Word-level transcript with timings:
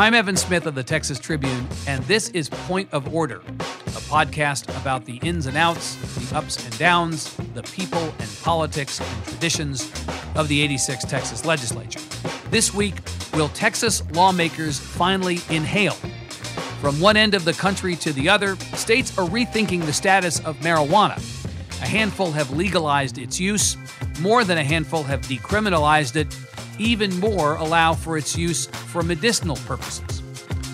I'm 0.00 0.14
Evan 0.14 0.34
Smith 0.34 0.64
of 0.64 0.74
the 0.74 0.82
Texas 0.82 1.18
Tribune, 1.18 1.68
and 1.86 2.02
this 2.04 2.30
is 2.30 2.48
Point 2.48 2.88
of 2.90 3.12
Order, 3.12 3.36
a 3.36 4.00
podcast 4.08 4.74
about 4.80 5.04
the 5.04 5.16
ins 5.18 5.44
and 5.44 5.58
outs, 5.58 5.96
the 6.16 6.38
ups 6.38 6.64
and 6.64 6.78
downs, 6.78 7.36
the 7.52 7.62
people 7.64 8.14
and 8.18 8.38
politics 8.42 8.98
and 8.98 9.24
traditions 9.26 9.92
of 10.36 10.48
the 10.48 10.62
86 10.62 11.04
Texas 11.04 11.44
legislature. 11.44 12.00
This 12.48 12.72
week, 12.72 12.94
will 13.34 13.50
Texas 13.50 14.02
lawmakers 14.12 14.78
finally 14.80 15.40
inhale? 15.50 15.98
From 16.80 16.98
one 16.98 17.18
end 17.18 17.34
of 17.34 17.44
the 17.44 17.52
country 17.52 17.94
to 17.96 18.14
the 18.14 18.26
other, 18.26 18.56
states 18.56 19.18
are 19.18 19.28
rethinking 19.28 19.84
the 19.84 19.92
status 19.92 20.40
of 20.46 20.56
marijuana. 20.60 21.18
A 21.82 21.86
handful 21.86 22.32
have 22.32 22.50
legalized 22.52 23.18
its 23.18 23.38
use, 23.38 23.76
more 24.20 24.44
than 24.44 24.56
a 24.56 24.64
handful 24.64 25.02
have 25.02 25.20
decriminalized 25.20 26.16
it, 26.16 26.34
even 26.80 27.14
more 27.20 27.56
allow 27.56 27.94
for 27.94 28.16
its 28.16 28.36
use 28.36 28.66
for 28.66 29.02
medicinal 29.02 29.56
purposes. 29.56 30.22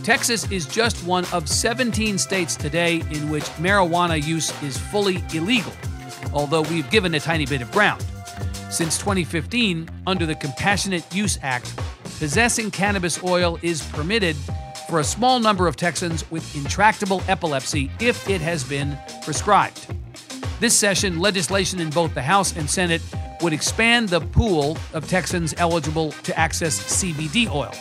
Texas 0.05 0.49
is 0.53 0.67
just 0.67 0.97
one 1.05 1.25
of 1.33 1.49
17 1.49 2.17
states 2.17 2.55
today 2.55 3.03
in 3.11 3.29
which 3.29 3.43
marijuana 3.59 4.25
use 4.25 4.51
is 4.63 4.79
fully 4.79 5.25
illegal, 5.35 5.73
although 6.33 6.63
we've 6.63 6.89
given 6.91 7.15
a 7.15 7.21
tiny 7.21 7.45
bit 7.45 7.61
of 7.61 7.73
ground. 7.73 8.05
Since 8.71 8.99
2015, 8.99 9.89
under 10.07 10.25
the 10.25 10.37
Compassionate 10.37 11.05
Use 11.13 11.39
Act, 11.43 11.75
possessing 12.21 12.71
cannabis 12.71 13.23
oil 13.25 13.59
is 13.63 13.83
permitted 13.89 14.37
for 14.89 15.01
a 15.01 15.05
small 15.05 15.41
number 15.41 15.67
of 15.67 15.75
Texans 15.75 16.31
with 16.31 16.55
intractable 16.55 17.21
epilepsy 17.27 17.91
if 17.99 18.31
it 18.31 18.41
has 18.41 18.63
been 18.63 18.97
prescribed. 19.25 19.89
This 20.61 20.77
session, 20.77 21.19
legislation 21.19 21.81
in 21.81 21.91
both 21.91 22.15
the 22.15 22.23
House 22.23 22.57
and 22.57 22.71
Senate 22.71 23.03
would 23.43 23.53
expand 23.53 24.09
the 24.09 24.21
pool 24.21 24.77
of 24.93 25.09
Texans 25.09 25.55
eligible 25.59 26.13
to 26.13 26.39
access 26.39 26.79
CBD 27.03 27.51
oil. 27.51 27.73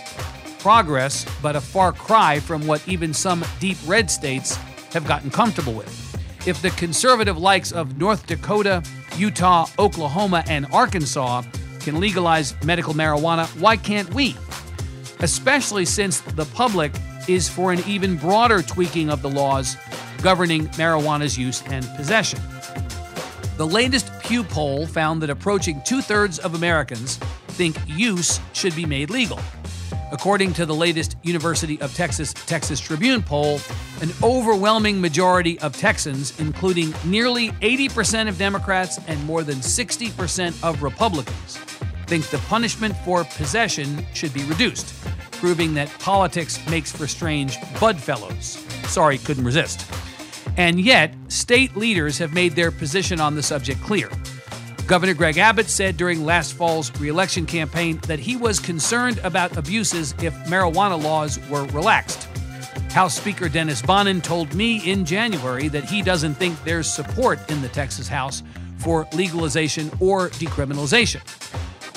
Progress, 0.59 1.25
but 1.41 1.55
a 1.55 1.61
far 1.61 1.91
cry 1.91 2.39
from 2.39 2.65
what 2.65 2.87
even 2.87 3.13
some 3.13 3.43
deep 3.59 3.77
red 3.85 4.09
states 4.09 4.55
have 4.93 5.07
gotten 5.07 5.29
comfortable 5.29 5.73
with. 5.73 6.47
If 6.47 6.61
the 6.61 6.69
conservative 6.71 7.37
likes 7.37 7.71
of 7.71 7.97
North 7.97 8.27
Dakota, 8.27 8.83
Utah, 9.17 9.67
Oklahoma, 9.79 10.43
and 10.47 10.65
Arkansas 10.71 11.43
can 11.79 11.99
legalize 11.99 12.55
medical 12.63 12.93
marijuana, 12.93 13.47
why 13.59 13.77
can't 13.77 14.13
we? 14.13 14.35
Especially 15.19 15.85
since 15.85 16.21
the 16.21 16.45
public 16.45 16.91
is 17.27 17.49
for 17.49 17.71
an 17.71 17.79
even 17.87 18.17
broader 18.17 18.61
tweaking 18.61 19.09
of 19.09 19.21
the 19.21 19.29
laws 19.29 19.77
governing 20.21 20.67
marijuana's 20.69 21.37
use 21.37 21.63
and 21.67 21.87
possession. 21.95 22.39
The 23.57 23.65
latest 23.65 24.11
Pew 24.21 24.43
poll 24.43 24.85
found 24.85 25.21
that 25.21 25.29
approaching 25.29 25.81
two 25.85 26.01
thirds 26.01 26.39
of 26.39 26.55
Americans 26.55 27.15
think 27.47 27.77
use 27.87 28.41
should 28.51 28.75
be 28.75 28.85
made 28.85 29.09
legal. 29.09 29.39
According 30.11 30.51
to 30.55 30.65
the 30.65 30.75
latest 30.75 31.15
University 31.23 31.79
of 31.79 31.93
Texas 31.95 32.33
Texas 32.33 32.81
Tribune 32.81 33.23
poll, 33.23 33.61
an 34.01 34.09
overwhelming 34.21 34.99
majority 34.99 35.57
of 35.59 35.75
Texans, 35.77 36.37
including 36.37 36.93
nearly 37.05 37.51
80% 37.61 38.27
of 38.27 38.37
Democrats 38.37 38.99
and 39.07 39.23
more 39.23 39.41
than 39.41 39.55
60% 39.55 40.61
of 40.61 40.83
Republicans, 40.83 41.55
think 42.07 42.27
the 42.27 42.39
punishment 42.49 42.93
for 43.05 43.23
possession 43.23 44.05
should 44.13 44.33
be 44.33 44.43
reduced, 44.43 44.93
proving 45.31 45.73
that 45.75 45.89
politics 45.99 46.59
makes 46.69 46.91
for 46.91 47.07
strange 47.07 47.55
budfellows. 47.79 48.57
Sorry, 48.87 49.17
couldn't 49.17 49.45
resist. 49.45 49.89
And 50.57 50.79
yet, 50.79 51.13
state 51.27 51.75
leaders 51.75 52.17
have 52.17 52.33
made 52.33 52.53
their 52.53 52.71
position 52.71 53.19
on 53.19 53.35
the 53.35 53.43
subject 53.43 53.81
clear. 53.81 54.09
Governor 54.87 55.15
Greg 55.15 55.37
Abbott 55.37 55.67
said 55.67 55.97
during 55.97 56.23
last 56.23 56.53
fall's 56.53 56.91
reelection 56.99 57.45
campaign 57.45 57.99
that 58.07 58.19
he 58.19 58.37
was 58.37 58.59
concerned 58.59 59.19
about 59.23 59.57
abuses 59.57 60.13
if 60.21 60.33
marijuana 60.45 61.01
laws 61.01 61.39
were 61.49 61.65
relaxed. 61.67 62.27
House 62.91 63.15
Speaker 63.17 63.49
Dennis 63.49 63.81
Bonnen 63.81 64.21
told 64.21 64.53
me 64.53 64.89
in 64.89 65.03
January 65.03 65.67
that 65.69 65.83
he 65.83 66.01
doesn't 66.01 66.35
think 66.35 66.63
there's 66.63 66.89
support 66.89 67.39
in 67.49 67.61
the 67.61 67.67
Texas 67.69 68.07
House 68.07 68.43
for 68.77 69.07
legalization 69.13 69.89
or 69.99 70.29
decriminalization. 70.29 71.21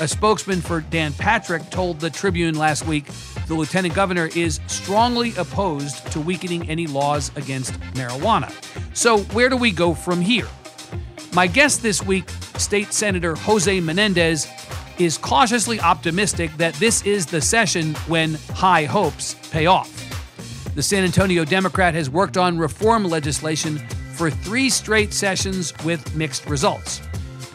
A 0.00 0.08
spokesman 0.08 0.60
for 0.60 0.80
Dan 0.80 1.12
Patrick 1.12 1.70
told 1.70 2.00
the 2.00 2.10
Tribune 2.10 2.56
last 2.56 2.86
week 2.86 3.06
the 3.48 3.54
lieutenant 3.54 3.94
governor 3.94 4.28
is 4.36 4.60
strongly 4.66 5.34
opposed 5.36 6.06
to 6.12 6.20
weakening 6.20 6.68
any 6.68 6.86
laws 6.86 7.32
against 7.34 7.72
marijuana. 7.94 8.52
So, 8.94 9.18
where 9.18 9.48
do 9.48 9.56
we 9.56 9.72
go 9.72 9.94
from 9.94 10.20
here? 10.20 10.46
My 11.32 11.46
guest 11.46 11.82
this 11.82 12.02
week, 12.02 12.28
State 12.58 12.92
Senator 12.92 13.34
Jose 13.34 13.80
Menendez, 13.80 14.46
is 14.98 15.16
cautiously 15.16 15.80
optimistic 15.80 16.54
that 16.58 16.74
this 16.74 17.02
is 17.06 17.26
the 17.26 17.40
session 17.40 17.94
when 18.06 18.34
high 18.54 18.84
hopes 18.84 19.34
pay 19.50 19.66
off. 19.66 19.94
The 20.74 20.82
San 20.82 21.04
Antonio 21.04 21.44
Democrat 21.44 21.94
has 21.94 22.10
worked 22.10 22.36
on 22.36 22.58
reform 22.58 23.04
legislation 23.04 23.78
for 24.12 24.30
three 24.30 24.68
straight 24.68 25.14
sessions 25.14 25.72
with 25.84 26.14
mixed 26.14 26.46
results. 26.46 27.00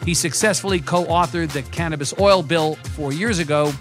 He 0.04 0.14
successfully 0.14 0.80
co 0.80 1.04
authored 1.04 1.50
the 1.50 1.62
cannabis 1.62 2.12
oil 2.18 2.42
bill 2.42 2.74
four 2.96 3.12
years 3.12 3.38
ago 3.38 3.72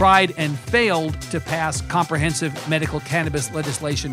tried 0.00 0.32
and 0.38 0.58
failed 0.58 1.20
to 1.20 1.38
pass 1.38 1.82
comprehensive 1.82 2.54
medical 2.70 3.00
cannabis 3.00 3.52
legislation 3.52 4.12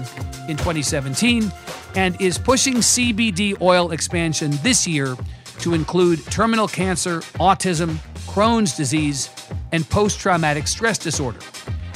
in 0.50 0.58
2017 0.58 1.50
and 1.96 2.22
is 2.22 2.38
pushing 2.38 2.74
CBD 2.74 3.56
oil 3.62 3.92
expansion 3.92 4.52
this 4.64 4.86
year 4.86 5.16
to 5.60 5.74
include 5.74 6.22
terminal 6.26 6.68
cancer, 6.68 7.22
autism, 7.40 8.00
Crohn's 8.28 8.76
disease, 8.76 9.30
and 9.72 9.90
post 9.90 10.20
traumatic 10.20 10.68
stress 10.68 10.98
disorder. 10.98 11.40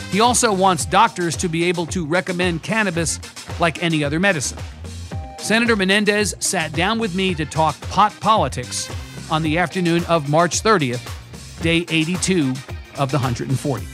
He 0.09 0.21
also 0.21 0.53
wants 0.53 0.85
doctors 0.85 1.35
to 1.35 1.49
be 1.49 1.65
able 1.65 1.85
to 1.87 2.05
recommend 2.05 2.63
cannabis 2.63 3.19
like 3.59 3.83
any 3.83 4.05
other 4.05 4.21
medicine. 4.21 4.57
Senator 5.37 5.75
Menendez 5.75 6.33
sat 6.39 6.71
down 6.71 6.97
with 6.97 7.13
me 7.13 7.35
to 7.35 7.45
talk 7.45 7.77
pot 7.89 8.17
politics 8.21 8.89
on 9.29 9.43
the 9.43 9.57
afternoon 9.57 10.05
of 10.05 10.29
March 10.29 10.63
30th, 10.63 11.05
day 11.61 11.85
82 11.89 12.53
of 12.97 13.11
the 13.11 13.17
140. 13.17 13.85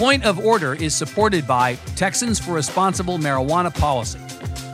Point 0.00 0.24
of 0.24 0.38
Order 0.38 0.74
is 0.74 0.94
supported 0.94 1.46
by 1.46 1.74
Texans 1.94 2.38
for 2.38 2.52
Responsible 2.52 3.18
Marijuana 3.18 3.78
Policy, 3.78 4.18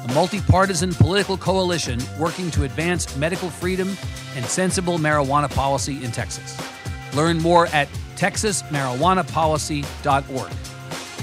a 0.09 0.13
multi-partisan 0.15 0.95
political 0.95 1.37
coalition 1.37 1.99
working 2.17 2.49
to 2.53 2.63
advance 2.63 3.17
medical 3.17 3.51
freedom 3.51 3.89
and 4.37 4.45
sensible 4.45 4.99
marijuana 4.99 5.53
policy 5.53 6.05
in 6.05 6.13
Texas. 6.13 6.57
Learn 7.17 7.39
more 7.39 7.67
at 7.69 7.89
texasmarijuanapolicy.org. 8.15 10.53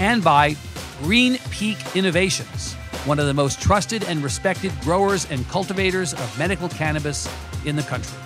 And 0.01 0.21
by 0.21 0.57
Green 1.01 1.37
Peak 1.49 1.77
Innovations 1.95 2.75
one 3.05 3.19
of 3.19 3.25
the 3.25 3.33
most 3.33 3.61
trusted 3.61 4.03
and 4.03 4.23
respected 4.23 4.71
growers 4.81 5.29
and 5.29 5.45
cultivators 5.49 6.13
of 6.13 6.39
medical 6.39 6.69
cannabis 6.69 7.27
in 7.65 7.75
the 7.75 7.83
country. 7.83 8.17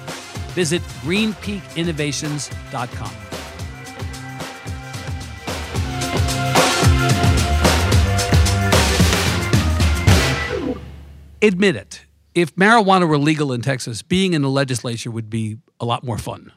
Visit 0.53 0.83
greenpeakinnovations.com. 1.03 3.11
Admit 11.41 11.75
it. 11.75 12.05
If 12.33 12.55
marijuana 12.55 13.07
were 13.07 13.17
legal 13.17 13.53
in 13.53 13.61
Texas, 13.61 14.01
being 14.01 14.33
in 14.33 14.41
the 14.41 14.49
legislature 14.49 15.11
would 15.11 15.29
be 15.29 15.57
a 15.79 15.85
lot 15.85 16.03
more 16.03 16.17
fun. 16.17 16.51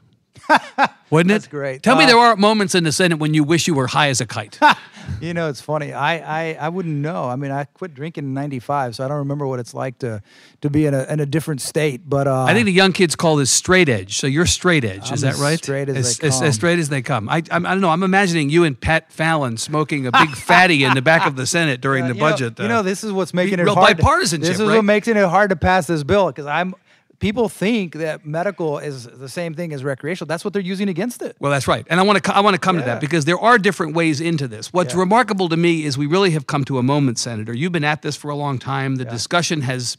Wouldn't 1.11 1.33
it? 1.33 1.35
That's 1.35 1.49
great. 1.49 1.83
Tell 1.83 1.97
uh, 1.97 1.99
me 1.99 2.07
there 2.07 2.17
aren't 2.17 2.39
moments 2.39 2.75
in 2.75 2.85
the 2.85 2.93
Senate 2.93 3.19
when 3.19 3.35
you 3.35 3.43
wish 3.43 3.67
you 3.67 3.75
were 3.75 3.89
high 3.89 4.09
as 4.09 4.21
a 4.21 4.27
kite. 4.27 4.59
you 5.21 5.35
know, 5.35 5.49
it's 5.49 5.61
funny. 5.61 5.93
I, 5.93 6.53
I, 6.53 6.55
I 6.55 6.69
wouldn't 6.69 6.95
know. 6.95 7.25
I 7.25 7.37
mean, 7.37 7.51
I 7.51 7.65
quit 7.65 7.95
drinking 7.95 8.25
in 8.25 8.35
'95, 8.35 8.97
so 8.97 9.05
I 9.05 9.09
don't 9.09 9.19
remember 9.19 9.47
what 9.47 9.59
it's 9.59 9.75
like 9.75 9.99
to 9.99 10.23
to 10.61 10.71
be 10.71 10.87
in 10.87 10.95
a, 10.95 11.05
in 11.05 11.19
a 11.19 11.27
different 11.27 11.61
state. 11.61 12.09
But 12.09 12.29
uh, 12.29 12.45
I 12.45 12.55
think 12.55 12.67
the 12.67 12.73
young 12.73 12.93
kids 12.93 13.17
call 13.17 13.37
this 13.37 13.51
straight 13.51 13.89
edge. 13.89 14.19
So 14.19 14.27
you're 14.27 14.47
straight 14.47 14.85
edge. 14.85 15.09
I'm 15.09 15.15
is 15.15 15.21
that 15.23 15.37
right? 15.37 15.59
Straight 15.59 15.89
as, 15.89 15.97
as, 15.97 16.19
they 16.19 16.29
come. 16.29 16.37
As, 16.37 16.43
as 16.43 16.55
straight 16.55 16.79
as 16.79 16.89
they 16.89 17.03
come. 17.03 17.29
I, 17.29 17.37
I, 17.51 17.57
I, 17.57 17.59
don't 17.59 17.81
know. 17.81 17.91
I'm 17.91 18.05
imagining 18.05 18.51
you 18.51 18.65
and 18.65 18.81
Pat 18.81 19.13
Fallon 19.13 19.57
smoking 19.57 20.07
a 20.07 20.13
big 20.13 20.31
fatty 20.31 20.85
in 20.85 20.95
the 20.95 21.03
back 21.03 21.27
of 21.27 21.35
the 21.35 21.47
Senate 21.47 21.81
during 21.81 22.07
the 22.07 22.15
you 22.15 22.21
budget. 22.21 22.59
Know, 22.59 22.65
uh, 22.65 22.69
you 22.69 22.73
know, 22.73 22.83
this 22.83 23.03
is 23.03 23.13
what's 23.13 23.35
making 23.35 23.59
it 23.59 23.65
real 23.65 23.75
hard. 23.75 23.99
bipartisanship. 23.99 24.41
this 24.41 24.61
is 24.61 24.61
right? 24.61 24.77
what 24.77 24.85
makes 24.85 25.09
it 25.09 25.17
hard 25.17 25.51
to 25.51 25.57
pass 25.57 25.87
this 25.87 26.05
bill 26.05 26.29
because 26.29 26.47
I'm 26.47 26.75
people 27.21 27.49
think 27.49 27.95
that 27.95 28.27
medical 28.27 28.79
is 28.79 29.05
the 29.05 29.29
same 29.29 29.55
thing 29.55 29.73
as 29.73 29.85
recreational. 29.85 30.27
That's 30.27 30.45
what 30.45 30.53
they're 30.53 30.63
using 30.63 30.89
against 30.89 31.23
it. 31.23 31.37
Well, 31.39 31.53
that's 31.53 31.69
right. 31.69 31.87
And 31.89 32.01
I 32.01 32.03
want 32.03 32.25
to 32.25 32.35
I 32.35 32.41
want 32.41 32.55
to 32.55 32.61
come 32.61 32.77
yeah. 32.77 32.83
to 32.83 32.87
that 32.87 33.01
because 33.01 33.25
there 33.27 33.39
are 33.39 33.59
different 33.59 33.95
ways 33.95 34.21
into 34.21 34.49
this. 34.49 34.73
What's 34.73 34.95
yeah. 34.95 35.01
remarkable 35.01 35.49
to 35.51 35.57
me 35.57 35.85
is 35.85 35.97
we 35.97 36.07
really 36.07 36.31
have 36.31 36.47
come 36.47 36.65
to 36.65 36.79
a 36.79 36.83
moment, 36.83 37.19
Senator. 37.19 37.55
You've 37.55 37.73
been 37.73 37.85
at 37.85 38.03
this 38.03 38.17
for 38.17 38.31
a 38.31 38.35
long 38.35 38.59
time. 38.59 38.97
The 38.97 39.05
yeah. 39.05 39.11
discussion 39.11 39.61
has 39.63 39.97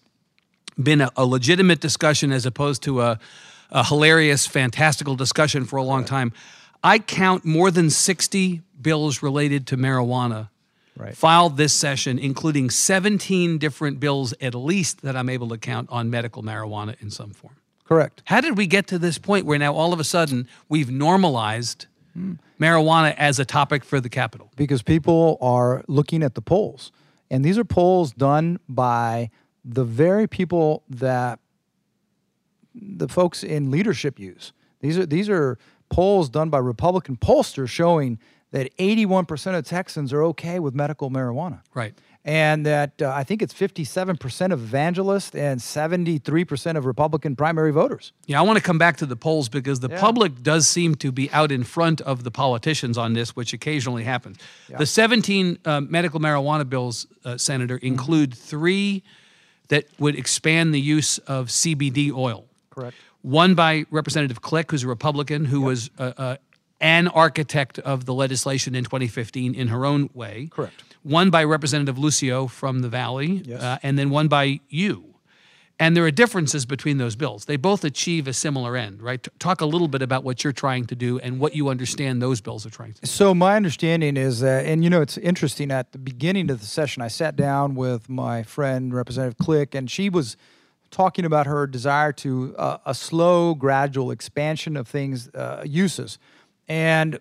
been 0.81 1.01
a, 1.01 1.11
a, 1.15 1.25
legitimate 1.25 1.79
discussion 1.79 2.31
as 2.31 2.45
opposed 2.45 2.81
to 2.83 3.01
a, 3.01 3.19
a 3.69 3.85
hilarious, 3.85 4.47
fantastical 4.47 5.15
discussion 5.15 5.65
for 5.65 5.77
a 5.77 5.83
long 5.83 5.99
right. 5.99 6.07
time. 6.07 6.33
I 6.83 6.97
count 6.97 7.45
more 7.45 7.69
than 7.69 7.89
60 7.89 8.61
bills 8.81 9.21
related 9.21 9.67
to 9.67 9.77
marijuana 9.77 10.49
right. 11.01 11.15
filed 11.15 11.57
this 11.57 11.73
session, 11.73 12.19
including 12.19 12.69
17 12.69 13.57
different 13.57 13.99
bills 13.99 14.33
at 14.41 14.55
least 14.55 15.01
that 15.01 15.15
I'm 15.15 15.29
able 15.29 15.49
to 15.49 15.57
count 15.57 15.89
on 15.91 16.09
medical 16.09 16.43
marijuana 16.43 17.01
in 17.01 17.09
some 17.09 17.31
form. 17.31 17.55
Correct. 17.85 18.21
How 18.25 18.39
did 18.39 18.57
we 18.57 18.67
get 18.67 18.87
to 18.87 18.99
this 18.99 19.17
point 19.17 19.45
where 19.45 19.59
now 19.59 19.73
all 19.73 19.91
of 19.91 19.99
a 19.99 20.05
sudden 20.05 20.47
we've 20.69 20.89
normalized 20.89 21.87
hmm. 22.13 22.33
marijuana 22.59 23.13
as 23.17 23.39
a 23.39 23.45
topic 23.45 23.83
for 23.83 23.99
the 23.99 24.09
Capitol? 24.09 24.51
because 24.55 24.83
people 24.83 25.39
are 25.41 25.83
looking 25.87 26.21
at 26.21 26.35
the 26.35 26.41
polls. 26.41 26.91
And 27.31 27.43
these 27.43 27.57
are 27.57 27.63
polls 27.63 28.11
done 28.11 28.59
by 28.69 29.31
the 29.65 29.83
very 29.83 30.27
people 30.27 30.83
that 30.89 31.39
the 32.75 33.07
folks 33.07 33.43
in 33.43 33.71
leadership 33.71 34.19
use. 34.19 34.53
These 34.81 34.97
are 34.97 35.05
these 35.05 35.29
are 35.29 35.57
polls 35.89 36.29
done 36.29 36.49
by 36.49 36.59
Republican 36.59 37.17
pollsters 37.17 37.69
showing 37.69 38.19
that 38.51 38.75
81% 38.77 39.57
of 39.57 39.65
Texans 39.65 40.11
are 40.13 40.23
okay 40.23 40.59
with 40.59 40.75
medical 40.75 41.09
marijuana. 41.09 41.61
Right. 41.73 41.93
And 42.23 42.65
that 42.67 43.01
uh, 43.01 43.09
I 43.09 43.23
think 43.23 43.41
it's 43.41 43.53
57% 43.53 44.51
of 44.51 44.61
evangelists 44.61 45.33
and 45.33 45.59
73% 45.59 46.77
of 46.77 46.85
Republican 46.85 47.35
primary 47.35 47.71
voters. 47.71 48.11
Yeah, 48.27 48.39
I 48.39 48.43
want 48.43 48.57
to 48.57 48.63
come 48.63 48.77
back 48.77 48.97
to 48.97 49.07
the 49.07 49.15
polls 49.15 49.49
because 49.49 49.79
the 49.79 49.89
public 49.89 50.43
does 50.43 50.67
seem 50.67 50.93
to 50.95 51.11
be 51.11 51.31
out 51.31 51.51
in 51.51 51.63
front 51.63 51.99
of 52.01 52.23
the 52.23 52.29
politicians 52.29 52.95
on 52.95 53.13
this, 53.13 53.35
which 53.35 53.53
occasionally 53.53 54.03
happens. 54.03 54.37
The 54.77 54.85
17 54.85 55.57
uh, 55.65 55.81
medical 55.81 56.19
marijuana 56.19 56.69
bills, 56.69 57.07
uh, 57.25 57.37
Senator, 57.37 57.77
Mm-hmm. 57.77 57.87
include 57.87 58.33
three 58.35 59.01
that 59.69 59.85
would 59.97 60.15
expand 60.15 60.75
the 60.75 60.81
use 60.81 61.17
of 61.19 61.47
CBD 61.47 62.11
oil. 62.13 62.45
Correct. 62.69 62.95
One 63.23 63.55
by 63.55 63.85
Representative 63.89 64.41
Klick, 64.41 64.69
who's 64.71 64.83
a 64.83 64.87
Republican, 64.87 65.45
who 65.45 65.61
was 65.61 65.89
uh, 65.97 66.11
uh, 66.17 66.35
an 66.81 67.07
architect 67.07 67.79
of 67.79 68.05
the 68.05 68.13
legislation 68.13 68.75
in 68.75 68.83
2015 68.83 69.55
in 69.55 69.67
her 69.69 69.85
own 69.85 70.09
way. 70.13 70.49
Correct. 70.51 70.83
One 71.03 71.29
by 71.29 71.43
Representative 71.45 71.97
Lucio 71.97 72.47
from 72.47 72.79
the 72.79 72.89
Valley, 72.89 73.41
Yes. 73.45 73.61
uh, 73.61 73.77
and 73.83 73.97
then 73.97 74.09
one 74.09 74.27
by 74.27 74.59
you. 74.69 75.05
And 75.79 75.97
there 75.97 76.05
are 76.05 76.11
differences 76.11 76.67
between 76.67 76.99
those 76.99 77.15
bills. 77.15 77.45
They 77.45 77.55
both 77.55 77.83
achieve 77.83 78.27
a 78.27 78.33
similar 78.33 78.77
end, 78.77 79.01
right? 79.01 79.25
Talk 79.39 79.61
a 79.61 79.65
little 79.65 79.87
bit 79.87 80.03
about 80.03 80.23
what 80.23 80.43
you're 80.43 80.53
trying 80.53 80.85
to 80.85 80.95
do 80.95 81.17
and 81.17 81.39
what 81.39 81.55
you 81.55 81.69
understand 81.69 82.21
those 82.21 82.39
bills 82.39 82.67
are 82.67 82.69
trying 82.69 82.93
to 82.93 83.01
do. 83.01 83.07
So 83.07 83.33
my 83.33 83.55
understanding 83.55 84.15
is 84.15 84.41
that, 84.41 84.67
and 84.67 84.83
you 84.83 84.91
know, 84.91 85.01
it's 85.01 85.17
interesting. 85.17 85.71
At 85.71 85.91
the 85.91 85.97
beginning 85.97 86.51
of 86.51 86.59
the 86.59 86.67
session, 86.67 87.01
I 87.01 87.07
sat 87.07 87.35
down 87.35 87.73
with 87.73 88.09
my 88.09 88.43
friend 88.43 88.93
Representative 88.93 89.39
Klick, 89.39 89.73
and 89.73 89.89
she 89.89 90.07
was 90.07 90.37
talking 90.91 91.25
about 91.25 91.47
her 91.47 91.65
desire 91.65 92.11
to 92.11 92.53
uh, 92.59 92.77
a 92.85 92.93
slow, 92.93 93.55
gradual 93.55 94.11
expansion 94.11 94.77
of 94.77 94.87
things 94.87 95.29
uh, 95.29 95.63
uses, 95.65 96.19
and 96.67 97.19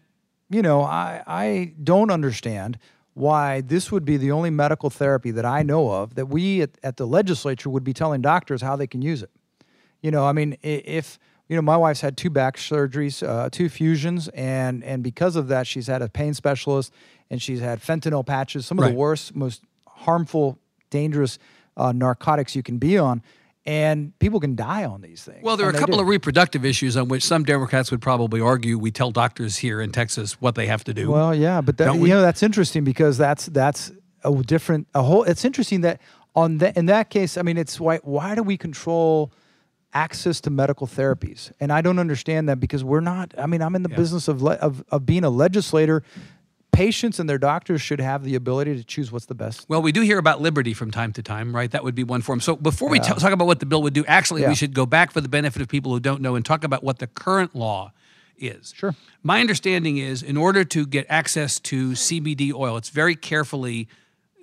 you 0.48 0.62
know, 0.62 0.82
I 0.82 1.22
I 1.26 1.74
don't 1.82 2.10
understand 2.10 2.78
why 3.14 3.60
this 3.60 3.90
would 3.92 4.04
be 4.04 4.16
the 4.16 4.30
only 4.30 4.50
medical 4.50 4.88
therapy 4.90 5.30
that 5.32 5.44
I 5.44 5.62
know 5.62 5.90
of 5.92 6.14
that 6.14 6.26
we 6.26 6.62
at, 6.62 6.70
at 6.82 6.96
the 6.96 7.06
legislature 7.06 7.68
would 7.68 7.84
be 7.84 7.92
telling 7.92 8.20
doctors 8.22 8.62
how 8.62 8.76
they 8.76 8.86
can 8.86 9.02
use 9.02 9.22
it. 9.22 9.30
You 10.00 10.10
know, 10.10 10.24
I 10.24 10.32
mean, 10.32 10.56
if 10.62 11.18
you 11.48 11.56
know, 11.56 11.62
my 11.62 11.76
wife's 11.76 12.00
had 12.00 12.16
two 12.16 12.30
back 12.30 12.56
surgeries, 12.56 13.26
uh, 13.26 13.48
two 13.50 13.68
fusions, 13.68 14.28
and 14.28 14.82
and 14.84 15.02
because 15.02 15.36
of 15.36 15.48
that, 15.48 15.66
she's 15.66 15.88
had 15.88 16.00
a 16.02 16.08
pain 16.08 16.34
specialist, 16.34 16.92
and 17.30 17.42
she's 17.42 17.60
had 17.60 17.80
fentanyl 17.80 18.24
patches, 18.24 18.66
some 18.66 18.78
of 18.78 18.84
Right. 18.84 18.92
the 18.92 18.96
worst, 18.96 19.34
most 19.34 19.62
harmful, 19.86 20.58
dangerous 20.90 21.38
uh, 21.76 21.92
narcotics 21.92 22.54
you 22.56 22.62
can 22.62 22.78
be 22.78 22.96
on, 22.98 23.22
and 23.66 24.18
people 24.18 24.40
can 24.40 24.56
die 24.56 24.84
on 24.84 25.02
these 25.02 25.22
things. 25.22 25.42
Well, 25.42 25.56
there 25.56 25.66
are 25.66 25.70
a 25.70 25.78
couple 25.78 25.96
do. 25.96 26.02
of 26.02 26.08
reproductive 26.08 26.64
issues 26.64 26.96
on 26.96 27.08
which 27.08 27.22
some 27.22 27.44
Democrats 27.44 27.90
would 27.90 28.00
probably 28.00 28.40
argue 28.40 28.78
we 28.78 28.90
tell 28.90 29.10
doctors 29.10 29.58
here 29.58 29.80
in 29.80 29.92
Texas 29.92 30.40
what 30.40 30.54
they 30.54 30.66
have 30.66 30.82
to 30.84 30.94
do. 30.94 31.10
Well, 31.10 31.34
yeah, 31.34 31.60
but 31.60 31.76
that, 31.78 31.94
you 31.94 32.08
know 32.08 32.22
that's 32.22 32.42
interesting 32.42 32.84
because 32.84 33.18
that's 33.18 33.46
that's 33.46 33.92
a 34.24 34.32
different 34.42 34.86
a 34.94 35.02
whole. 35.02 35.24
It's 35.24 35.44
interesting 35.44 35.82
that 35.82 36.00
on 36.34 36.58
that 36.58 36.76
in 36.76 36.86
that 36.86 37.10
case, 37.10 37.36
I 37.36 37.42
mean, 37.42 37.58
it's 37.58 37.78
why 37.78 37.98
why 37.98 38.34
do 38.34 38.42
we 38.42 38.56
control 38.56 39.32
access 39.92 40.40
to 40.42 40.50
medical 40.50 40.86
therapies? 40.86 41.52
And 41.60 41.72
I 41.72 41.82
don't 41.82 41.98
understand 41.98 42.48
that 42.48 42.60
because 42.60 42.82
we're 42.82 43.00
not. 43.00 43.34
I 43.36 43.46
mean, 43.46 43.60
I'm 43.60 43.74
in 43.74 43.82
the 43.82 43.88
business 43.88 44.28
of 44.28 44.42
le- 44.42 44.54
of 44.54 44.82
of 44.90 45.04
being 45.04 45.24
a 45.24 45.30
legislator. 45.30 46.02
Patients 46.72 47.18
and 47.18 47.28
their 47.28 47.38
doctors 47.38 47.82
should 47.82 48.00
have 48.00 48.22
the 48.24 48.34
ability 48.36 48.76
to 48.76 48.84
choose 48.84 49.10
what's 49.10 49.26
the 49.26 49.34
best. 49.34 49.68
Well, 49.68 49.82
we 49.82 49.92
do 49.92 50.00
hear 50.02 50.18
about 50.18 50.40
liberty 50.40 50.72
from 50.72 50.90
time 50.90 51.12
to 51.14 51.22
time, 51.22 51.54
right? 51.54 51.70
That 51.70 51.82
would 51.84 51.94
be 51.94 52.04
one 52.04 52.22
form. 52.22 52.40
So 52.40 52.56
before 52.56 52.88
we 52.88 53.00
t- 53.00 53.08
talk 53.14 53.32
about 53.32 53.46
what 53.46 53.60
the 53.60 53.66
bill 53.66 53.82
would 53.82 53.92
do, 53.92 54.04
actually, 54.06 54.42
Yeah. 54.42 54.48
we 54.48 54.54
should 54.54 54.72
go 54.72 54.86
back 54.86 55.10
for 55.12 55.20
the 55.20 55.28
benefit 55.28 55.60
of 55.60 55.68
people 55.68 55.92
who 55.92 56.00
don't 56.00 56.22
know 56.22 56.36
and 56.36 56.44
talk 56.44 56.62
about 56.64 56.82
what 56.84 56.98
the 57.00 57.06
current 57.08 57.54
law 57.56 57.92
is. 58.38 58.72
Sure. 58.76 58.94
My 59.22 59.40
understanding 59.40 59.98
is 59.98 60.22
in 60.22 60.36
order 60.36 60.64
to 60.64 60.86
get 60.86 61.06
access 61.10 61.58
to 61.60 61.90
CBD 61.96 62.52
oil, 62.54 62.76
it's 62.76 62.88
very 62.88 63.14
carefully, 63.16 63.88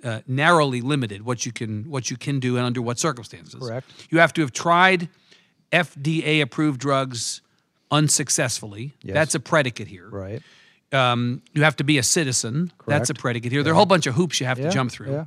uh, 0.04 0.20
narrowly 0.28 0.80
limited 0.80 1.22
what 1.24 1.44
you 1.46 1.50
can 1.50 1.90
what 1.90 2.08
you 2.10 2.16
can 2.16 2.38
do 2.38 2.56
and 2.56 2.64
under 2.64 2.80
what 2.80 2.98
circumstances. 3.00 3.56
Correct. 3.60 3.90
You 4.10 4.18
have 4.20 4.32
to 4.34 4.42
have 4.42 4.52
tried 4.52 5.08
FDA 5.72 6.40
approved 6.40 6.78
drugs 6.78 7.40
unsuccessfully. 7.90 8.92
Yes. 9.02 9.14
That's 9.14 9.34
a 9.34 9.40
predicate 9.40 9.88
here 9.88 10.08
Right. 10.08 10.42
Um, 10.92 11.42
you 11.52 11.62
have 11.62 11.76
to 11.76 11.84
be 11.84 11.98
a 11.98 12.02
citizen. 12.02 12.72
That's 12.86 13.10
a 13.10 13.14
predicate 13.14 13.52
here. 13.52 13.62
There 13.62 13.72
are 13.72 13.74
a 13.74 13.76
whole 13.76 13.86
bunch 13.86 14.06
of 14.06 14.14
hoops 14.14 14.40
you 14.40 14.46
have 14.46 14.58
Yeah, 14.58 14.66
to 14.68 14.70
jump 14.72 14.90
through. 14.90 15.12
yeah. 15.12 15.24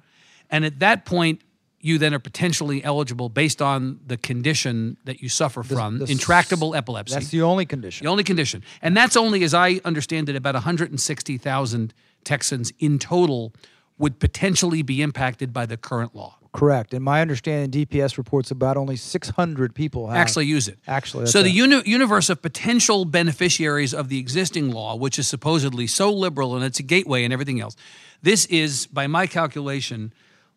And 0.50 0.66
at 0.66 0.80
that 0.80 1.06
point, 1.06 1.42
you 1.84 1.98
then 1.98 2.14
are 2.14 2.20
potentially 2.20 2.84
eligible 2.84 3.28
based 3.30 3.62
on 3.62 4.00
the 4.06 4.18
condition 4.18 4.98
that 5.06 5.22
you 5.22 5.30
suffer 5.30 5.64
from 5.64 6.02
intractable 6.04 6.76
epilepsy. 6.76 7.16
That's 7.16 7.30
the 7.30 7.42
only 7.42 7.66
condition. 7.66 8.06
the 8.06 8.12
only 8.12 8.24
condition. 8.24 8.64
And 8.84 8.96
that's 8.96 9.16
only, 9.18 9.44
as 9.44 9.54
I 9.56 9.80
understand 9.84 10.30
it, 10.30 10.36
about 10.36 10.54
160,000 10.54 11.94
Texans 12.24 12.72
in 12.80 13.00
total 13.00 13.54
would 13.98 14.20
potentially 14.20 14.82
be 14.84 15.02
impacted 15.02 15.54
by 15.54 15.66
the 15.66 15.78
current 15.78 16.16
law. 16.16 16.38
Correct. 16.54 16.94
And 16.94 17.04
my 17.04 17.22
understanding, 17.22 17.86
DPS 17.86 18.18
reports 18.18 18.52
about 18.52 18.76
only 18.76 18.98
600 18.98 19.74
people 19.74 20.08
have 20.08 20.18
actually 20.18 20.48
use 20.48 20.68
it. 20.68 20.78
Actually, 20.86 21.28
so 21.28 21.42
the 21.42 21.50
uni- 21.50 21.82
universe 21.86 22.30
of 22.30 22.42
potential 22.42 23.06
beneficiaries 23.06 23.94
of 23.94 24.10
the 24.10 24.20
existing 24.20 24.72
law, 24.72 24.96
which 24.96 25.18
is 25.18 25.28
supposedly 25.28 25.88
so 25.88 26.12
liberal 26.12 26.56
and 26.56 26.66
it's 26.66 26.80
a 26.80 26.84
gateway 26.84 27.24
and 27.24 27.32
everything 27.32 27.62
else, 27.62 27.76
this 28.22 28.46
is, 28.48 28.86
by 28.88 29.08
my 29.08 29.28
calculation, 29.28 30.12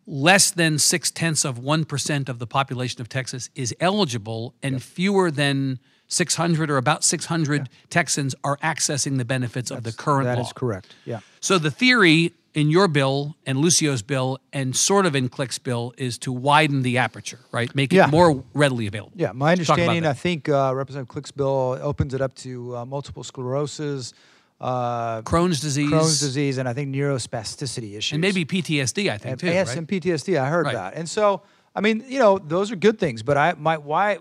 less 0.05 0.51
than 0.51 0.77
six 0.79 1.09
tenths 1.11 1.45
of 1.45 1.57
one 1.57 1.85
percent 1.85 2.27
of 2.27 2.39
the 2.39 2.47
population 2.47 2.99
of 2.99 3.07
Texas 3.07 3.49
is 3.55 3.73
eligible, 3.79 4.53
and 4.61 4.83
fewer 4.83 5.31
than 5.31 5.79
600 6.07 6.69
or 6.69 6.77
about 6.77 7.03
600 7.03 7.69
Texans 7.89 8.35
are 8.43 8.57
accessing 8.57 9.17
the 9.17 9.25
benefits 9.25 9.71
of 9.71 9.83
the 9.83 9.91
current 9.91 10.25
That 10.25 10.37
law. 10.37 10.45
is 10.45 10.53
correct. 10.53 10.93
Yeah. 11.05 11.21
So 11.39 11.57
the 11.57 11.71
theory 11.71 12.33
in 12.55 12.71
your 12.71 12.87
bill 12.87 13.35
and 13.45 13.59
Lucio's 13.59 14.01
bill 14.01 14.39
and 14.53 14.75
sort 14.75 15.05
of 15.05 15.15
in 15.15 15.27
Klick's 15.29 15.59
bill 15.59 15.93
is 15.97 16.17
to 16.19 16.31
widen 16.31 16.81
the 16.81 16.97
aperture, 16.97 17.39
right? 17.51 17.73
Make 17.75 17.91
it 17.93 17.97
Yeah. 17.97 18.07
more 18.07 18.43
readily 18.53 18.87
available. 18.87 19.11
Yeah, 19.15 19.33
my 19.33 19.51
understanding. 19.51 20.05
I 20.05 20.13
think 20.13 20.47
uh, 20.49 20.71
Representative 20.73 21.13
Klick's 21.13 21.31
bill 21.31 21.77
opens 21.81 22.13
it 22.13 22.21
up 22.21 22.33
to 22.35 22.77
uh, 22.77 22.85
multiple 22.85 23.23
sclerosis, 23.23 24.13
uh, 24.61 25.21
Crohn's 25.23 25.59
disease, 25.59 25.91
Crohn's 25.91 26.19
disease, 26.21 26.57
and 26.57 26.67
I 26.67 26.73
think 26.73 26.95
neurospasticity 26.95 27.97
issues. 27.97 28.13
and 28.13 28.21
maybe 28.21 28.45
PTSD. 28.45 29.11
I 29.11 29.17
think 29.17 29.31
And- 29.33 29.39
too. 29.41 29.47
yes, 29.47 29.67
right? 29.67 29.77
and 29.77 29.87
PTSD. 29.87 30.37
I 30.39 30.47
heard 30.49 30.65
Right. 30.67 30.75
that. 30.75 30.93
And 30.95 31.09
so, 31.09 31.41
I 31.75 31.81
mean, 31.81 32.05
you 32.07 32.19
know, 32.19 32.37
those 32.37 32.71
are 32.71 32.75
good 32.75 32.97
things. 32.99 33.21
But 33.21 33.37
I, 33.37 33.53
my, 33.57 33.77
why? 33.77 34.17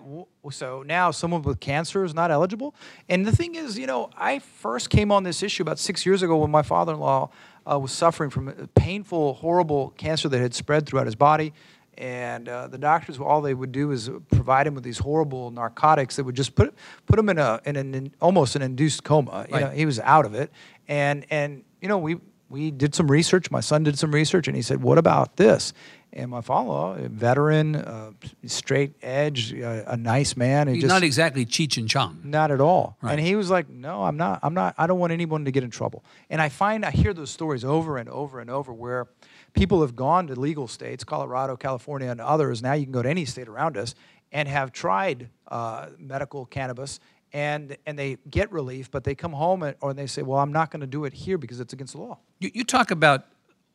So 0.51 0.83
now 0.83 1.11
someone 1.11 1.43
with 1.43 1.61
cancer 1.61 2.05
is 2.05 2.13
not 2.15 2.31
eligible. 2.31 2.75
And 3.09 3.25
the 3.25 3.35
thing 3.35 3.55
is, 3.55 3.79
you 3.79 3.87
know, 3.87 4.11
I 4.17 4.41
first 4.41 4.91
came 4.91 5.13
on 5.13 5.23
this 5.23 5.43
issue 5.43 5.63
about 5.63 5.79
six 5.79 6.05
years 6.05 6.23
ago 6.23 6.37
when 6.39 6.51
my 6.51 6.63
father-in-law 6.63 7.31
uh, 7.71 7.79
was 7.79 7.93
suffering 7.93 8.29
from 8.31 8.49
a 8.49 8.67
painful, 8.69 9.35
horrible 9.35 9.91
cancer 9.91 10.29
that 10.29 10.41
had 10.41 10.53
spread 10.55 10.85
throughout 10.87 11.07
his 11.07 11.15
body. 11.15 11.53
And 11.97 12.49
uh, 12.49 12.67
the 12.67 12.77
doctors, 12.77 13.19
all 13.21 13.41
they 13.41 13.55
would 13.55 13.71
do 13.71 13.93
is 13.93 14.11
provide 14.33 14.67
him 14.67 14.75
with 14.75 14.83
these 14.83 14.99
horrible 14.99 15.53
narcotics 15.53 16.17
that 16.17 16.25
would 16.25 16.35
just 16.35 16.57
put 16.57 16.75
put 17.07 17.21
him 17.21 17.29
in 17.29 17.39
a 17.39 17.61
in 17.65 17.77
an 17.77 17.95
in, 17.95 18.13
almost 18.21 18.57
an 18.57 18.63
induced 18.63 19.05
coma. 19.05 19.47
You 19.49 19.55
Right. 19.55 19.63
know, 19.63 19.71
he 19.71 19.87
was 19.87 20.01
out 20.01 20.27
of 20.27 20.35
it. 20.35 20.51
And 20.89 21.25
and 21.31 21.63
you 21.81 21.87
know, 21.87 21.99
we 21.99 22.17
we 22.49 22.73
did 22.73 22.97
some 22.97 23.09
research. 23.09 23.51
My 23.53 23.61
son 23.61 23.85
did 23.85 23.97
some 23.97 24.13
research, 24.13 24.49
and 24.49 24.57
he 24.57 24.63
said, 24.63 24.83
"What 24.83 24.99
about 24.99 25.37
this?" 25.37 25.73
And 26.17 26.31
my 26.31 26.43
father, 26.43 27.05
a 27.05 27.09
veteran, 27.09 27.75
uh, 27.75 28.13
straight 28.47 28.93
edge, 29.03 29.53
uh, 29.53 29.83
a 29.89 29.97
nice 29.97 30.37
man, 30.37 30.69
He's 30.69 30.83
just 30.83 30.89
not 30.89 31.03
exactly 31.03 31.45
Cheech 31.45 31.77
and 31.77 31.89
Chong. 31.89 32.21
not 32.23 32.53
at 32.53 32.61
all. 32.61 32.97
Right. 33.03 33.13
And 33.13 33.21
he 33.21 33.35
was 33.35 33.51
like, 33.51 33.69
"No, 33.69 34.05
I'm 34.05 34.17
not. 34.17 34.39
I'm 34.45 34.55
not. 34.55 34.77
I 34.79 34.87
don't 34.87 35.01
want 35.01 35.13
anyone 35.13 35.45
to 35.45 35.51
get 35.51 35.65
in 35.65 35.71
trouble." 35.71 36.05
And 36.31 36.41
I 36.41 36.49
find 36.51 36.85
I 36.85 36.93
hear 36.93 37.13
those 37.13 37.31
stories 37.33 37.65
over 37.65 37.99
and 37.99 38.09
over 38.09 38.39
and 38.39 38.49
over 38.49 38.73
where 38.73 39.09
people 39.55 39.81
have 39.81 39.97
gone 39.97 40.29
to 40.29 40.39
legal 40.39 40.69
states, 40.69 41.03
Colorado, 41.03 41.57
California, 41.57 42.09
and 42.09 42.21
others. 42.21 42.63
Now 42.63 42.75
you 42.75 42.85
can 42.85 42.93
go 42.93 43.03
to 43.03 43.11
any 43.11 43.25
state 43.25 43.49
around 43.49 43.77
us 43.77 43.97
and 44.31 44.49
have 44.49 44.71
tried 44.71 45.31
uh, 45.49 45.89
medical 45.99 46.47
cannabis. 46.47 47.01
And, 47.33 47.77
and 47.85 47.99
they 47.99 48.19
get 48.31 48.53
relief, 48.53 48.93
but 48.93 49.03
they 49.03 49.17
come 49.17 49.33
home 49.33 49.65
and, 49.65 49.75
or 49.81 49.93
they 49.93 50.07
say, 50.07 50.23
"Well, 50.23 50.39
I'm 50.39 50.53
not 50.53 50.71
going 50.71 50.83
to 50.83 50.87
do 50.87 51.05
it 51.05 51.13
here 51.13 51.39
because 51.39 51.59
it's 51.59 51.73
against 51.73 51.95
the 51.95 52.01
law." 52.01 52.19
You, 52.39 52.53
you 52.55 52.63
talk 52.63 52.93
about 52.93 53.27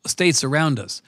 states 0.06 0.42
around 0.42 0.80
us. 0.80 1.02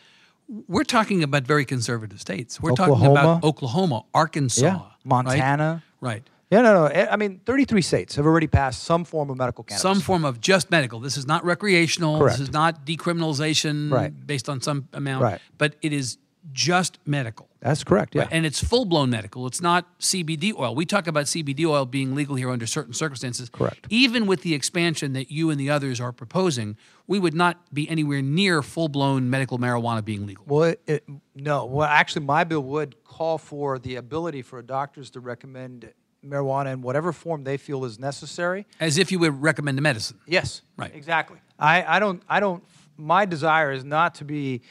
We're 0.68 0.84
talking 0.84 1.22
about 1.22 1.44
very 1.44 1.64
conservative 1.64 2.20
states. 2.20 2.60
We're 2.60 2.72
talking 2.72 2.94
Oklahoma. 2.94 3.20
about 3.20 3.44
Oklahoma, 3.44 4.04
Arkansas, 4.12 4.62
Yeah. 4.64 4.80
Montana. 5.04 5.82
Right. 6.00 6.22
Yeah, 6.50 6.60
no, 6.60 6.74
no. 6.74 6.86
I 6.86 7.12
I 7.14 7.16
mean, 7.16 7.40
33 7.46 7.80
states 7.80 8.16
have 8.16 8.26
already 8.26 8.46
passed 8.46 8.82
some 8.82 9.04
form 9.06 9.30
of 9.30 9.38
medical 9.38 9.64
cannabis. 9.64 9.80
Some 9.80 10.00
form 10.00 10.26
of 10.26 10.38
just 10.42 10.70
medical. 10.70 11.00
This 11.00 11.16
is 11.16 11.26
not 11.26 11.42
recreational. 11.46 12.18
Correct. 12.18 12.36
This 12.38 12.48
is 12.48 12.52
not 12.52 12.84
decriminalization 12.84 13.90
Right. 13.90 14.12
based 14.26 14.50
on 14.50 14.60
some 14.60 14.88
amount. 14.92 15.22
Right. 15.22 15.40
But 15.56 15.76
it 15.80 15.94
is 15.94 16.18
just 16.50 16.98
medical. 17.06 17.48
That's 17.60 17.84
correct. 17.84 18.14
Yeah. 18.14 18.26
And 18.30 18.44
it's 18.44 18.62
full 18.62 18.84
blown 18.84 19.10
medical. 19.10 19.46
It's 19.46 19.60
not 19.60 19.98
CBD 20.00 20.52
oil. 20.58 20.74
We 20.74 20.84
talk 20.84 21.06
about 21.06 21.26
CBD 21.26 21.64
oil 21.64 21.86
being 21.86 22.14
legal 22.14 22.34
here 22.34 22.50
under 22.50 22.66
certain 22.66 22.92
circumstances. 22.92 23.48
Correct. 23.48 23.86
Even 23.88 24.26
with 24.26 24.42
the 24.42 24.52
expansion 24.54 25.12
that 25.12 25.30
you 25.30 25.50
and 25.50 25.60
the 25.60 25.70
others 25.70 26.00
are 26.00 26.12
proposing, 26.12 26.76
we 27.06 27.20
would 27.20 27.34
not 27.34 27.72
be 27.72 27.88
anywhere 27.88 28.20
near 28.20 28.62
full 28.62 28.88
blown 28.88 29.30
medical 29.30 29.58
marijuana 29.58 30.04
being 30.04 30.26
legal. 30.26 30.44
Well, 30.48 30.62
it, 30.64 30.82
it, 30.86 31.04
no. 31.36 31.64
Well, 31.66 31.86
actually, 31.86 32.26
my 32.26 32.42
bill 32.42 32.62
would 32.62 33.04
call 33.04 33.38
for 33.38 33.78
the 33.78 33.96
ability 33.96 34.42
for 34.42 34.60
doctors 34.62 35.10
to 35.10 35.20
recommend 35.20 35.92
marijuana 36.24 36.72
in 36.72 36.82
whatever 36.82 37.12
form 37.12 37.44
they 37.44 37.56
feel 37.56 37.84
is 37.84 37.98
necessary. 37.98 38.66
As 38.80 38.98
if 38.98 39.12
you 39.12 39.18
would 39.20 39.40
recommend 39.40 39.78
a 39.78 39.82
medicine. 39.82 40.18
Yes. 40.26 40.62
Right. 40.76 40.94
Exactly. 40.94 41.38
I, 41.58 41.84
I 41.96 41.98
don't. 42.00 42.22
I 42.28 42.40
don't. 42.40 42.64
My 42.96 43.24
desire 43.24 43.72
is 43.72 43.84
not 43.84 44.16
to 44.16 44.24
be 44.24 44.62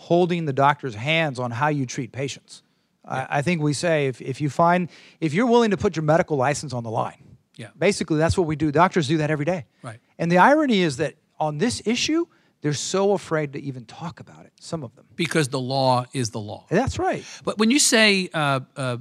holding 0.00 0.46
the 0.46 0.52
doctor's 0.52 0.94
hands 0.94 1.38
on 1.38 1.50
how 1.50 1.68
you 1.68 1.84
treat 1.84 2.10
patients. 2.10 2.62
I, 3.04 3.26
I 3.38 3.42
think 3.42 3.60
we 3.60 3.74
say 3.74 4.06
if, 4.06 4.22
if 4.22 4.40
you 4.40 4.48
find 4.48 4.88
if 5.20 5.34
you're 5.34 5.46
willing 5.46 5.72
to 5.72 5.76
put 5.76 5.94
your 5.94 6.02
medical 6.02 6.38
license 6.38 6.72
on 6.72 6.84
the 6.84 6.90
line. 6.90 7.36
Yeah. 7.56 7.68
Basically, 7.78 8.16
that's 8.16 8.38
what 8.38 8.46
we 8.46 8.56
do. 8.56 8.72
Doctors 8.72 9.06
do 9.06 9.18
that 9.18 9.30
every 9.30 9.44
day. 9.44 9.66
Right. 9.82 9.98
And 10.18 10.32
the 10.32 10.38
irony 10.38 10.80
is 10.80 10.96
that 10.96 11.16
on 11.38 11.58
this 11.58 11.82
issue, 11.84 12.24
they're 12.62 12.72
so 12.72 13.12
afraid 13.12 13.52
to 13.52 13.60
even 13.60 13.84
talk 13.84 14.20
about 14.20 14.46
it. 14.46 14.52
Some 14.58 14.82
of 14.82 14.96
them. 14.96 15.04
Because 15.16 15.48
the 15.48 15.60
law 15.60 16.06
is 16.14 16.30
the 16.30 16.40
law. 16.40 16.64
That's 16.70 16.98
right. 16.98 17.22
But 17.44 17.58
when 17.58 17.70
you 17.70 17.78
say 17.78 18.30
uh, 18.32 18.60
uh, 18.74 18.96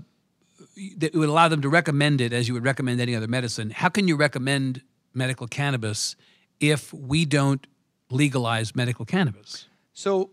that 0.97 1.13
it 1.13 1.17
would 1.17 1.29
allow 1.29 1.47
them 1.47 1.61
to 1.61 1.69
recommend 1.69 2.19
it 2.19 2.33
as 2.33 2.49
you 2.49 2.53
would 2.55 2.65
recommend 2.65 2.99
any 2.99 3.15
other 3.15 3.27
medicine, 3.27 3.69
how 3.69 3.87
can 3.87 4.09
you 4.09 4.17
recommend 4.17 4.81
medical 5.13 5.47
cannabis 5.47 6.17
if 6.59 6.93
we 6.93 7.23
don't 7.23 7.65
legalize 8.09 8.75
medical 8.75 9.05
cannabis? 9.05 9.67
So 9.93 10.31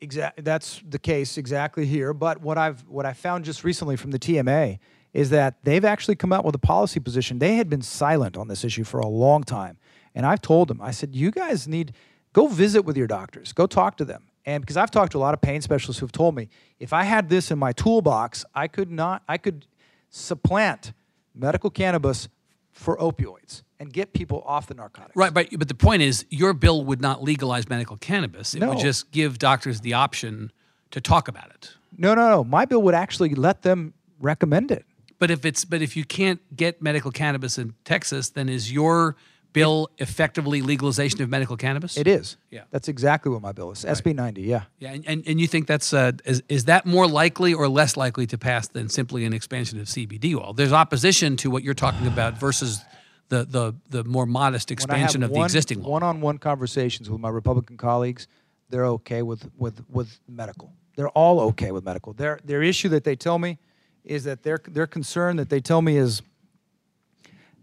exactly 0.00 0.42
that's 0.42 0.82
the 0.88 0.98
case 0.98 1.38
exactly 1.38 1.86
here. 1.86 2.12
But 2.12 2.40
what 2.40 2.58
I've 2.58 2.86
what 2.88 3.06
I 3.06 3.12
found 3.12 3.44
just 3.44 3.64
recently 3.64 3.96
from 3.96 4.10
the 4.10 4.18
TMA 4.18 4.78
is 5.12 5.30
that 5.30 5.56
they've 5.62 5.84
actually 5.84 6.16
come 6.16 6.32
out 6.32 6.44
with 6.44 6.54
a 6.54 6.58
policy 6.58 7.00
position. 7.00 7.38
They 7.38 7.56
had 7.56 7.70
been 7.70 7.82
silent 7.82 8.36
on 8.36 8.48
this 8.48 8.64
issue 8.64 8.84
for 8.84 9.00
a 9.00 9.06
long 9.06 9.44
time. 9.44 9.78
And 10.14 10.26
I've 10.26 10.42
told 10.42 10.68
them, 10.68 10.80
I 10.80 10.90
said, 10.90 11.14
you 11.14 11.30
guys 11.30 11.66
need 11.66 11.94
go 12.32 12.46
visit 12.46 12.82
with 12.82 12.96
your 12.98 13.06
doctors, 13.06 13.52
go 13.52 13.66
talk 13.66 13.96
to 13.96 14.04
them. 14.04 14.28
And 14.44 14.62
because 14.62 14.76
I've 14.76 14.90
talked 14.90 15.12
to 15.12 15.18
a 15.18 15.20
lot 15.20 15.34
of 15.34 15.40
pain 15.40 15.60
specialists 15.62 16.00
who've 16.00 16.12
told 16.12 16.34
me, 16.34 16.48
if 16.78 16.92
I 16.92 17.04
had 17.04 17.28
this 17.28 17.50
in 17.50 17.58
my 17.58 17.72
toolbox, 17.72 18.44
I 18.54 18.68
could 18.68 18.90
not, 18.90 19.22
I 19.26 19.38
could 19.38 19.66
supplant 20.10 20.92
medical 21.34 21.70
cannabis 21.70 22.28
for 22.72 22.96
opioids 22.98 23.62
and 23.78 23.92
get 23.92 24.12
people 24.12 24.42
off 24.46 24.66
the 24.66 24.74
narcotics. 24.74 25.16
Right, 25.16 25.32
but 25.32 25.48
but 25.58 25.68
the 25.68 25.74
point 25.74 26.02
is, 26.02 26.24
your 26.30 26.52
bill 26.52 26.84
would 26.84 27.00
not 27.00 27.22
legalize 27.22 27.68
medical 27.68 27.96
cannabis. 27.96 28.54
It 28.54 28.62
would 28.62 28.78
just 28.78 29.10
give 29.10 29.38
doctors 29.38 29.80
the 29.80 29.94
option 29.94 30.52
to 30.90 31.00
talk 31.00 31.28
about 31.28 31.50
it. 31.50 31.74
No, 31.98 32.14
no, 32.14 32.28
no. 32.28 32.44
My 32.44 32.64
bill 32.64 32.82
would 32.82 32.94
actually 32.94 33.34
let 33.34 33.62
them 33.62 33.94
recommend 34.20 34.70
it. 34.70 34.84
But 35.18 35.30
if 35.30 35.44
it's 35.44 35.64
but 35.64 35.82
if 35.82 35.96
you 35.96 36.04
can't 36.04 36.40
get 36.54 36.82
medical 36.82 37.10
cannabis 37.10 37.58
in 37.58 37.74
Texas, 37.84 38.30
then 38.30 38.48
is 38.48 38.72
your 38.72 39.16
bill 39.56 39.88
effectively 39.96 40.60
legalization 40.60 41.22
of 41.22 41.30
medical 41.30 41.56
cannabis? 41.56 41.96
It 41.96 42.06
is. 42.06 42.36
Yeah. 42.50 42.64
That's 42.70 42.88
exactly 42.88 43.32
what 43.32 43.40
my 43.40 43.52
bill 43.52 43.70
is. 43.70 43.86
SB 43.86 44.14
90, 44.14 44.42
yeah. 44.42 44.64
Yeah, 44.78 44.92
and, 44.92 45.08
and, 45.08 45.24
and 45.26 45.40
you 45.40 45.46
think 45.46 45.66
that's 45.66 45.94
uh, 45.94 46.12
is, 46.26 46.42
is 46.50 46.66
that 46.66 46.84
more 46.84 47.06
likely 47.06 47.54
or 47.54 47.66
less 47.66 47.96
likely 47.96 48.26
to 48.26 48.36
pass 48.36 48.68
than 48.68 48.90
simply 48.90 49.24
an 49.24 49.32
expansion 49.32 49.80
of 49.80 49.86
CBD 49.86 50.34
oil? 50.34 50.52
There's 50.52 50.74
opposition 50.74 51.38
to 51.38 51.50
what 51.50 51.62
you're 51.62 51.72
talking 51.72 52.06
about 52.06 52.38
versus 52.38 52.82
the 53.28 53.44
the, 53.44 53.74
the 53.90 54.04
more 54.04 54.26
modest 54.26 54.70
When 54.70 54.78
I 54.90 54.98
have 54.98 55.06
expansion 55.06 55.22
of 55.22 55.32
the 55.32 55.42
existing 55.42 55.82
law. 55.82 55.90
One-on-one 55.90 56.38
conversations 56.38 57.10
with 57.10 57.20
my 57.20 57.28
Republican 57.28 57.76
colleagues, 57.76 58.28
they're 58.70 58.86
okay 58.86 59.22
with, 59.22 59.48
with, 59.56 59.84
with 59.88 60.18
medical. 60.28 60.72
They're 60.96 61.08
all 61.10 61.40
okay 61.40 61.72
with 61.72 61.84
medical. 61.84 62.12
Their, 62.12 62.40
their 62.44 62.62
issue 62.62 62.88
that 62.90 63.04
they 63.04 63.16
tell 63.16 63.38
me 63.38 63.58
is 64.04 64.24
that 64.24 64.42
their, 64.42 64.58
their 64.66 64.86
concern 64.86 65.36
that 65.36 65.50
they 65.50 65.60
tell 65.60 65.82
me 65.82 65.96
is 65.96 66.22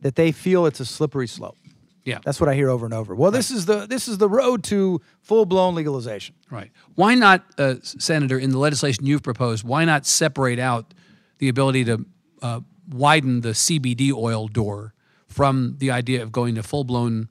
that 0.01 0.15
they 0.15 0.32
feel 0.32 0.65
it's 0.65 0.79
a 0.79 0.86
slippery 0.86 1.27
slope. 1.27 1.58
yeah, 2.03 2.20
That's 2.24 2.39
what 2.39 2.50
I 2.50 2.55
hear 2.55 2.70
over 2.70 2.86
and 2.86 2.93
over. 2.93 3.15
Well, 3.15 3.32
this 3.32 3.50
is 3.50 3.65
the 3.65 3.86
this 3.88 4.08
is 4.10 4.17
the 4.17 4.27
road 4.27 4.63
to 4.65 5.01
full-blown 5.22 5.75
legalization. 5.75 6.36
right. 6.51 6.70
Why 6.96 7.15
not, 7.15 7.46
uh, 7.58 7.75
Senator, 7.82 8.38
in 8.38 8.50
the 8.51 8.58
legislation 8.58 9.05
you've 9.05 9.24
proposed, 9.24 9.63
why 9.63 9.86
not 9.86 10.05
separate 10.05 10.60
out 10.60 10.93
the 11.38 11.48
ability 11.48 11.86
to 11.86 12.05
uh, 12.41 12.60
widen 12.89 13.41
the 13.41 13.50
CBD 13.50 14.12
oil 14.12 14.48
door 14.50 14.93
from 15.34 15.75
the 15.80 15.92
idea 15.92 16.22
of 16.24 16.32
going 16.32 16.56
to 16.56 16.63
full 16.63 16.84
blown 16.84 17.30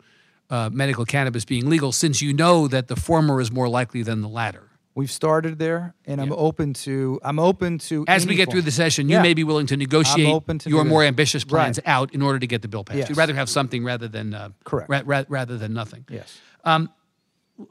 uh, 0.51 0.69
medical 0.73 1.05
cannabis 1.05 1.45
being 1.45 1.69
legal, 1.71 1.93
since 1.93 2.21
you 2.21 2.33
know 2.33 2.69
that 2.69 2.89
the 2.89 2.97
former 2.97 3.41
is 3.41 3.51
more 3.51 3.69
likely 3.69 4.03
than 4.03 4.21
the 4.21 4.29
latter? 4.29 4.69
We've 4.95 5.11
started 5.11 5.59
there, 5.59 5.95
and 6.05 6.21
I'm 6.21 6.33
open 6.33 6.75
to 6.85 7.19
I'm 7.25 7.39
open 7.39 7.79
to 7.89 8.05
As 8.07 8.27
we 8.27 8.35
get 8.35 8.47
form. 8.47 8.53
through 8.57 8.63
the 8.63 8.71
session, 8.71 9.09
you 9.09 9.17
Yeah. 9.17 9.23
may 9.23 9.33
be 9.33 9.43
willing 9.45 9.67
to 9.69 9.77
negotiate 9.79 10.47
to 10.61 10.69
your 10.69 10.85
more 10.85 11.03
ambitious 11.03 11.45
plans 11.45 11.79
Right. 11.79 11.89
out 11.91 12.13
in 12.13 12.21
order 12.21 12.39
to 12.39 12.47
get 12.47 12.61
the 12.61 12.69
bill 12.69 12.85
passed. 12.85 12.99
Yes. 12.99 13.09
You'd 13.09 13.17
rather 13.17 13.35
have 13.35 13.49
something 13.49 13.83
rather 13.85 14.07
than 14.07 14.35
uh, 14.35 14.51
Correct. 14.65 14.91
ra- 14.91 15.01
ra- 15.07 15.25
rather 15.31 15.57
than 15.57 15.73
nothing. 15.73 16.05
Yes. 16.11 16.39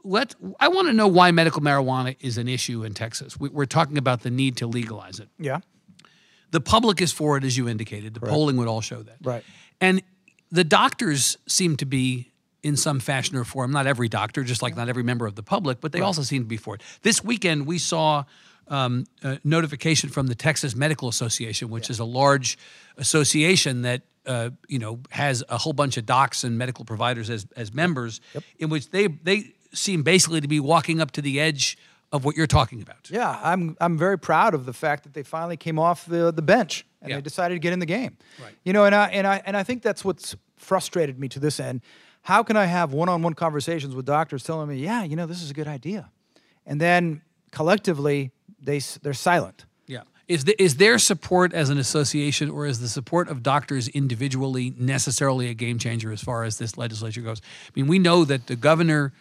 Let 0.04 0.34
I 0.58 0.68
want 0.68 0.88
to 0.88 0.92
know 0.92 1.06
why 1.08 1.30
medical 1.32 1.60
marijuana 1.60 2.16
is 2.20 2.38
an 2.38 2.48
issue 2.48 2.82
in 2.84 2.94
Texas. 2.94 3.38
We, 3.38 3.48
we're 3.50 3.66
talking 3.66 3.98
about 3.98 4.22
the 4.22 4.30
need 4.30 4.56
to 4.58 4.66
legalize 4.66 5.20
it. 5.20 5.28
Yeah. 5.38 5.58
The 6.50 6.60
public 6.60 7.00
is 7.00 7.12
for 7.12 7.36
it, 7.36 7.44
as 7.44 7.56
you 7.56 7.68
indicated. 7.68 8.14
The 8.14 8.20
polling 8.20 8.56
would 8.58 8.68
all 8.68 8.80
show 8.80 9.02
that. 9.02 9.16
Right. 9.22 9.44
And 9.80 10.02
the 10.52 10.62
doctors 10.62 11.38
seem 11.48 11.76
to 11.78 11.86
be 11.86 12.30
in 12.62 12.76
some 12.76 13.00
fashion 13.00 13.36
or 13.36 13.42
form, 13.42 13.72
not 13.72 13.88
every 13.88 14.08
doctor, 14.08 14.44
just 14.44 14.62
like 14.62 14.76
not 14.76 14.88
every 14.88 15.02
member 15.02 15.26
of 15.26 15.34
the 15.34 15.42
public, 15.42 15.80
but 15.80 15.90
they 15.90 16.00
also 16.00 16.22
seem 16.22 16.42
to 16.42 16.48
be 16.48 16.56
for 16.56 16.76
it. 16.76 16.82
This 17.02 17.24
weekend, 17.24 17.66
we 17.66 17.78
saw 17.78 18.24
um, 18.68 19.04
a 19.24 19.40
notification 19.42 20.10
from 20.10 20.28
the 20.28 20.36
Texas 20.36 20.76
Medical 20.76 21.08
Association, 21.08 21.70
which 21.70 21.90
is 21.90 21.98
a 21.98 22.04
large 22.04 22.56
association 22.98 23.82
that 23.82 24.02
uh, 24.26 24.50
you 24.68 24.78
know 24.78 25.00
has 25.10 25.42
a 25.48 25.58
whole 25.58 25.72
bunch 25.72 25.96
of 25.96 26.06
docs 26.06 26.44
and 26.44 26.56
medical 26.56 26.84
providers 26.84 27.28
as 27.30 27.46
as 27.56 27.74
members, 27.74 28.20
in 28.58 28.68
which 28.68 28.90
they 28.90 29.08
they 29.08 29.54
seem 29.72 30.02
basically 30.02 30.40
to 30.40 30.48
be 30.48 30.60
walking 30.60 31.00
up 31.00 31.10
to 31.12 31.22
the 31.22 31.40
edge 31.40 31.76
of 32.12 32.24
what 32.24 32.36
you're 32.36 32.46
talking 32.46 32.82
about. 32.82 33.10
Yeah, 33.10 33.38
I'm 33.42 33.76
I'm 33.80 33.96
very 33.98 34.18
proud 34.18 34.54
of 34.54 34.66
the 34.66 34.72
fact 34.72 35.04
that 35.04 35.14
they 35.14 35.22
finally 35.22 35.56
came 35.56 35.78
off 35.78 36.04
the 36.06 36.30
the 36.32 36.42
bench 36.42 36.84
and 37.00 37.10
Yeah. 37.10 37.16
they 37.16 37.22
decided 37.22 37.54
to 37.54 37.58
get 37.58 37.72
in 37.72 37.78
the 37.78 37.86
game. 37.86 38.16
Right. 38.42 38.54
You 38.64 38.72
know, 38.72 38.84
and 38.84 38.94
I 38.94 39.08
and 39.08 39.26
I 39.26 39.42
and 39.46 39.56
I 39.56 39.62
think 39.62 39.82
that's 39.82 40.04
what's 40.04 40.36
frustrated 40.56 41.18
me 41.18 41.28
to 41.28 41.40
this 41.40 41.58
end. 41.58 41.80
How 42.22 42.42
can 42.44 42.56
I 42.56 42.66
have 42.66 42.92
one-on-one 42.92 43.34
conversations 43.34 43.94
with 43.96 44.06
doctors 44.06 44.44
telling 44.44 44.68
me, 44.68 44.76
"Yeah, 44.76 45.02
you 45.02 45.16
know, 45.16 45.26
this 45.26 45.42
is 45.42 45.50
a 45.50 45.54
good 45.54 45.66
idea," 45.66 46.10
and 46.66 46.80
then 46.80 47.22
collectively 47.50 48.30
they 48.60 48.78
they're 49.02 49.14
silent. 49.14 49.64
Is, 50.32 50.44
the, 50.44 50.62
is 50.62 50.76
their 50.76 50.98
support 50.98 51.52
as 51.52 51.68
an 51.68 51.76
association 51.76 52.48
or 52.48 52.64
is 52.64 52.80
the 52.80 52.88
support 52.88 53.28
of 53.28 53.42
doctors 53.42 53.88
individually 53.88 54.72
necessarily 54.78 55.50
a 55.50 55.52
game 55.52 55.78
changer 55.78 56.10
as 56.10 56.22
far 56.22 56.44
as 56.44 56.56
this 56.56 56.78
legislature 56.78 57.20
goes? 57.20 57.42
I 57.66 57.70
mean, 57.76 57.86
we 57.86 57.98
know 57.98 58.24
that 58.24 58.46
the 58.46 58.56
governor, 58.56 59.12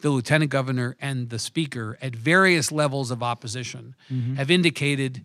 the 0.00 0.10
lieutenant 0.10 0.50
governor, 0.50 0.96
and 1.00 1.30
the 1.30 1.38
speaker 1.38 1.96
at 2.02 2.16
various 2.16 2.72
levels 2.72 3.12
of 3.12 3.22
opposition 3.22 3.94
have 4.34 4.50
indicated, 4.50 5.22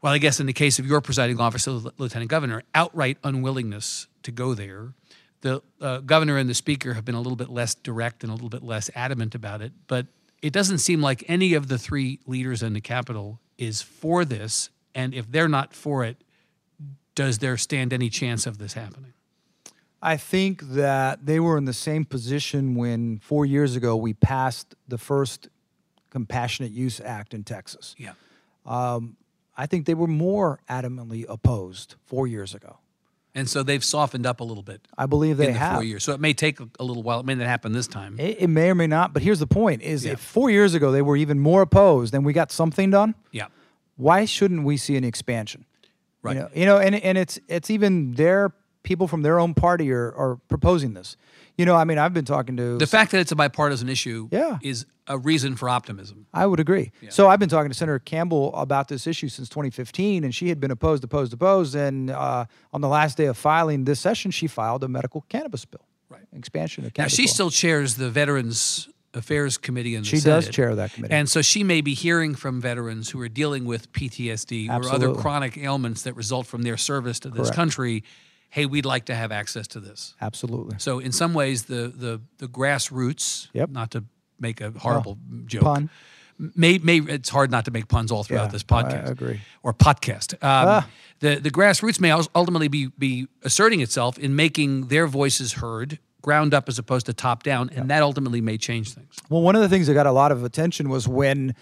well, 0.00 0.14
I 0.14 0.16
guess 0.16 0.40
in 0.40 0.46
the 0.46 0.54
case 0.54 0.78
of 0.78 0.86
your 0.86 1.02
presiding 1.02 1.38
officer, 1.38 1.72
the 1.72 1.92
lieutenant 1.98 2.30
governor, 2.30 2.62
outright 2.74 3.18
unwillingness 3.22 4.06
to 4.22 4.32
go 4.32 4.54
there. 4.54 4.94
The 5.42 5.60
uh, 5.82 5.98
governor 5.98 6.38
and 6.38 6.48
the 6.48 6.54
speaker 6.54 6.94
have 6.94 7.04
been 7.04 7.14
a 7.14 7.20
little 7.20 7.36
bit 7.36 7.50
less 7.50 7.74
direct 7.74 8.22
and 8.22 8.30
a 8.30 8.34
little 8.34 8.48
bit 8.48 8.62
less 8.62 8.88
adamant 8.94 9.34
about 9.34 9.60
it, 9.60 9.72
but 9.86 10.06
it 10.40 10.54
doesn't 10.54 10.78
seem 10.78 11.02
like 11.02 11.24
any 11.28 11.52
of 11.52 11.68
the 11.68 11.76
three 11.76 12.20
leaders 12.26 12.62
in 12.62 12.72
the 12.72 12.80
Capitol 12.80 13.38
is 13.60 13.82
for 13.82 14.24
this. 14.24 14.70
And 14.94 15.14
if 15.14 15.30
they're 15.30 15.48
not 15.48 15.74
for 15.74 16.04
it, 16.04 16.24
does 17.14 17.38
there 17.38 17.56
stand 17.56 17.92
any 17.92 18.08
chance 18.08 18.46
of 18.46 18.58
this 18.58 18.72
happening? 18.72 19.12
I 20.02 20.16
think 20.16 20.62
that 20.62 21.26
they 21.26 21.38
were 21.38 21.58
in 21.58 21.66
the 21.66 21.74
same 21.74 22.04
position 22.06 22.74
when 22.74 23.18
4 23.18 23.44
years 23.44 23.76
ago 23.76 23.94
we 23.96 24.14
passed 24.14 24.74
the 24.88 24.96
first 24.96 25.48
compassionate 26.08 26.72
use 26.72 27.00
act 27.00 27.34
in 27.34 27.44
Texas. 27.44 27.94
Yeah. 27.98 28.14
Um, 28.64 29.16
I 29.56 29.66
think 29.66 29.84
they 29.84 29.94
were 29.94 30.06
more 30.06 30.60
adamantly 30.68 31.26
opposed 31.28 31.96
4 32.06 32.26
years 32.26 32.54
ago. 32.54 32.78
And 33.40 33.48
so 33.48 33.62
they've 33.62 33.82
softened 33.82 34.26
up 34.26 34.40
a 34.40 34.44
little 34.44 34.62
bit 34.62 34.86
I 34.96 35.06
believe 35.06 35.36
they 35.38 35.48
in 35.48 35.52
the 35.54 35.58
have. 35.58 35.74
four 35.74 35.82
years. 35.84 36.04
So 36.04 36.12
it 36.12 36.20
may 36.20 36.32
take 36.34 36.60
a, 36.60 36.68
a 36.78 36.84
little 36.84 37.02
while. 37.02 37.20
It 37.20 37.26
may 37.26 37.34
not 37.34 37.46
happen 37.46 37.72
this 37.72 37.86
time. 37.88 38.20
It, 38.20 38.36
it 38.42 38.46
may 38.48 38.70
or 38.70 38.74
may 38.74 38.86
not, 38.86 39.12
but 39.12 39.22
here's 39.22 39.38
the 39.40 39.46
point: 39.46 39.82
is 39.82 40.04
Yeah. 40.04 40.12
if 40.12 40.20
four 40.20 40.50
years 40.50 40.74
ago 40.74 40.92
they 40.92 41.02
were 41.02 41.16
even 41.16 41.38
more 41.40 41.62
opposed, 41.62 42.14
and 42.14 42.24
we 42.24 42.32
got 42.32 42.52
something 42.52 42.90
done, 42.90 43.14
yeah. 43.32 43.46
why 43.96 44.24
shouldn't 44.26 44.62
we 44.64 44.76
see 44.76 44.96
an 44.96 45.04
expansion? 45.04 45.64
Right. 46.22 46.36
You 46.36 46.42
know, 46.42 46.48
you 46.54 46.66
know, 46.66 46.78
and 46.78 46.94
and 46.94 47.16
it's 47.18 47.38
it's 47.48 47.70
even 47.70 48.12
their 48.12 48.52
people 48.82 49.06
from 49.06 49.22
their 49.22 49.38
own 49.38 49.54
party 49.54 49.92
are, 49.92 50.12
are 50.14 50.36
proposing 50.48 50.94
this. 50.94 51.16
You 51.58 51.66
know, 51.66 51.76
I 51.76 51.84
mean, 51.84 51.98
I've 51.98 52.14
been 52.14 52.24
talking 52.24 52.56
to. 52.56 52.78
The 52.78 52.86
fact 52.86 53.12
that 53.12 53.20
it's 53.20 53.32
a 53.32 53.36
bipartisan 53.36 53.88
issue 53.88 54.28
Yeah. 54.32 54.58
is 54.62 54.86
a 55.06 55.18
reason 55.18 55.56
for 55.56 55.68
optimism. 55.68 56.26
I 56.32 56.46
would 56.46 56.60
agree. 56.60 56.92
So 57.10 57.28
I've 57.28 57.38
been 57.40 57.48
talking 57.48 57.70
to 57.70 57.76
Senator 57.76 57.98
Campbell 57.98 58.54
about 58.54 58.88
this 58.88 59.06
issue 59.06 59.28
since 59.28 59.48
2015, 59.50 60.24
and 60.24 60.34
she 60.34 60.48
had 60.48 60.60
been 60.60 60.70
opposed, 60.70 61.04
opposed, 61.04 61.32
opposed. 61.34 61.74
And 61.74 62.10
uh, 62.10 62.46
on 62.72 62.80
the 62.80 62.88
last 62.88 63.16
day 63.18 63.26
of 63.26 63.36
filing 63.36 63.84
this 63.84 64.00
session, 64.00 64.30
she 64.30 64.46
filed 64.46 64.82
a 64.84 64.88
medical 64.88 65.22
cannabis 65.28 65.64
bill, 65.64 65.84
Right. 66.08 66.22
Expansion 66.32 66.84
of 66.86 66.96
Now, 66.96 67.08
she 67.08 67.22
law. 67.24 67.28
still 67.32 67.50
chairs 67.50 67.96
the 67.96 68.08
Veterans 68.08 68.88
Affairs 69.12 69.58
Committee 69.58 69.96
in 69.96 70.02
the 70.02 70.08
She 70.08 70.18
Senate. 70.18 70.44
does 70.46 70.48
chair 70.54 70.74
that 70.76 70.92
committee. 70.92 71.12
And 71.12 71.28
so 71.28 71.42
she 71.42 71.64
may 71.64 71.80
be 71.80 71.94
hearing 71.94 72.34
from 72.36 72.60
veterans 72.60 73.10
who 73.10 73.20
are 73.20 73.28
dealing 73.28 73.64
with 73.64 73.90
PTSD 73.92 74.70
or 74.70 74.88
other 74.88 75.12
chronic 75.14 75.58
ailments 75.58 76.02
that 76.02 76.14
result 76.14 76.46
from 76.46 76.62
their 76.62 76.76
service 76.76 77.18
to 77.20 77.28
this 77.28 77.38
Correct. 77.48 77.56
country. 77.56 78.04
Hey, 78.50 78.66
we'd 78.66 78.84
like 78.86 79.04
to 79.06 79.14
have 79.14 79.30
access 79.32 79.66
to 79.68 79.80
this. 79.80 80.14
Absolutely. 80.20 80.76
So 80.78 80.98
in 80.98 81.12
some 81.12 81.34
ways, 81.34 81.64
the 81.64 81.88
the 81.88 82.20
the 82.38 82.46
grassroots, 82.48 83.48
Yep. 83.52 83.70
not 83.70 83.90
to 83.92 84.04
make 84.38 84.60
a 84.60 84.70
horrible 84.72 85.18
joke, 85.46 85.62
Pun. 85.62 85.90
May, 86.56 86.78
may 86.78 87.00
it's 87.00 87.28
hard 87.28 87.50
not 87.50 87.66
to 87.66 87.70
make 87.70 87.86
puns 87.88 88.10
all 88.10 88.24
throughout 88.24 88.44
Yeah, 88.44 88.52
this 88.52 88.64
I 88.70 88.82
podcast. 88.82 89.10
agree. 89.10 89.40
Or 89.62 89.74
podcast. 89.74 90.32
Um, 90.34 90.38
Ah. 90.68 90.86
The 91.20 91.36
the 91.36 91.50
grassroots 91.50 92.00
may 92.00 92.10
ultimately 92.10 92.68
be 92.68 92.86
be 92.98 93.28
asserting 93.42 93.80
itself 93.80 94.18
in 94.18 94.34
making 94.34 94.86
their 94.88 95.06
voices 95.06 95.52
heard, 95.54 95.98
ground 96.22 96.54
up 96.54 96.66
as 96.66 96.78
opposed 96.78 97.04
to 97.06 97.12
top 97.12 97.42
down, 97.42 97.68
and 97.76 97.90
that 97.90 98.02
ultimately 98.02 98.40
may 98.40 98.56
change 98.56 98.94
things. 98.94 99.14
Well, 99.28 99.42
one 99.42 99.54
of 99.54 99.60
the 99.60 99.68
things 99.68 99.86
that 99.86 99.92
got 99.94 100.06
a 100.06 100.12
lot 100.12 100.32
of 100.32 100.42
attention 100.44 100.88
was 100.88 101.06
when 101.06 101.54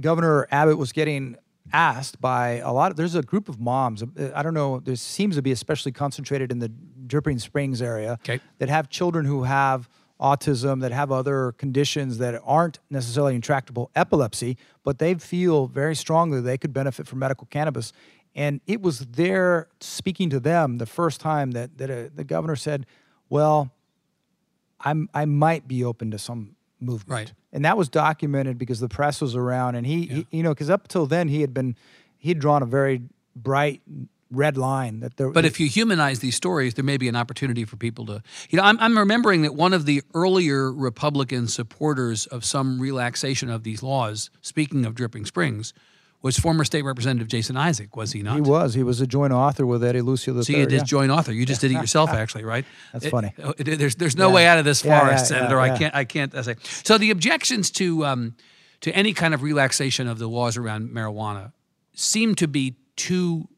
Governor 0.00 0.46
Abbott 0.50 0.76
was 0.76 0.92
getting 0.92 1.36
asked 1.72 2.20
by 2.20 2.52
a 2.58 2.72
lot 2.72 2.90
of 2.90 2.96
there's 2.96 3.14
a 3.14 3.22
group 3.22 3.48
of 3.48 3.60
moms 3.60 4.02
uh, 4.02 4.30
i 4.34 4.42
don't 4.42 4.54
know 4.54 4.80
there 4.80 4.96
seems 4.96 5.36
to 5.36 5.42
be 5.42 5.52
especially 5.52 5.92
concentrated 5.92 6.50
in 6.52 6.58
the 6.58 6.68
dripping 7.06 7.38
springs 7.38 7.82
area 7.82 8.12
Okay. 8.22 8.40
that 8.58 8.68
have 8.68 8.88
children 8.88 9.24
who 9.26 9.42
have 9.44 9.88
autism 10.20 10.80
that 10.80 10.92
have 10.92 11.12
other 11.12 11.52
conditions 11.52 12.18
that 12.18 12.40
aren't 12.44 12.78
necessarily 12.90 13.34
intractable 13.34 13.90
epilepsy 13.94 14.56
but 14.82 14.98
they 14.98 15.14
feel 15.14 15.66
very 15.66 15.94
strongly 15.94 16.40
they 16.40 16.56
could 16.58 16.72
benefit 16.72 17.06
from 17.06 17.18
medical 17.18 17.46
cannabis 17.50 17.92
and 18.34 18.60
it 18.66 18.80
was 18.82 19.00
there 19.00 19.68
speaking 19.80 20.30
to 20.30 20.38
them 20.40 20.78
the 20.78 20.86
first 20.86 21.20
time 21.20 21.50
that, 21.52 21.76
that 21.78 21.90
uh 21.90 22.08
the 22.14 22.24
governor 22.24 22.56
said 22.56 22.86
well 23.28 23.70
I'm 24.80 25.08
I 25.14 25.24
might 25.24 25.66
be 25.68 25.84
open 25.84 26.10
to 26.10 26.18
some 26.18 26.55
movement. 26.80 27.10
Right. 27.10 27.32
And 27.52 27.64
that 27.64 27.76
was 27.76 27.88
documented 27.88 28.58
because 28.58 28.80
the 28.80 28.88
press 28.88 29.20
was 29.20 29.34
around 29.34 29.76
and 29.76 29.86
he, 29.86 30.06
he 30.06 30.26
you 30.30 30.42
know, 30.42 30.50
because 30.50 30.70
up 30.70 30.88
till 30.88 31.06
then 31.06 31.28
he 31.28 31.40
had 31.40 31.54
been 31.54 31.76
he 32.18 32.30
had 32.30 32.38
drawn 32.38 32.62
a 32.62 32.66
very 32.66 33.02
bright 33.34 33.82
red 34.30 34.56
line 34.56 35.00
that 35.00 35.16
there 35.16 35.30
But 35.30 35.44
if 35.44 35.60
you 35.60 35.68
humanize 35.68 36.18
these 36.18 36.34
stories, 36.34 36.74
there 36.74 36.84
may 36.84 36.96
be 36.96 37.08
an 37.08 37.16
opportunity 37.16 37.64
for 37.64 37.76
people 37.76 38.06
to. 38.06 38.22
You 38.50 38.58
know, 38.58 38.64
I'm, 38.64 38.78
I'm 38.80 38.98
remembering 38.98 39.42
that 39.42 39.54
one 39.54 39.72
of 39.72 39.86
the 39.86 40.02
earlier 40.14 40.72
Republican 40.72 41.46
supporters 41.48 42.26
of 42.26 42.44
some 42.44 42.80
relaxation 42.80 43.50
of 43.50 43.62
these 43.62 43.82
laws, 43.82 44.30
speaking 44.40 44.84
of 44.84 44.94
Dripping 44.94 45.26
Springs, 45.26 45.72
was 46.26 46.38
former 46.38 46.64
State 46.64 46.82
Representative 46.82 47.28
Jason 47.28 47.56
Isaac, 47.56 47.96
was 47.96 48.12
he 48.12 48.22
not? 48.22 48.34
he 48.34 48.40
was 48.42 48.74
he 48.74 48.82
was 48.82 49.00
a 49.00 49.06
joint 49.06 49.32
author 49.32 49.64
with 49.64 49.82
Eddie 49.82 50.02
Lucio 50.02 50.34
III. 50.36 50.42
So 50.42 50.52
you 50.52 50.66
did 50.66 50.72
yeah. 50.72 50.84
joint 50.84 51.10
author. 51.10 51.32
You 51.32 51.46
just 51.46 51.60
did 51.62 51.70
it 51.70 51.74
yourself, 51.84 52.10
actually, 52.10 52.44
right? 52.44 52.64
That's 52.92 53.06
It- 53.06 53.10
funny. 53.10 53.32
it- 53.58 53.78
there's 53.78 53.94
there's 53.94 54.16
no 54.16 54.28
Yeah. 54.28 54.34
way 54.34 54.46
out 54.46 54.58
of 54.58 54.64
this 54.66 54.82
forest, 54.82 55.30
yeah, 55.30 55.38
Senator. 55.38 55.58
I 55.58 55.78
can't 55.78 55.94
I 55.94 56.04
can't 56.04 56.34
I 56.34 56.42
say. 56.42 56.56
So 56.84 56.98
the 56.98 57.10
objections 57.10 57.70
to 57.72 58.04
um, 58.04 58.34
to 58.82 58.94
any 58.94 59.14
kind 59.14 59.32
of 59.32 59.42
relaxation 59.42 60.06
of 60.08 60.18
the 60.18 60.26
laws 60.28 60.56
around 60.58 60.90
marijuana 60.90 61.52
seem 61.94 62.34
to 62.36 62.46
be 62.46 62.76
two 62.96 63.48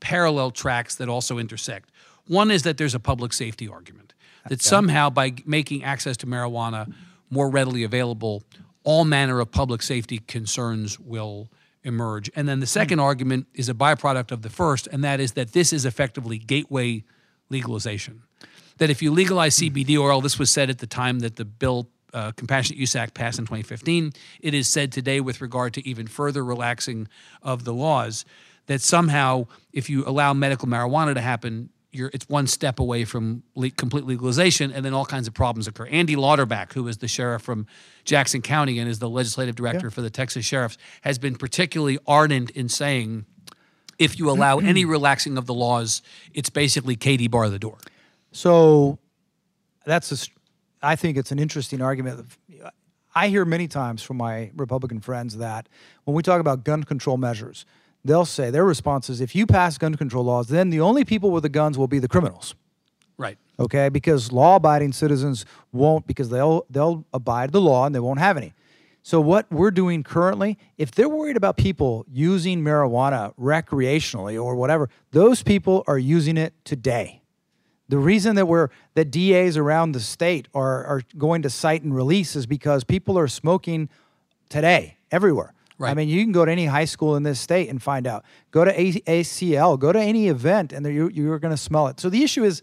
parallel 0.00 0.50
tracks 0.50 0.94
that 0.96 1.08
also 1.08 1.38
intersect. 1.38 1.90
One 2.26 2.50
is 2.50 2.62
that 2.62 2.76
there's 2.78 2.94
a 2.94 3.00
public 3.00 3.32
safety 3.32 3.68
argument 3.68 4.14
that 4.48 4.62
somehow 4.62 5.10
by 5.10 5.34
making 5.44 5.84
access 5.84 6.16
to 6.18 6.26
marijuana 6.26 6.92
more 7.30 7.50
readily 7.50 7.82
available, 7.84 8.42
all 8.84 9.04
manner 9.04 9.40
of 9.40 9.50
public 9.50 9.82
safety 9.82 10.18
concerns 10.18 10.98
will 10.98 11.50
emerge. 11.84 12.30
And 12.34 12.48
then 12.48 12.60
the 12.60 12.66
second 12.66 13.00
argument 13.00 13.46
is 13.54 13.68
a 13.68 13.74
byproduct 13.74 14.30
of 14.30 14.42
the 14.42 14.50
first, 14.50 14.86
and 14.88 15.02
that 15.04 15.20
is 15.20 15.32
that 15.32 15.52
this 15.52 15.72
is 15.72 15.84
effectively 15.84 16.38
gateway 16.38 17.04
legalization. 17.50 18.22
That 18.78 18.90
if 18.90 19.02
you 19.02 19.10
legalize 19.10 19.58
CBD 19.58 19.98
oil, 19.98 20.20
this 20.20 20.38
was 20.38 20.50
said 20.50 20.70
at 20.70 20.78
the 20.78 20.86
time 20.86 21.20
that 21.20 21.36
the 21.36 21.44
bill 21.44 21.88
uh, 22.14 22.32
Compassionate 22.32 22.78
Use 22.78 22.96
Act 22.96 23.14
passed 23.14 23.38
in 23.38 23.44
2015. 23.44 24.12
It 24.40 24.54
is 24.54 24.68
said 24.68 24.92
today 24.92 25.20
with 25.20 25.40
regard 25.40 25.74
to 25.74 25.86
even 25.86 26.06
further 26.06 26.44
relaxing 26.44 27.08
of 27.42 27.64
the 27.64 27.74
laws 27.74 28.24
that 28.66 28.80
somehow, 28.80 29.46
if 29.72 29.90
you 29.90 30.04
allow 30.06 30.32
medical 30.32 30.68
marijuana 30.68 31.14
to 31.14 31.20
happen, 31.20 31.70
you're, 31.90 32.10
it's 32.12 32.28
one 32.28 32.46
step 32.46 32.78
away 32.78 33.04
from 33.04 33.42
le- 33.54 33.70
complete 33.70 34.04
legalization, 34.04 34.72
and 34.72 34.84
then 34.84 34.92
all 34.92 35.06
kinds 35.06 35.26
of 35.26 35.34
problems 35.34 35.66
occur. 35.66 35.86
Andy 35.86 36.16
Louderback, 36.16 36.72
who 36.72 36.86
is 36.88 36.98
the 36.98 37.08
sheriff 37.08 37.42
from 37.42 37.66
Jackson 38.04 38.42
County 38.42 38.78
and 38.78 38.88
is 38.88 38.98
the 38.98 39.08
legislative 39.08 39.54
director 39.54 39.90
for 39.90 40.02
the 40.02 40.10
Texas 40.10 40.44
Sheriffs, 40.44 40.76
has 41.02 41.18
been 41.18 41.36
particularly 41.36 41.98
ardent 42.06 42.50
in 42.50 42.68
saying 42.68 43.24
if 43.98 44.18
you 44.18 44.30
allow 44.30 44.58
any 44.62 44.84
relaxing 44.84 45.38
of 45.38 45.46
the 45.46 45.54
laws, 45.54 46.02
it's 46.34 46.50
basically 46.50 46.96
Katie 46.96 47.28
bar 47.28 47.48
the 47.48 47.58
door. 47.58 47.78
So 48.32 48.98
that's 49.84 50.12
a, 50.12 50.28
I 50.82 50.96
think 50.96 51.16
it's 51.16 51.32
an 51.32 51.38
interesting 51.38 51.80
argument. 51.80 52.26
I 53.14 53.28
hear 53.28 53.44
many 53.44 53.66
times 53.66 54.02
from 54.02 54.18
my 54.18 54.50
Republican 54.54 55.00
friends 55.00 55.38
that 55.38 55.68
when 56.04 56.14
we 56.14 56.22
talk 56.22 56.40
about 56.40 56.64
gun 56.64 56.84
control 56.84 57.16
measures, 57.16 57.64
they'll 58.08 58.24
say 58.24 58.50
their 58.50 58.64
response 58.64 59.08
is 59.10 59.20
if 59.20 59.34
you 59.36 59.46
pass 59.46 59.78
gun 59.78 59.94
control 59.94 60.24
laws, 60.24 60.48
then 60.48 60.70
the 60.70 60.80
only 60.80 61.04
people 61.04 61.30
with 61.30 61.42
the 61.42 61.48
guns 61.48 61.78
will 61.78 61.86
be 61.86 61.98
the 61.98 62.08
criminals. 62.08 62.54
Right. 63.16 63.36
Okay, 63.58 63.88
because 63.88 64.32
law-abiding 64.32 64.92
citizens 64.92 65.44
won't 65.72 66.06
because 66.06 66.28
they'll 66.30 66.64
they'll 66.70 67.04
abide 67.12 67.52
the 67.52 67.60
law 67.60 67.84
and 67.86 67.94
they 67.94 68.00
won't 68.00 68.20
have 68.20 68.36
any. 68.36 68.54
So 69.02 69.20
what 69.20 69.50
we're 69.50 69.70
doing 69.70 70.02
currently, 70.02 70.58
if 70.76 70.90
they're 70.90 71.08
worried 71.08 71.36
about 71.36 71.56
people 71.56 72.04
using 72.10 72.62
marijuana 72.62 73.34
recreationally 73.36 74.42
or 74.42 74.54
whatever, 74.54 74.90
those 75.12 75.42
people 75.42 75.82
are 75.86 75.98
using 75.98 76.36
it 76.36 76.52
today. 76.64 77.22
The 77.88 77.98
reason 77.98 78.36
that 78.36 78.46
we're 78.46 78.68
that 78.94 79.10
DAs 79.10 79.56
around 79.56 79.92
the 79.92 80.00
state 80.00 80.46
are 80.54 80.84
are 80.84 81.02
going 81.16 81.42
to 81.42 81.50
cite 81.50 81.82
and 81.82 81.94
release 81.94 82.36
is 82.36 82.46
because 82.46 82.84
people 82.84 83.18
are 83.18 83.28
smoking 83.28 83.88
today 84.48 84.98
everywhere. 85.10 85.54
I 85.80 85.94
mean, 85.94 86.08
you 86.08 86.22
can 86.24 86.32
go 86.32 86.44
to 86.44 86.50
any 86.50 86.66
high 86.66 86.86
school 86.86 87.16
in 87.16 87.22
this 87.22 87.38
state 87.40 87.68
and 87.68 87.82
find 87.82 88.06
out. 88.06 88.24
Go 88.50 88.64
to 88.64 88.72
ACL, 88.74 89.78
go 89.78 89.92
to 89.92 90.00
any 90.00 90.28
event, 90.28 90.72
and 90.72 90.84
you're, 90.86 91.10
you're 91.10 91.38
going 91.38 91.52
to 91.52 91.56
smell 91.56 91.86
it. 91.88 92.00
So 92.00 92.10
the 92.10 92.22
issue 92.22 92.44
is, 92.44 92.62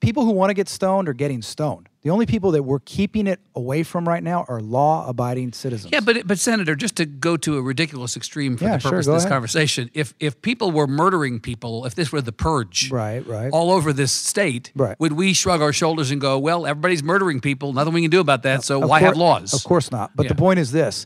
people 0.00 0.24
who 0.24 0.30
want 0.32 0.50
to 0.50 0.54
get 0.54 0.68
stoned 0.68 1.08
are 1.08 1.12
getting 1.12 1.42
stoned. 1.42 1.88
The 2.02 2.08
only 2.08 2.24
people 2.24 2.52
that 2.52 2.62
we're 2.62 2.78
keeping 2.80 3.26
it 3.26 3.38
away 3.54 3.82
from 3.82 4.08
right 4.08 4.22
now 4.22 4.46
are 4.48 4.58
law-abiding 4.62 5.52
citizens. 5.52 5.92
Yeah, 5.92 6.00
but 6.00 6.26
but 6.26 6.38
Senator, 6.38 6.74
just 6.74 6.96
to 6.96 7.04
go 7.04 7.36
to 7.36 7.58
a 7.58 7.62
ridiculous 7.62 8.16
extreme 8.16 8.56
for 8.56 8.64
Yeah, 8.64 8.78
the 8.78 8.88
purpose 8.88 9.04
go 9.06 9.12
of 9.12 9.16
this 9.16 9.24
ahead. 9.24 9.32
conversation, 9.34 9.90
if 9.92 10.14
if 10.18 10.40
people 10.40 10.70
were 10.72 10.86
murdering 10.86 11.38
people, 11.40 11.84
if 11.84 11.94
this 11.94 12.10
were 12.10 12.22
the 12.22 12.32
purge, 12.32 12.90
Right, 12.90 13.24
right. 13.26 13.50
all 13.52 13.70
over 13.70 13.92
this 13.92 14.12
state, 14.12 14.72
Right. 14.74 14.98
would 14.98 15.12
we 15.12 15.34
shrug 15.34 15.60
our 15.60 15.74
shoulders 15.74 16.10
and 16.10 16.18
go, 16.22 16.38
"Well, 16.38 16.64
everybody's 16.66 17.02
murdering 17.02 17.38
people, 17.40 17.74
nothing 17.74 17.92
we 17.92 18.00
can 18.00 18.10
do 18.10 18.20
about 18.20 18.44
that, 18.44 18.64
so 18.64 18.82
Of 18.82 18.88
why 18.88 19.00
have 19.00 19.18
laws?" 19.18 19.52
Of 19.52 19.62
course 19.64 19.92
not. 19.92 20.12
But 20.16 20.28
the 20.28 20.34
point 20.34 20.58
is 20.58 20.72
this: 20.72 21.04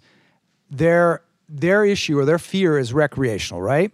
their 0.70 1.22
their 1.48 1.84
issue 1.84 2.18
or 2.18 2.24
their 2.24 2.38
fear 2.38 2.78
is 2.78 2.92
recreational, 2.92 3.60
right? 3.62 3.92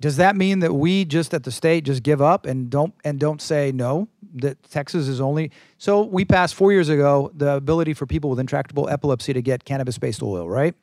Does 0.00 0.16
that 0.18 0.36
mean 0.36 0.58
that 0.60 0.74
we 0.74 1.04
just 1.04 1.32
at 1.32 1.44
the 1.44 1.50
state 1.50 1.84
just 1.84 2.02
give 2.02 2.20
up 2.20 2.44
and 2.44 2.68
don't 2.68 2.94
and 3.04 3.18
don't 3.18 3.40
say 3.40 3.72
no? 3.72 4.08
That 4.34 4.62
Texas 4.70 5.08
is 5.08 5.20
only 5.20 5.50
so 5.78 6.02
we 6.02 6.24
passed 6.24 6.54
four 6.54 6.70
years 6.72 6.90
ago 6.90 7.30
the 7.34 7.52
ability 7.54 7.94
for 7.94 8.04
people 8.04 8.28
with 8.28 8.38
intractable 8.38 8.88
epilepsy 8.90 9.32
to 9.32 9.40
get 9.40 9.64
cannabis-based 9.64 10.22
oil, 10.22 10.48
right? 10.48 10.74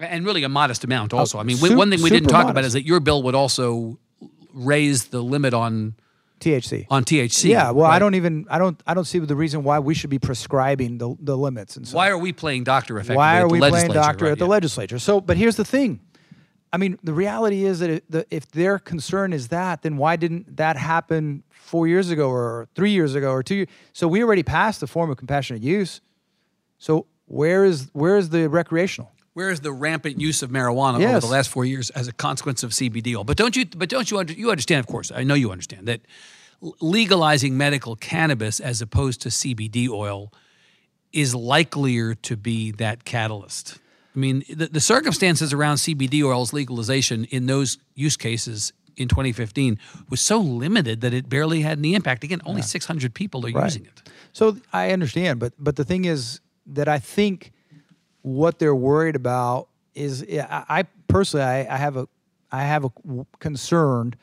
and 0.00 0.24
really 0.24 0.44
a 0.44 0.48
modest 0.48 0.84
amount. 0.84 1.12
Also, 1.12 1.38
oh, 1.38 1.40
I 1.40 1.44
mean, 1.44 1.58
one 1.58 1.90
thing 1.90 2.02
we 2.02 2.10
didn't 2.10 2.28
talk 2.28 2.48
about 2.48 2.64
is 2.64 2.72
that 2.74 2.84
your 2.84 3.00
bill 3.00 3.22
would 3.24 3.34
also 3.34 3.98
raise 4.52 5.06
the 5.06 5.20
limit 5.22 5.54
on 5.54 5.94
THC. 6.40 6.86
on 6.90 7.04
THC. 7.04 7.50
yeah, 7.50 7.70
well, 7.70 7.90
I 7.90 7.98
don't 7.98 8.14
even 8.14 8.46
I 8.48 8.58
don't 8.58 8.80
I 8.86 8.94
don't 8.94 9.04
see 9.04 9.18
the 9.18 9.36
reason 9.36 9.62
why 9.64 9.78
we 9.78 9.94
should 9.94 10.10
be 10.10 10.18
prescribing 10.18 10.98
the 10.98 11.14
the 11.20 11.36
limits 11.36 11.76
and 11.76 11.86
so. 11.86 11.96
Why 11.96 12.08
are 12.10 12.18
we 12.18 12.32
playing 12.32 12.64
doctor 12.64 12.96
effectively? 12.98 13.16
Why 13.16 13.40
are 13.40 13.48
we 13.48 13.58
playing 13.58 13.92
doctor 13.92 14.26
right? 14.26 14.32
at 14.32 14.38
the 14.38 14.44
Yeah. 14.44 14.50
legislature? 14.50 14.98
So, 14.98 15.20
but 15.20 15.36
here's 15.36 15.56
the 15.56 15.64
thing. 15.64 16.00
I 16.72 16.76
mean, 16.76 16.98
the 17.02 17.14
reality 17.14 17.64
is 17.64 17.78
that 17.78 18.02
the, 18.10 18.26
if 18.30 18.50
their 18.50 18.78
concern 18.78 19.32
is 19.32 19.48
that, 19.48 19.80
then 19.82 19.96
why 19.96 20.16
didn't 20.16 20.58
that 20.58 20.76
happen 20.76 21.42
four 21.50 21.88
years 21.88 22.10
ago 22.10 22.28
or 22.28 22.68
three 22.74 22.90
years 22.90 23.14
ago 23.14 23.30
or 23.32 23.42
two 23.42 23.54
years? 23.54 23.68
So 23.94 24.06
we 24.06 24.22
already 24.22 24.42
passed 24.42 24.80
the 24.80 24.86
form 24.86 25.10
of 25.10 25.16
compassionate 25.16 25.62
use. 25.62 26.02
So 26.78 27.06
where 27.26 27.64
is 27.64 27.88
where 27.94 28.16
is 28.18 28.28
the 28.30 28.48
recreational? 28.48 29.10
Where 29.38 29.50
is 29.50 29.60
the 29.60 29.70
rampant 29.70 30.20
use 30.20 30.42
of 30.42 30.50
marijuana 30.50 31.00
over 31.00 31.20
the 31.20 31.28
last 31.28 31.48
four 31.48 31.64
years 31.64 31.90
as 31.90 32.08
a 32.08 32.12
consequence 32.12 32.64
of 32.64 32.72
CBD 32.72 33.14
oil? 33.14 33.22
But 33.22 33.36
don't 33.36 33.54
you? 33.54 33.66
But 33.66 33.88
don't 33.88 34.10
you? 34.10 34.18
Under, 34.18 34.32
you 34.32 34.50
understand? 34.50 34.80
Of 34.80 34.88
course, 34.88 35.12
I 35.14 35.22
know 35.22 35.34
you 35.34 35.52
understand 35.52 35.86
that 35.86 36.00
legalizing 36.80 37.56
medical 37.56 37.94
cannabis 37.94 38.58
as 38.58 38.82
opposed 38.82 39.20
to 39.20 39.28
CBD 39.28 39.88
oil 39.88 40.32
is 41.12 41.36
likelier 41.36 42.16
to 42.16 42.36
be 42.36 42.72
that 42.72 43.04
catalyst. 43.04 43.78
I 44.16 44.18
mean, 44.18 44.42
the, 44.52 44.66
the 44.66 44.80
circumstances 44.80 45.52
around 45.52 45.76
CBD 45.76 46.24
oil's 46.24 46.52
legalization 46.52 47.24
in 47.26 47.46
those 47.46 47.78
use 47.94 48.16
cases 48.16 48.72
in 48.96 49.06
2015 49.06 49.78
was 50.10 50.20
so 50.20 50.40
limited 50.40 51.00
that 51.02 51.14
it 51.14 51.28
barely 51.28 51.60
had 51.60 51.78
any 51.78 51.94
impact. 51.94 52.24
Again, 52.24 52.40
only 52.44 52.62
600 52.62 53.14
people 53.14 53.46
are 53.46 53.50
using 53.50 53.84
it. 53.84 54.02
So 54.32 54.56
I 54.72 54.90
understand, 54.90 55.38
but 55.38 55.52
but 55.60 55.76
the 55.76 55.84
thing 55.84 56.06
is 56.06 56.40
that 56.66 56.88
I 56.88 56.98
think 56.98 57.52
what 58.28 58.58
they're 58.58 58.74
worried 58.74 59.16
about 59.16 59.68
is 59.94 60.22
I, 60.22 60.64
I 60.68 60.82
personally 61.08 61.44
I, 61.44 61.74
I 61.74 61.78
have 61.78 61.96
a 61.96 62.06
I 62.52 62.62
have 62.64 62.84
a 62.84 62.90
concern 63.40 64.14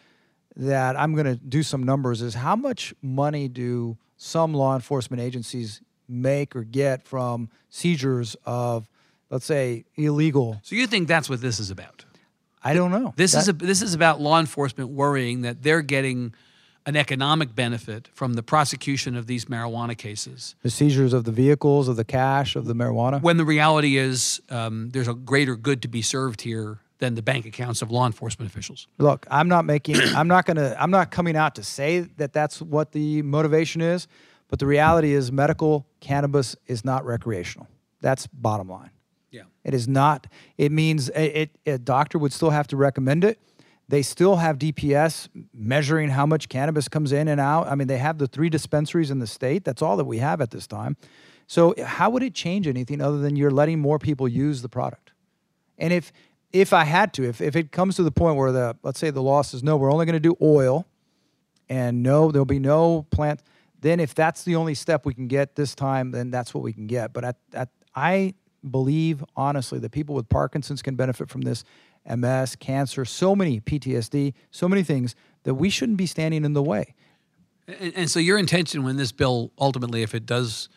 that 0.56 0.96
I'm 0.96 1.13
going 1.13 1.26
to 1.26 1.36
do 1.36 1.63
some 1.63 1.84
numbers 1.84 2.22
is 2.22 2.34
how 2.34 2.56
much 2.56 2.94
money 3.02 3.48
do 3.48 3.98
some 4.18 4.54
law 4.54 4.74
enforcement 4.76 5.22
agencies 5.22 5.82
make 6.08 6.56
or 6.56 6.63
get 6.63 7.04
from 7.06 7.50
seizures 7.70 8.36
of, 8.46 8.88
let's 9.30 9.46
say, 9.46 9.86
illegal. 9.96 10.60
So 10.63 10.76
you 10.76 10.88
think 10.88 11.08
that's 11.08 11.30
what 11.30 11.41
this 11.41 11.60
is 11.60 11.72
about? 11.72 12.06
I 12.63 12.74
don't 12.74 12.89
know. 12.91 13.13
This 13.15 13.34
That- 13.34 13.39
is 13.39 13.48
a, 13.50 13.54
this 13.54 13.82
is 13.82 13.94
about 13.94 14.22
law 14.22 14.39
enforcement 14.39 14.89
worrying 14.91 15.41
that 15.41 15.62
they're 15.62 15.82
getting 15.82 16.34
an 16.86 16.95
economic 16.95 17.56
benefit 17.56 18.08
from 18.13 18.34
the 18.34 18.43
prosecution 18.43 19.15
of 19.15 19.28
these 19.28 19.45
marijuana 19.45 19.98
cases, 19.98 20.56
the 20.62 20.69
seizures 20.69 21.13
of 21.13 21.24
the 21.24 21.32
vehicles, 21.32 21.88
of 21.88 21.95
the 21.95 22.04
cash, 22.04 22.56
of 22.56 22.65
the 22.65 22.74
marijuana. 22.76 23.21
when 23.21 23.38
the 23.38 23.45
reality 23.45 23.98
is 23.98 24.41
um, 24.50 24.89
there's 24.91 25.08
a 25.08 25.13
greater 25.13 25.56
good 25.56 25.82
to 25.82 25.88
be 25.88 26.02
served 26.02 26.41
here 26.41 26.80
than 27.00 27.15
the 27.15 27.21
bank 27.21 27.45
accounts 27.45 27.82
of 27.82 27.91
law 27.91 28.06
enforcement 28.06 28.50
officials. 28.50 28.88
Look, 28.98 29.26
I'm 29.30 29.48
not 29.48 29.65
making. 29.65 29.98
I'm 30.15 30.28
not 30.28 30.45
gonna. 30.45 30.76
I'm 30.80 30.91
not 30.91 31.12
coming 31.12 31.36
out 31.36 31.56
to 31.56 31.63
say 31.63 32.02
that 32.17 32.34
that's 32.34 32.62
what 32.62 32.91
the 32.91 33.21
motivation 33.21 33.82
is, 33.82 34.08
but 34.48 34.60
the 34.60 34.67
reality 34.67 35.13
is, 35.13 35.32
medical 35.32 35.86
cannabis 36.00 36.56
is 36.67 36.86
not 36.86 37.06
recreational. 37.06 37.67
That's 38.02 38.28
bottom 38.28 38.69
line. 38.69 38.91
Yeah. 39.32 39.43
It 39.63 39.74
is 39.74 39.88
not. 39.88 40.28
It 40.58 40.71
means 40.71 41.10
it, 41.10 41.52
a 41.65 41.78
doctor 41.78 42.17
would 42.17 42.32
still 42.32 42.52
have 42.52 42.67
to 42.67 42.78
recommend 42.78 43.24
it. 43.24 43.39
They 43.88 44.02
still 44.02 44.38
have 44.38 44.58
DPS 44.58 45.30
measuring 45.54 46.10
how 46.10 46.26
much 46.26 46.50
cannabis 46.50 46.88
comes 46.88 47.12
in 47.12 47.28
and 47.28 47.39
out. 47.39 47.67
I 47.67 47.76
mean, 47.76 47.88
they 47.88 48.00
have 48.00 48.17
the 48.17 48.28
three 48.28 48.50
dispensaries 48.50 49.12
in 49.12 49.19
the 49.19 49.28
state. 49.28 49.63
That's 49.63 49.82
all 49.82 49.95
that 49.98 50.06
we 50.06 50.17
have 50.17 50.41
at 50.41 50.52
this 50.52 50.65
time. 50.65 50.98
So, 51.48 51.76
how 51.84 52.10
would 52.10 52.24
it 52.24 52.34
change 52.34 52.67
anything 52.67 53.02
other 53.02 53.19
than 53.19 53.36
you're 53.36 53.52
letting 53.52 53.80
more 53.80 54.00
people 54.00 54.28
use 54.28 54.63
the 54.63 54.69
product? 54.69 55.12
And 55.78 55.93
if 55.93 56.12
if 56.52 56.71
I 56.71 56.86
had 56.86 57.13
to, 57.15 57.28
if, 57.28 57.41
if 57.41 57.56
it 57.56 57.71
comes 57.71 57.98
to 57.98 58.04
the 58.04 58.12
point 58.12 58.38
where 58.38 58.52
the 58.52 58.78
let's 58.82 59.00
say 59.00 59.12
the 59.12 59.21
law 59.21 59.41
says 59.41 59.62
no, 59.62 59.78
we're 59.78 59.91
only 59.91 60.06
going 60.06 60.13
to 60.13 60.19
do 60.19 60.36
oil, 60.41 60.88
and 61.69 62.02
no, 62.02 62.32
there'll 62.32 62.45
be 62.45 62.60
no 62.60 63.06
plant. 63.12 63.41
Then 63.82 64.00
if 64.00 64.15
that's 64.15 64.43
the 64.43 64.56
only 64.56 64.74
step 64.74 65.06
we 65.06 65.13
can 65.13 65.28
get 65.28 65.56
this 65.56 65.76
time, 65.76 66.12
then 66.12 66.32
that's 66.32 66.54
what 66.54 66.63
we 66.63 66.74
can 66.74 66.88
get. 66.88 67.13
But 67.13 67.26
at, 67.26 67.36
at, 67.54 67.69
I 67.93 68.34
believe 68.69 69.24
honestly 69.36 69.78
that 69.80 69.91
people 69.91 70.15
with 70.15 70.28
Parkinson's 70.30 70.82
can 70.82 70.95
benefit 70.95 71.30
from 71.30 71.41
this, 71.41 71.63
MS, 72.08 72.56
cancer, 72.56 73.06
so 73.06 73.36
many 73.36 73.60
PTSD, 73.60 74.34
so 74.52 74.68
many 74.68 74.84
things 74.84 75.15
that 75.44 75.56
we 75.56 75.70
shouldn't 75.70 75.98
be 75.98 76.06
standing 76.06 76.46
in 76.46 76.54
the 76.54 76.63
way. 76.63 76.94
And, 77.68 77.94
and 77.96 78.12
so 78.12 78.20
your 78.20 78.38
intention 78.38 78.84
when 78.84 78.98
this 78.98 79.12
bill 79.12 79.52
ultimately, 79.60 80.02
if 80.04 80.13
it 80.13 80.26
does 80.26 80.70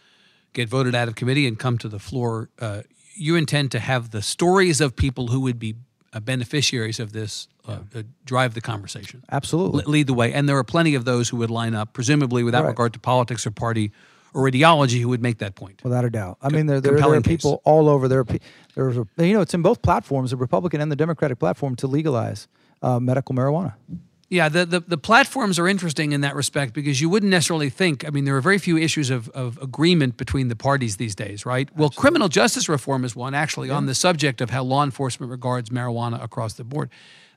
get 0.54 0.68
voted 0.68 0.94
out 0.94 1.08
of 1.08 1.14
committee 1.14 1.46
and 1.46 1.58
come 1.58 1.78
to 1.78 1.88
the 1.88 1.98
floor, 1.98 2.48
uh, 2.60 2.82
you 3.14 3.36
intend 3.36 3.70
to 3.72 3.78
have 3.80 4.10
the 4.10 4.22
stories 4.22 4.80
of 4.80 4.96
people 4.96 5.28
who 5.28 5.40
would 5.40 5.58
be 5.58 5.74
uh, 6.12 6.20
beneficiaries 6.20 6.98
of 7.00 7.12
this 7.12 7.48
uh, 7.66 7.78
uh, 7.94 8.02
drive 8.24 8.54
the 8.54 8.60
conversation, 8.62 9.22
Absolutely. 9.30 9.84
le- 9.84 9.90
lead 9.90 10.06
the 10.06 10.14
way. 10.14 10.32
And 10.32 10.48
there 10.48 10.56
are 10.56 10.64
plenty 10.64 10.94
of 10.94 11.04
those 11.04 11.28
who 11.28 11.36
would 11.38 11.50
line 11.50 11.74
up, 11.74 11.92
presumably 11.92 12.42
without 12.42 12.62
Right. 12.62 12.70
regard 12.70 12.92
to 12.94 12.98
politics 12.98 13.46
or 13.46 13.50
party 13.50 13.92
or 14.34 14.46
ideology, 14.46 15.00
who 15.00 15.08
would 15.08 15.22
make 15.22 15.38
that 15.38 15.54
point. 15.54 15.82
Without 15.84 16.04
a 16.04 16.10
doubt. 16.10 16.38
I 16.42 16.48
mean, 16.48 16.66
there, 16.66 16.80
there, 16.80 16.92
there 16.92 16.92
are 16.92 16.96
compelling 16.96 17.22
case. 17.22 17.38
people 17.38 17.62
all 17.64 17.88
over. 17.88 18.08
There 18.08 18.24
there's 18.74 18.96
a, 18.96 19.06
you 19.18 19.32
know, 19.32 19.40
it's 19.40 19.54
in 19.54 19.62
both 19.62 19.82
platforms, 19.82 20.30
the 20.30 20.36
Republican 20.36 20.80
and 20.80 20.90
the 20.90 20.96
Democratic 20.96 21.38
platform, 21.38 21.76
to 21.76 21.86
legalize 21.86 22.48
uh, 22.82 23.00
medical 23.00 23.34
marijuana. 23.34 23.74
Yeah, 24.30 24.50
the, 24.50 24.66
the, 24.66 24.80
the 24.80 24.98
platforms 24.98 25.58
are 25.58 25.66
interesting 25.66 26.12
in 26.12 26.20
that 26.20 26.34
respect 26.34 26.74
because 26.74 27.00
you 27.00 27.08
wouldn't 27.08 27.30
necessarily 27.30 27.70
think. 27.70 28.06
I 28.06 28.10
mean, 28.10 28.26
there 28.26 28.36
are 28.36 28.42
very 28.42 28.58
few 28.58 28.76
issues 28.76 29.08
of, 29.08 29.30
of 29.30 29.56
agreement 29.62 30.18
between 30.18 30.48
the 30.48 30.56
parties 30.56 30.98
these 30.98 31.14
days, 31.14 31.46
right? 31.46 31.74
Well, 31.74 31.88
criminal 31.88 32.28
justice 32.28 32.68
reform 32.68 33.06
is 33.06 33.16
one, 33.16 33.34
actually, 33.34 33.70
on 33.70 33.86
the 33.86 33.94
subject 33.94 34.42
of 34.42 34.50
how 34.50 34.64
law 34.64 34.84
enforcement 34.84 35.30
regards 35.30 35.70
marijuana 35.70 36.22
across 36.22 36.52
the 36.54 36.64
board. 36.64 36.90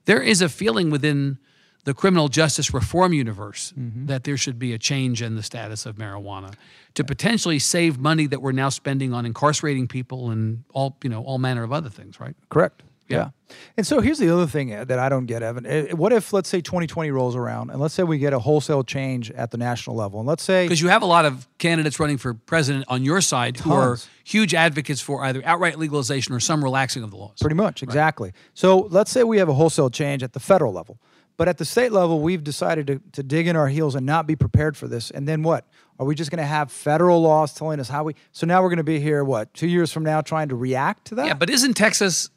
There 0.03 0.21
is 0.21 0.41
a 0.41 0.49
feeling 0.49 0.89
within 0.89 1.37
the 1.83 1.93
criminal 1.93 2.27
justice 2.27 2.73
reform 2.73 3.13
universe 3.13 3.73
that 3.75 4.23
there 4.23 4.37
should 4.37 4.59
be 4.59 4.73
a 4.73 4.77
change 4.77 5.21
in 5.21 5.35
the 5.35 5.43
status 5.43 5.85
of 5.85 5.95
marijuana 5.95 6.53
to 6.93 7.03
potentially 7.03 7.59
save 7.59 7.97
money 7.97 8.27
that 8.27 8.41
we're 8.41 8.51
now 8.51 8.69
spending 8.69 9.13
on 9.13 9.25
incarcerating 9.25 9.87
people 9.87 10.29
and 10.29 10.63
all, 10.73 10.97
you 11.03 11.09
know, 11.09 11.23
all 11.23 11.37
manner 11.37 11.63
of 11.63 11.71
other 11.71 11.89
things, 11.89 12.19
right? 12.19 12.35
Correct. 12.49 12.83
Yeah. 13.07 13.17
Yeah. 13.17 13.29
And 13.75 13.85
so 13.85 13.99
here's 13.99 14.19
the 14.19 14.29
other 14.33 14.47
thing 14.47 14.73
uh, 14.73 14.85
that 14.85 14.97
I 14.97 15.09
don't 15.09 15.25
get, 15.25 15.43
Evan. 15.43 15.65
Uh, 15.65 15.95
What 15.95 16.13
if, 16.13 16.31
let's 16.31 16.47
say, 16.47 16.61
2020 16.61 17.11
rolls 17.11 17.35
around, 17.35 17.69
and 17.69 17.79
let's 17.81 17.93
say 17.93 18.03
we 18.03 18.17
get 18.17 18.31
a 18.31 18.39
wholesale 18.39 18.83
change 18.83 19.29
at 19.31 19.51
the 19.51 19.57
national 19.57 19.97
level, 19.97 20.19
and 20.19 20.27
let's 20.29 20.43
say 20.43 20.65
Because 20.65 20.81
you 20.81 20.87
have 20.87 21.01
a 21.01 21.05
lot 21.05 21.25
of 21.25 21.47
candidates 21.57 21.99
running 21.99 22.17
for 22.17 22.33
president 22.33 22.85
on 22.87 23.03
your 23.03 23.19
side 23.19 23.57
who 23.57 23.73
are 23.73 23.97
huge 24.23 24.53
advocates 24.53 25.01
for 25.01 25.25
either 25.25 25.41
outright 25.43 25.77
legalization 25.77 26.33
or 26.33 26.39
some 26.39 26.63
relaxing 26.63 27.03
of 27.03 27.11
the 27.11 27.17
laws. 27.17 27.37
Pretty 27.41 27.55
much, 27.55 27.83
exactly. 27.83 28.31
So 28.53 28.87
let's 28.89 29.11
say 29.11 29.23
we 29.23 29.39
have 29.39 29.49
a 29.49 29.53
wholesale 29.53 29.89
change 29.89 30.23
at 30.23 30.31
the 30.31 30.39
federal 30.39 30.71
level, 30.71 30.97
but 31.37 31.47
at 31.47 31.57
the 31.57 31.65
state 31.65 31.91
level, 31.91 32.19
we've 32.19 32.43
decided 32.43 32.87
to, 32.87 33.01
to 33.13 33.23
dig 33.23 33.47
in 33.47 33.55
our 33.55 33.67
heels 33.67 33.95
and 33.95 34.05
not 34.05 34.27
be 34.27 34.35
prepared 34.35 34.77
for 34.77 34.87
this. 34.87 35.09
And 35.11 35.27
then 35.27 35.41
what? 35.43 35.65
Are 35.99 36.05
we 36.05 36.15
just 36.15 36.31
going 36.31 36.39
to 36.39 36.45
have 36.45 36.71
federal 36.71 37.21
laws 37.21 37.53
telling 37.53 37.79
us 37.79 37.87
how 37.89 38.03
we? 38.03 38.15
So 38.31 38.45
now 38.47 38.61
we're 38.61 38.69
going 38.69 38.77
to 38.77 38.83
be 38.83 38.99
here, 38.99 39.23
what, 39.23 39.53
two 39.53 39.67
years 39.67 39.91
from 39.91 40.03
now, 40.03 40.21
trying 40.21 40.49
to 40.49 40.55
react 40.55 41.05
to 41.05 41.15
that? 41.15 41.27
Yeah, 41.27 41.33
but 41.35 41.49
isn't 41.49 41.75
Texas 41.75 42.29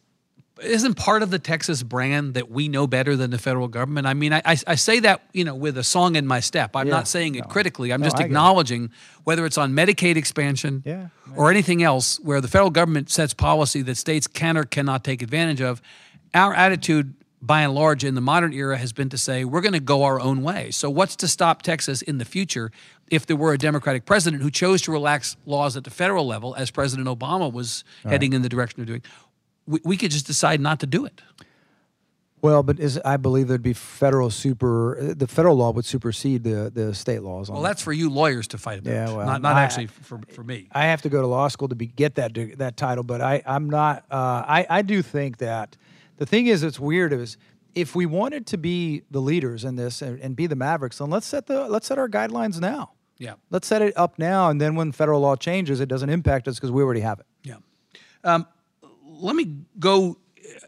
isn't 0.62 0.94
part 0.94 1.22
of 1.24 1.30
the 1.30 1.38
Texas 1.40 1.82
brand 1.82 2.34
that 2.34 2.48
we 2.48 2.68
know 2.68 2.86
better 2.86 3.16
than 3.16 3.32
the 3.32 3.38
federal 3.38 3.66
government? 3.66 4.06
I 4.06 4.14
mean, 4.14 4.32
I, 4.32 4.40
I, 4.44 4.56
I 4.68 4.74
say 4.76 5.00
that 5.00 5.22
you 5.32 5.44
know 5.44 5.54
with 5.54 5.76
a 5.76 5.82
song 5.84 6.14
in 6.14 6.26
my 6.26 6.38
step. 6.40 6.76
I'm 6.76 6.86
Yeah. 6.86 6.92
not 6.94 7.08
saying 7.08 7.34
it 7.34 7.48
critically. 7.48 7.92
I'm 7.92 8.00
No, 8.00 8.06
just 8.06 8.16
I 8.16 8.20
get 8.20 8.24
it. 8.26 8.28
acknowledging 8.28 8.90
whether 9.24 9.44
it's 9.46 9.58
on 9.58 9.72
Medicaid 9.72 10.14
expansion 10.16 10.82
Yeah, 10.86 11.08
or 11.34 11.50
anything 11.50 11.82
else 11.82 12.20
where 12.20 12.40
the 12.40 12.46
federal 12.48 12.70
government 12.70 13.10
sets 13.10 13.34
policy 13.34 13.82
that 13.82 13.96
states 13.96 14.26
can 14.28 14.56
or 14.56 14.62
cannot 14.64 15.02
take 15.02 15.22
advantage 15.22 15.60
of. 15.60 15.82
Our 16.34 16.54
attitude, 16.54 17.14
by 17.46 17.60
and 17.62 17.74
large, 17.74 18.04
in 18.04 18.14
the 18.14 18.20
modern 18.20 18.52
era 18.52 18.76
has 18.78 18.92
been 18.92 19.08
to 19.10 19.18
say 19.18 19.44
we're 19.44 19.60
going 19.60 19.72
to 19.74 19.80
go 19.80 20.02
our 20.04 20.20
own 20.20 20.42
way. 20.42 20.70
So, 20.70 20.88
what's 20.88 21.16
to 21.16 21.28
stop 21.28 21.62
Texas 21.62 22.00
in 22.02 22.18
the 22.18 22.24
future 22.24 22.70
if 23.10 23.26
there 23.26 23.36
were 23.36 23.52
a 23.52 23.58
Democratic 23.58 24.06
president 24.06 24.42
who 24.42 24.50
chose 24.50 24.80
to 24.82 24.92
relax 24.92 25.36
laws 25.46 25.76
at 25.76 25.84
the 25.84 25.90
federal 25.90 26.26
level, 26.26 26.54
as 26.54 26.70
President 26.70 27.06
Obama 27.08 27.52
was 27.52 27.84
heading 28.04 28.32
in 28.32 28.42
the 28.42 28.48
direction 28.48 28.80
of 28.80 28.86
doing? 28.86 29.02
We, 29.66 29.80
we 29.84 29.96
could 29.96 30.10
just 30.10 30.26
decide 30.26 30.60
not 30.60 30.80
to 30.80 30.86
do 30.86 31.04
it. 31.04 31.20
Well, 32.40 32.62
but 32.62 32.78
is 32.78 33.00
I 33.06 33.16
believe 33.16 33.48
there'd 33.48 33.62
be 33.62 33.72
federal 33.72 34.28
super. 34.28 34.98
The 35.16 35.26
federal 35.26 35.56
law 35.56 35.70
would 35.72 35.86
supersede 35.86 36.44
the 36.44 36.70
the 36.74 36.94
state 36.94 37.22
laws. 37.22 37.48
On 37.48 37.54
Well, 37.54 37.62
that. 37.62 37.70
that's 37.70 37.82
for 37.82 37.92
you 37.92 38.10
lawyers 38.10 38.46
to 38.48 38.58
fight 38.58 38.80
about, 38.80 38.92
Yeah, 38.92 39.16
well, 39.16 39.24
not, 39.26 39.40
not 39.40 39.56
I- 39.56 39.62
actually 39.62 39.86
for, 39.86 40.20
for 40.30 40.44
me. 40.44 40.68
I 40.72 40.84
have 40.86 41.00
to 41.02 41.08
go 41.08 41.22
to 41.22 41.26
law 41.26 41.48
school 41.48 41.68
to 41.68 41.74
be 41.74 41.86
get 41.86 42.16
that 42.16 42.32
that 42.58 42.76
title, 42.76 43.02
but 43.02 43.22
I 43.22 43.42
I'm 43.46 43.70
not. 43.70 44.04
Uh, 44.10 44.44
I 44.46 44.66
I 44.68 44.82
do 44.82 45.00
think 45.00 45.38
that 45.38 45.78
the 46.16 46.26
thing 46.26 46.46
is, 46.46 46.62
it's 46.62 46.78
weird 46.78 47.12
is 47.12 47.36
if 47.74 47.94
we 47.94 48.06
wanted 48.06 48.46
to 48.48 48.58
be 48.58 49.02
the 49.10 49.20
leaders 49.20 49.64
in 49.64 49.76
this 49.76 50.02
and, 50.02 50.20
and 50.20 50.36
be 50.36 50.46
the 50.46 50.56
mavericks, 50.56 50.98
then 50.98 51.10
let's 51.10 51.26
set 51.26 51.46
the 51.46 51.68
let's 51.68 51.86
set 51.86 51.98
our 51.98 52.08
guidelines 52.08 52.60
now. 52.60 52.92
Yeah. 53.18 53.34
Let's 53.50 53.66
set 53.66 53.82
it 53.82 53.96
up 53.96 54.18
now, 54.18 54.50
and 54.50 54.60
then 54.60 54.74
when 54.74 54.92
federal 54.92 55.20
law 55.20 55.36
changes, 55.36 55.80
it 55.80 55.88
doesn't 55.88 56.10
impact 56.10 56.48
us 56.48 56.56
because 56.56 56.70
we 56.70 56.82
already 56.82 57.00
have 57.00 57.20
it. 57.20 57.26
Yeah. 57.42 57.56
Um, 58.24 58.46
let 59.04 59.36
me 59.36 59.56
go 59.78 60.18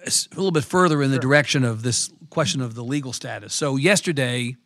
a 0.04 0.11
little 0.35 0.52
bit 0.52 0.64
further 0.64 1.02
in 1.02 1.11
the 1.11 1.18
direction 1.18 1.64
of 1.64 1.82
this 1.82 2.11
question 2.30 2.61
of 2.61 2.74
the 2.74 2.85
legal 2.85 3.12
status. 3.12 3.54
So, 3.54 3.76
yesterday, 3.76 4.56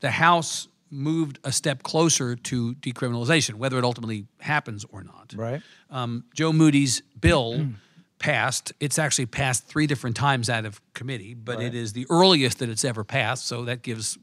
the 0.00 0.10
House 0.10 0.68
moved 0.90 1.38
a 1.44 1.52
step 1.52 1.82
closer 1.82 2.34
to 2.34 2.74
decriminalization, 2.76 3.54
whether 3.54 3.78
it 3.78 3.84
ultimately 3.84 4.26
happens 4.40 4.84
or 4.90 5.04
not. 5.04 5.32
Right. 5.36 5.62
Um, 5.88 6.24
Joe 6.34 6.52
Moody's 6.52 7.02
bill 7.20 7.68
passed. 8.20 8.72
It's 8.78 8.98
actually 8.98 9.26
passed 9.26 9.66
three 9.66 9.88
different 9.88 10.14
times 10.14 10.48
out 10.48 10.64
of 10.64 10.80
committee, 10.94 11.34
but 11.34 11.60
it 11.60 11.74
is 11.74 11.92
the 11.94 12.06
earliest 12.08 12.60
that 12.60 12.68
it's 12.68 12.84
ever 12.84 13.02
passed. 13.02 13.46
So 13.46 13.64
that 13.64 13.82
gives 13.82 14.16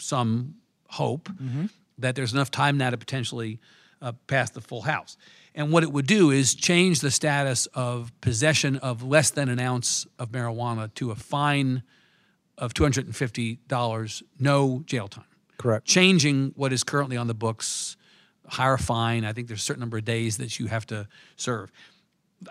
some 0.00 0.56
hope 0.88 1.28
that 1.98 2.16
there's 2.16 2.32
enough 2.32 2.50
time 2.50 2.76
now 2.76 2.90
to 2.90 2.96
potentially 2.96 3.60
uh, 4.02 4.12
pass 4.26 4.50
the 4.50 4.60
full 4.60 4.82
House. 4.82 5.16
And 5.54 5.72
what 5.72 5.82
it 5.82 5.92
would 5.92 6.06
do 6.06 6.30
is 6.30 6.54
change 6.54 7.00
the 7.00 7.10
status 7.10 7.66
of 7.66 8.12
possession 8.20 8.76
of 8.76 9.02
less 9.02 9.30
than 9.30 9.48
an 9.48 9.58
ounce 9.58 10.06
of 10.18 10.30
marijuana 10.30 10.92
to 10.94 11.10
a 11.10 11.14
fine 11.14 11.82
of 12.58 12.74
$250, 12.74 14.22
no 14.38 14.82
jail 14.86 15.08
time 15.08 15.24
Correct. 15.58 15.86
changing 15.86 16.52
what 16.56 16.72
is 16.72 16.84
currently 16.84 17.16
on 17.16 17.26
the 17.26 17.34
books, 17.34 17.96
higher 18.46 18.76
fine. 18.76 19.24
I 19.24 19.32
think 19.32 19.48
there's 19.48 19.60
a 19.60 19.64
certain 19.64 19.80
number 19.80 19.98
of 19.98 20.04
days 20.04 20.36
that 20.38 20.58
you 20.58 20.66
have 20.66 20.86
to 20.86 21.08
serve. 21.36 21.72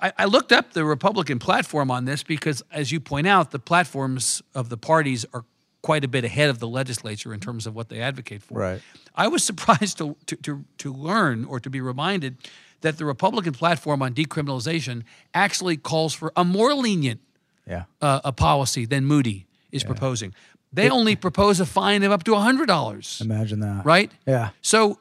I, 0.02 0.14
I 0.20 0.26
looked 0.26 0.52
up 0.52 0.74
the 0.74 0.84
Republican 0.86 1.40
platform 1.40 1.92
on 1.92 2.06
this 2.06 2.24
because, 2.24 2.64
as 2.72 2.92
you 2.92 3.00
point 3.00 3.28
out, 3.28 3.52
the 3.52 3.60
platforms 3.60 4.42
of 4.54 4.70
the 4.70 4.78
parties 4.78 5.26
are 5.34 5.46
quite 5.82 6.04
a 6.04 6.08
bit 6.08 6.24
ahead 6.26 6.50
of 6.50 6.58
the 6.60 6.68
legislature 6.68 7.34
in 7.34 7.40
terms 7.40 7.68
of 7.68 7.76
what 7.76 7.90
they 7.90 8.02
advocate 8.02 8.42
for. 8.42 8.58
Right. 8.60 8.82
I 9.14 9.28
was 9.28 9.44
surprised 9.52 9.98
to, 10.00 10.16
to, 10.26 10.36
to, 10.38 10.66
to 10.80 10.94
learn 10.94 11.46
or 11.46 11.60
to 11.60 11.70
be 11.70 11.80
reminded 11.82 12.38
that 12.82 12.98
the 12.98 13.06
Republican 13.06 13.54
platform 13.54 14.02
on 14.02 14.14
decriminalization 14.14 15.04
actually 15.34 15.78
calls 15.78 16.14
for 16.14 16.32
a 16.36 16.44
more 16.44 16.74
lenient 16.74 17.20
Yeah. 17.68 17.84
uh, 18.02 18.22
a 18.24 18.32
policy 18.32 18.86
than 18.86 19.06
Moody 19.06 19.46
is 19.72 19.84
proposing. 19.84 20.34
They 20.74 20.90
only 20.90 21.16
propose 21.16 21.60
a 21.62 21.66
fine 21.66 22.04
of 22.04 22.12
up 22.12 22.24
to 22.26 22.32
$100 22.32 23.22
Imagine 23.22 23.60
that. 23.62 23.86
right? 23.86 24.12
Yeah. 24.28 24.50
So, 24.62 25.00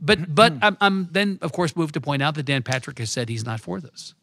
but 0.00 0.18
mm-hmm. 0.18 0.34
but 0.34 0.54
mm. 0.54 0.58
I'm, 0.62 0.76
I'm 0.80 1.08
then 1.10 1.38
of 1.42 1.52
course 1.52 1.76
moved 1.76 1.94
to 1.94 2.00
point 2.00 2.22
out 2.22 2.34
that 2.34 2.44
Dan 2.44 2.62
Patrick 2.62 2.98
has 2.98 3.10
said 3.10 3.28
he's 3.28 3.44
not 3.44 3.60
for 3.60 3.80
this. 3.80 4.14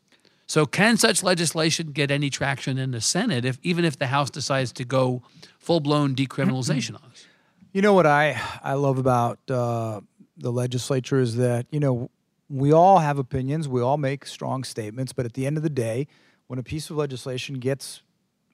So, 0.48 0.66
can 0.66 0.98
such 0.98 1.22
legislation 1.22 1.92
get 1.92 2.10
any 2.10 2.32
traction 2.32 2.80
in 2.80 2.90
the 2.92 3.02
Senate 3.02 3.46
if 3.46 3.60
even 3.62 3.86
if 3.86 4.00
the 4.00 4.08
House 4.08 4.32
decides 4.32 4.72
to 4.74 4.84
go 4.84 5.22
full 5.60 5.80
blown 5.80 6.16
decriminalization 6.16 6.94
mm-hmm. 6.94 7.06
on 7.06 7.12
us? 7.12 7.26
You 7.72 7.82
know 7.84 7.94
what 7.94 8.08
I 8.08 8.42
I 8.64 8.74
love 8.74 8.98
about 8.98 9.40
uh, 9.50 10.02
the 10.38 10.52
legislature 10.52 11.20
is 11.20 11.36
that 11.36 11.68
you 11.72 11.80
know 11.80 12.10
we 12.50 12.72
all 12.72 12.98
have 12.98 13.20
opinions, 13.20 13.68
we 13.68 13.82
all 13.82 13.98
make 13.98 14.26
strong 14.26 14.64
statements, 14.64 15.14
but 15.14 15.26
at 15.26 15.34
the 15.34 15.46
end 15.46 15.56
of 15.58 15.62
the 15.62 15.70
day, 15.70 16.08
when 16.48 16.58
a 16.58 16.64
piece 16.64 16.90
of 16.90 16.98
legislation 16.98 17.60
gets 17.60 18.02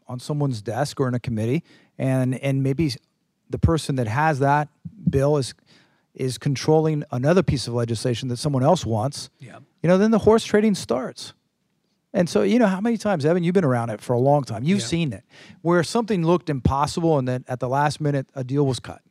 on 0.07 0.19
someone's 0.19 0.61
desk 0.61 0.99
or 0.99 1.07
in 1.07 1.13
a 1.13 1.19
committee, 1.19 1.63
and 1.97 2.37
and 2.39 2.61
maybe 2.61 2.91
the 3.49 3.57
person 3.57 3.95
that 3.95 4.07
has 4.07 4.39
that 4.39 4.67
bill 5.09 5.37
is 5.37 5.53
is 6.15 6.37
controlling 6.37 7.03
another 7.11 7.43
piece 7.43 7.67
of 7.67 7.73
legislation 7.73 8.29
that 8.29 8.37
someone 8.37 8.63
else 8.63 8.85
wants, 8.85 9.29
Yeah. 9.39 9.59
you 9.83 9.87
know, 9.89 9.97
then 9.97 10.11
the 10.11 10.19
horse 10.19 10.43
trading 10.43 10.73
starts. 10.75 11.33
And 12.13 12.29
so, 12.29 12.43
you 12.43 12.59
know, 12.59 12.67
how 12.67 12.79
many 12.79 12.97
times, 12.97 13.25
Evan, 13.25 13.43
you've 13.43 13.53
been 13.53 13.65
around 13.65 13.89
it 13.89 13.99
for 13.99 14.13
a 14.13 14.19
long 14.19 14.43
time. 14.43 14.63
You've 14.63 14.79
Yeah. 14.79 14.85
seen 14.85 15.13
it 15.13 15.23
where 15.61 15.83
something 15.83 16.25
looked 16.25 16.49
impossible 16.49 17.17
and 17.17 17.27
then 17.27 17.43
at 17.47 17.59
the 17.59 17.67
last 17.67 17.99
minute 17.99 18.27
a 18.33 18.43
deal 18.43 18.65
was 18.65 18.79
cut. 18.79 19.01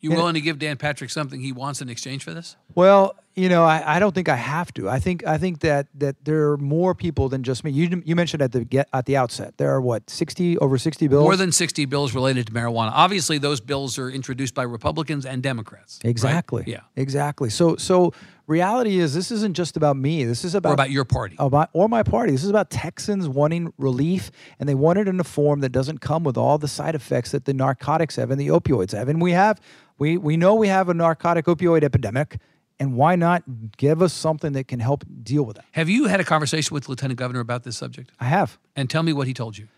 You 0.00 0.10
willing 0.10 0.34
to 0.34 0.40
give 0.40 0.58
Dan 0.58 0.76
Patrick 0.76 1.10
something 1.10 1.40
he 1.40 1.52
wants 1.52 1.80
in 1.80 1.88
exchange 1.88 2.22
for 2.22 2.32
this? 2.32 2.56
Well, 2.74 3.16
you 3.34 3.48
know, 3.48 3.64
I, 3.64 3.96
I 3.96 3.98
don't 3.98 4.14
think 4.14 4.28
I 4.28 4.36
have 4.36 4.72
to. 4.74 4.88
I 4.88 4.98
think 4.98 5.26
I 5.26 5.38
think 5.38 5.60
that 5.60 5.86
that 5.94 6.24
there 6.24 6.50
are 6.50 6.56
more 6.56 6.94
people 6.94 7.28
than 7.28 7.42
just 7.42 7.64
me. 7.64 7.70
You 7.70 8.02
you 8.04 8.16
mentioned 8.16 8.42
at 8.42 8.52
the 8.52 8.64
get 8.64 8.88
at 8.92 9.06
the 9.06 9.16
outset 9.16 9.58
there 9.58 9.70
are 9.70 9.80
what 9.80 10.08
sixty 10.10 10.58
over 10.58 10.78
sixty 10.78 11.08
bills. 11.08 11.22
More 11.22 11.36
than 11.36 11.52
60 11.52 11.84
bills 11.86 12.14
related 12.14 12.46
to 12.48 12.52
marijuana. 12.52 12.90
Obviously, 12.92 13.38
those 13.38 13.60
bills 13.60 13.98
are 13.98 14.10
introduced 14.10 14.54
by 14.54 14.62
Republicans 14.62 15.24
and 15.26 15.42
Democrats. 15.42 16.00
right? 16.02 16.10
exactly. 16.10 16.64
Yeah. 16.66 16.80
exactly. 16.96 17.50
So 17.50 17.76
so 17.76 18.12
reality 18.48 18.98
is 18.98 19.14
this 19.14 19.30
isn't 19.30 19.54
just 19.54 19.76
about 19.76 19.96
me. 19.96 20.24
This 20.24 20.44
is 20.44 20.54
about 20.56 20.70
Or 20.70 20.74
about 20.74 20.90
your 20.90 21.04
party. 21.04 21.36
about 21.38 21.68
or 21.72 21.88
my 21.88 22.02
party. 22.02 22.32
This 22.32 22.42
is 22.42 22.50
about 22.50 22.70
Texans 22.70 23.28
wanting 23.28 23.72
relief, 23.78 24.30
and 24.58 24.68
they 24.68 24.74
want 24.74 24.98
it 24.98 25.06
in 25.06 25.20
a 25.20 25.24
form 25.24 25.60
that 25.60 25.68
doesn't 25.70 25.98
come 26.00 26.24
with 26.24 26.36
all 26.36 26.58
the 26.58 26.66
side 26.68 26.94
effects 26.96 27.30
that 27.30 27.44
the 27.44 27.54
narcotics 27.54 28.16
have 28.16 28.30
and 28.32 28.40
the 28.40 28.48
opioids 28.48 28.92
have. 28.92 29.08
And 29.08 29.20
we 29.22 29.32
have, 29.32 29.60
we 29.98 30.16
we 30.16 30.36
know 30.36 30.54
we 30.54 30.68
have 30.68 30.88
a 30.88 30.94
narcotic 30.94 31.44
opioid 31.44 31.84
epidemic, 31.84 32.38
and 32.80 32.94
why 32.96 33.14
not 33.16 33.42
give 33.76 34.00
us 34.02 34.12
something 34.14 34.52
that 34.52 34.66
can 34.66 34.80
help 34.80 35.04
deal 35.22 35.44
with 35.44 35.56
that? 35.56 35.66
Have 35.72 35.88
you 35.88 36.06
had 36.06 36.18
a 36.20 36.24
conversation 36.24 36.74
with 36.74 36.88
Lieutenant 36.88 37.18
Governor 37.18 37.40
about 37.40 37.62
this 37.64 37.76
subject? 37.76 38.10
I 38.18 38.24
have. 38.24 38.58
And 38.74 38.88
tell 38.88 39.02
me 39.02 39.12
what 39.12 39.26
he 39.26 39.34
told 39.34 39.58
you. 39.58 39.68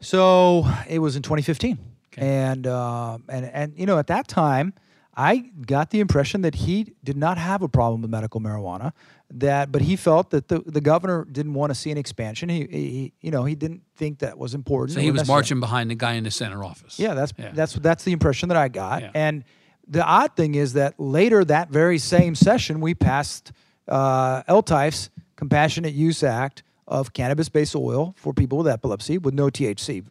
So 0.00 0.66
it 0.88 0.98
was 1.00 1.16
in 1.16 1.22
2015, 1.22 1.78
and 2.16 2.66
uh, 2.66 3.18
and 3.28 3.46
and 3.46 3.72
you 3.76 3.86
know 3.86 3.98
at 3.98 4.08
that 4.08 4.28
time, 4.28 4.74
I 5.14 5.50
got 5.66 5.90
the 5.90 6.00
impression 6.00 6.40
that 6.42 6.54
he 6.54 6.94
did 7.04 7.16
not 7.16 7.36
have 7.36 7.62
a 7.62 7.68
problem 7.68 8.00
with 8.02 8.10
medical 8.10 8.40
marijuana. 8.40 8.92
That, 9.34 9.72
but 9.72 9.82
he 9.82 9.96
felt 9.96 10.30
that 10.30 10.48
the, 10.48 10.60
the 10.60 10.80
governor 10.80 11.24
didn't 11.24 11.54
want 11.54 11.70
to 11.70 11.74
see 11.74 11.90
an 11.90 11.96
expansion. 11.98 12.48
He, 12.48 12.66
he 12.66 13.12
you 13.20 13.30
know 13.30 13.44
he 13.44 13.54
didn't 13.54 13.82
think 13.96 14.18
that 14.20 14.36
was 14.38 14.54
important. 14.54 14.94
So 14.94 15.00
he 15.00 15.10
was 15.10 15.26
marching 15.26 15.58
behind 15.60 15.90
the 15.90 15.94
guy 15.94 16.14
in 16.14 16.24
the 16.24 16.30
center 16.30 16.62
office. 16.64 16.98
Yeah, 16.98 17.14
that's 17.14 17.32
Yeah. 17.38 17.50
that's 17.54 17.74
that's 17.74 18.04
the 18.04 18.12
impression 18.12 18.48
that 18.50 18.58
I 18.58 18.68
got. 18.68 19.02
Yeah. 19.02 19.10
And 19.14 19.44
the 19.88 20.04
odd 20.04 20.36
thing 20.36 20.54
is 20.54 20.74
that 20.74 20.98
later 21.00 21.44
that 21.44 21.70
very 21.70 21.98
same 21.98 22.34
session, 22.34 22.80
we 22.80 22.94
passed 22.94 23.52
uh, 23.88 24.42
Eltife's 24.44 25.10
Compassionate 25.36 25.92
Use 25.94 26.22
Act 26.22 26.62
of 26.86 27.12
cannabis-based 27.12 27.74
oil 27.74 28.14
for 28.18 28.32
people 28.34 28.58
with 28.58 28.68
epilepsy 28.68 29.16
with 29.18 29.34
no 29.34 29.46
THC. 29.46 30.04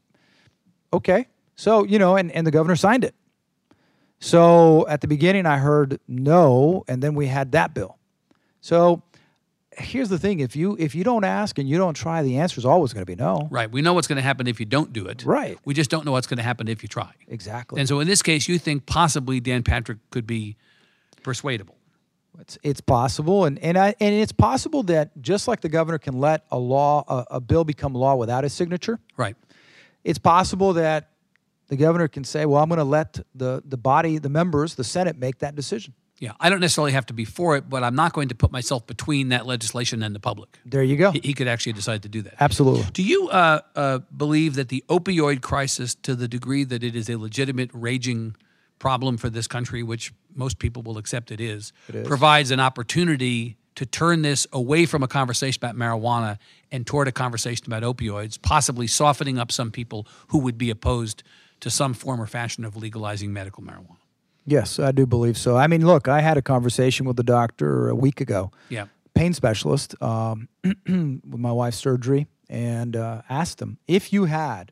Okay, 0.94 1.28
so 1.56 1.84
you 1.86 2.00
know, 2.00 2.16
and 2.16 2.32
and 2.32 2.46
the 2.46 2.52
governor 2.52 2.76
signed 2.76 3.04
it. 3.04 3.16
So 4.24 4.88
at 4.88 5.02
the 5.02 5.08
beginning, 5.08 5.46
I 5.46 5.58
heard 5.58 6.00
no, 6.08 6.84
and 6.88 7.02
then 7.02 7.16
we 7.16 7.26
had 7.28 7.52
that 7.54 7.74
bill. 7.74 7.98
So 8.62 9.02
here's 9.76 10.10
the 10.10 10.20
thing: 10.20 10.40
if 10.42 10.56
you 10.56 10.78
if 10.80 10.94
you 10.94 11.04
don't 11.04 11.24
ask 11.24 11.58
and 11.58 11.68
you 11.68 11.78
don't 11.78 11.96
try, 11.96 12.22
the 12.22 12.38
answer 12.38 12.60
is 12.60 12.66
always 12.66 12.94
going 12.94 13.02
to 13.02 13.06
be 13.12 13.16
no. 13.16 13.48
Right. 13.50 13.70
We 13.70 13.82
know 13.82 13.94
what's 13.94 14.08
going 14.08 14.18
to 14.18 14.22
happen 14.22 14.46
if 14.48 14.60
you 14.60 14.66
don't 14.68 14.94
do 14.94 15.08
it. 15.08 15.26
Right. 15.26 15.58
We 15.66 15.74
just 15.74 15.90
don't 15.90 16.06
know 16.06 16.12
what's 16.12 16.28
going 16.28 16.38
to 16.38 16.44
happen 16.44 16.68
if 16.68 16.84
you 16.84 16.88
try. 16.88 17.12
Exactly. 17.28 17.80
And 17.80 17.90
so 17.90 18.00
in 18.00 18.08
this 18.08 18.22
case, 18.22 18.48
you 18.48 18.60
think 18.60 18.86
possibly 18.86 19.40
Dan 19.40 19.64
Patrick 19.64 19.98
could 20.12 20.28
be 20.28 20.56
persuadable. 21.24 21.76
It's 22.40 22.58
it's 22.64 22.82
possible, 22.82 23.46
and 23.46 23.58
and 23.60 23.76
I, 23.78 23.96
and 24.00 24.16
it's 24.16 24.32
possible 24.32 24.84
that 24.84 25.20
just 25.22 25.48
like 25.48 25.62
the 25.62 25.70
governor 25.70 25.98
can 25.98 26.20
let 26.20 26.46
a 26.52 26.58
law 26.60 27.04
a, 27.08 27.36
a 27.36 27.42
bill 27.42 27.64
become 27.64 27.94
law 27.94 28.16
without 28.16 28.44
his 28.44 28.54
signature, 28.54 29.00
Right. 29.18 29.36
it's 30.04 30.18
possible 30.20 30.74
that 30.74 31.11
the 31.72 31.78
governor 31.78 32.10
can 32.10 32.26
say, 32.26 32.46
"Well, 32.46 32.62
I'm 32.62 32.68
going 32.68 32.80
to 32.80 32.84
let 32.84 33.20
the 33.34 33.64
the 33.66 33.78
body, 33.78 34.18
the 34.18 34.30
members, 34.30 34.76
the 34.76 34.84
Senate 34.84 35.18
make 35.18 35.40
that 35.40 35.56
decision." 35.56 35.94
Yeah. 36.20 36.34
I 36.40 36.52
don't 36.52 36.60
necessarily 36.60 36.92
have 36.92 37.08
to 37.08 37.14
be 37.14 37.26
for 37.26 37.56
it, 37.56 37.68
but 37.68 37.84
I'm 37.84 37.96
not 37.96 38.14
going 38.14 38.28
to 38.28 38.36
put 38.36 38.52
myself 38.52 38.86
between 38.86 39.30
that 39.30 39.48
legislation 39.48 40.04
and 40.04 40.14
the 40.14 40.20
public. 40.20 40.60
There 40.64 40.84
you 40.84 40.96
go. 40.96 41.10
He, 41.10 41.22
he 41.24 41.34
could 41.34 41.48
actually 41.48 41.74
decide 41.74 42.04
to 42.04 42.10
do 42.10 42.22
that. 42.22 42.36
Absolutely. 42.40 42.84
Do 42.94 43.02
you 43.02 43.30
uh, 43.30 43.62
uh, 43.76 44.00
believe 44.16 44.54
that 44.56 44.70
the 44.70 44.84
opioid 44.88 45.42
crisis, 45.42 45.96
to 45.96 46.14
the 46.14 46.28
degree 46.28 46.64
that 46.66 46.84
it 46.84 46.96
is 46.96 47.10
a 47.10 47.16
legitimate, 47.18 47.72
raging 47.74 48.36
problem 48.78 49.18
for 49.18 49.32
this 49.32 49.48
country, 49.48 49.82
which 49.82 50.14
most 50.36 50.60
people 50.60 50.84
will 50.84 51.00
accept 51.00 51.32
it 51.32 51.42
is, 51.42 51.74
is. 51.92 52.08
provides 52.08 52.52
an 52.52 52.60
opportunity 52.60 53.58
to 53.76 53.86
turn 53.88 54.22
this 54.22 54.46
away 54.54 54.86
from 54.86 55.02
a 55.02 55.08
conversation 55.08 55.60
about 55.64 55.76
marijuana 55.76 56.38
and 56.72 56.86
toward 56.86 57.08
a 57.08 57.12
conversation 57.12 57.66
about 57.66 57.82
opioids, 57.82 58.40
possibly 58.40 58.86
softening 58.86 59.40
up 59.40 59.52
some 59.52 59.72
people 59.72 60.06
who 60.28 60.38
would 60.38 60.58
be 60.58 60.70
opposed 60.70 61.24
to 61.62 61.70
some 61.70 61.94
form 61.94 62.22
or 62.22 62.28
fashion 62.28 62.66
of 62.66 62.76
legalizing 62.76 63.32
medical 63.34 63.64
marijuana? 63.64 63.98
Yes, 64.46 64.80
I 64.80 64.92
do 64.92 65.06
believe 65.06 65.38
so. 65.38 65.56
I 65.58 65.68
mean, 65.68 65.86
look, 65.86 66.08
I 66.08 66.22
had 66.22 66.36
a 66.38 66.42
conversation 66.42 67.06
with 67.06 67.16
the 67.16 67.24
doctor 67.24 67.90
a 67.90 67.96
week 67.96 68.20
ago. 68.22 68.52
Yeah. 68.70 68.86
pain 69.14 69.34
specialist 69.34 69.96
um, 70.02 70.50
with 70.64 71.24
my 71.40 71.52
wife's 71.52 71.78
surgery 71.78 72.28
and 72.50 72.96
uh, 72.96 73.22
asked 73.30 73.62
him 73.62 73.78
if 73.88 74.12
you 74.12 74.26
had 74.26 74.72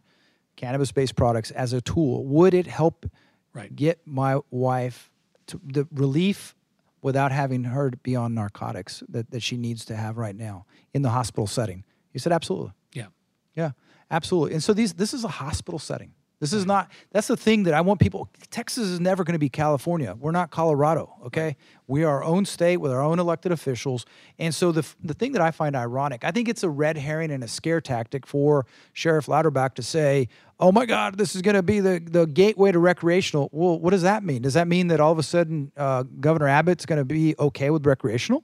cannabis 0.56 0.92
based 0.92 1.16
products 1.16 1.52
as 1.52 1.72
a 1.74 1.82
tool, 1.82 2.26
would 2.26 2.54
it 2.54 2.68
help 2.68 3.06
Right. 3.54 3.76
get 3.76 4.00
my 4.06 4.40
wife 4.52 5.10
to 5.48 5.60
the 5.66 5.88
relief 5.92 6.56
without 7.02 7.32
having 7.32 7.64
her 7.64 7.90
to 7.90 7.98
be 7.98 8.16
on 8.16 8.36
narcotics 8.36 9.02
that, 9.10 9.32
that 9.32 9.42
she 9.42 9.58
needs 9.58 9.86
to 9.86 9.96
have 9.96 10.18
right 10.18 10.36
now 10.36 10.66
in 10.94 11.02
the 11.02 11.10
hospital 11.10 11.48
setting? 11.48 11.84
He 12.14 12.20
said, 12.20 12.32
absolutely. 12.32 12.74
Yeah. 12.94 13.08
Yeah, 13.56 13.72
absolutely. 14.12 14.54
And 14.54 14.64
so 14.64 14.74
these 14.74 14.94
this 14.94 15.14
is 15.16 15.24
a 15.24 15.28
hospital 15.30 15.80
setting. 15.80 16.14
This 16.40 16.54
is 16.54 16.66
not 16.66 16.90
that's 17.12 17.28
the 17.28 17.36
thing 17.36 17.64
that 17.64 17.74
I 17.74 17.82
want 17.82 18.00
people 18.00 18.30
Texas 18.50 18.88
is 18.88 19.00
never 19.00 19.24
going 19.24 19.34
to 19.34 19.40
be 19.40 19.50
California. 19.50 20.16
We're 20.18 20.32
not 20.32 20.52
Colorado, 20.52 21.14
okay? 21.26 21.58
We 21.88 22.04
are 22.04 22.18
our 22.20 22.24
own 22.24 22.46
state 22.46 22.78
with 22.78 22.92
our 22.92 23.02
own 23.02 23.20
elected 23.20 23.52
officials. 23.52 24.06
And 24.38 24.56
so 24.56 24.72
the 24.72 24.88
the 25.04 25.14
thing 25.14 25.34
that 25.34 25.42
I 25.42 25.52
find 25.52 25.76
ironic, 25.76 26.24
I 26.24 26.32
think 26.32 26.48
it's 26.48 26.64
a 26.64 26.70
red 26.70 26.98
herring 26.98 27.32
and 27.32 27.44
a 27.44 27.48
scare 27.48 27.82
tactic 27.82 28.26
for 28.26 28.66
Sheriff 28.94 29.26
Louderback 29.26 29.74
to 29.76 29.84
say, 29.84 30.30
"Oh 30.60 30.72
my 30.72 30.86
god, 30.86 31.18
this 31.18 31.36
is 31.36 31.42
going 31.42 31.56
to 31.56 31.64
be 31.64 31.82
the 31.82 32.02
the 32.04 32.26
gateway 32.26 32.72
to 32.72 32.80
recreational." 32.80 33.50
Well, 33.52 33.78
what 33.78 33.92
does 33.92 34.04
that 34.04 34.24
mean? 34.24 34.42
Does 34.42 34.54
that 34.54 34.68
mean 34.68 34.88
that 34.88 35.02
all 35.02 35.12
of 35.12 35.20
a 35.20 35.24
sudden 35.24 35.74
uh, 35.76 36.04
Governor 36.22 36.48
Abbott's 36.48 36.86
going 36.86 37.00
to 37.00 37.06
be 37.06 37.36
okay 37.38 37.70
with 37.70 37.86
recreational? 37.86 38.44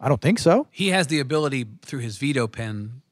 I 0.00 0.08
don't 0.08 0.20
think 0.20 0.38
so. 0.40 0.66
He 0.70 0.88
has 0.88 1.06
the 1.06 1.20
ability 1.20 1.64
through 1.82 2.00
his 2.00 2.18
veto 2.18 2.46
pen 2.46 3.02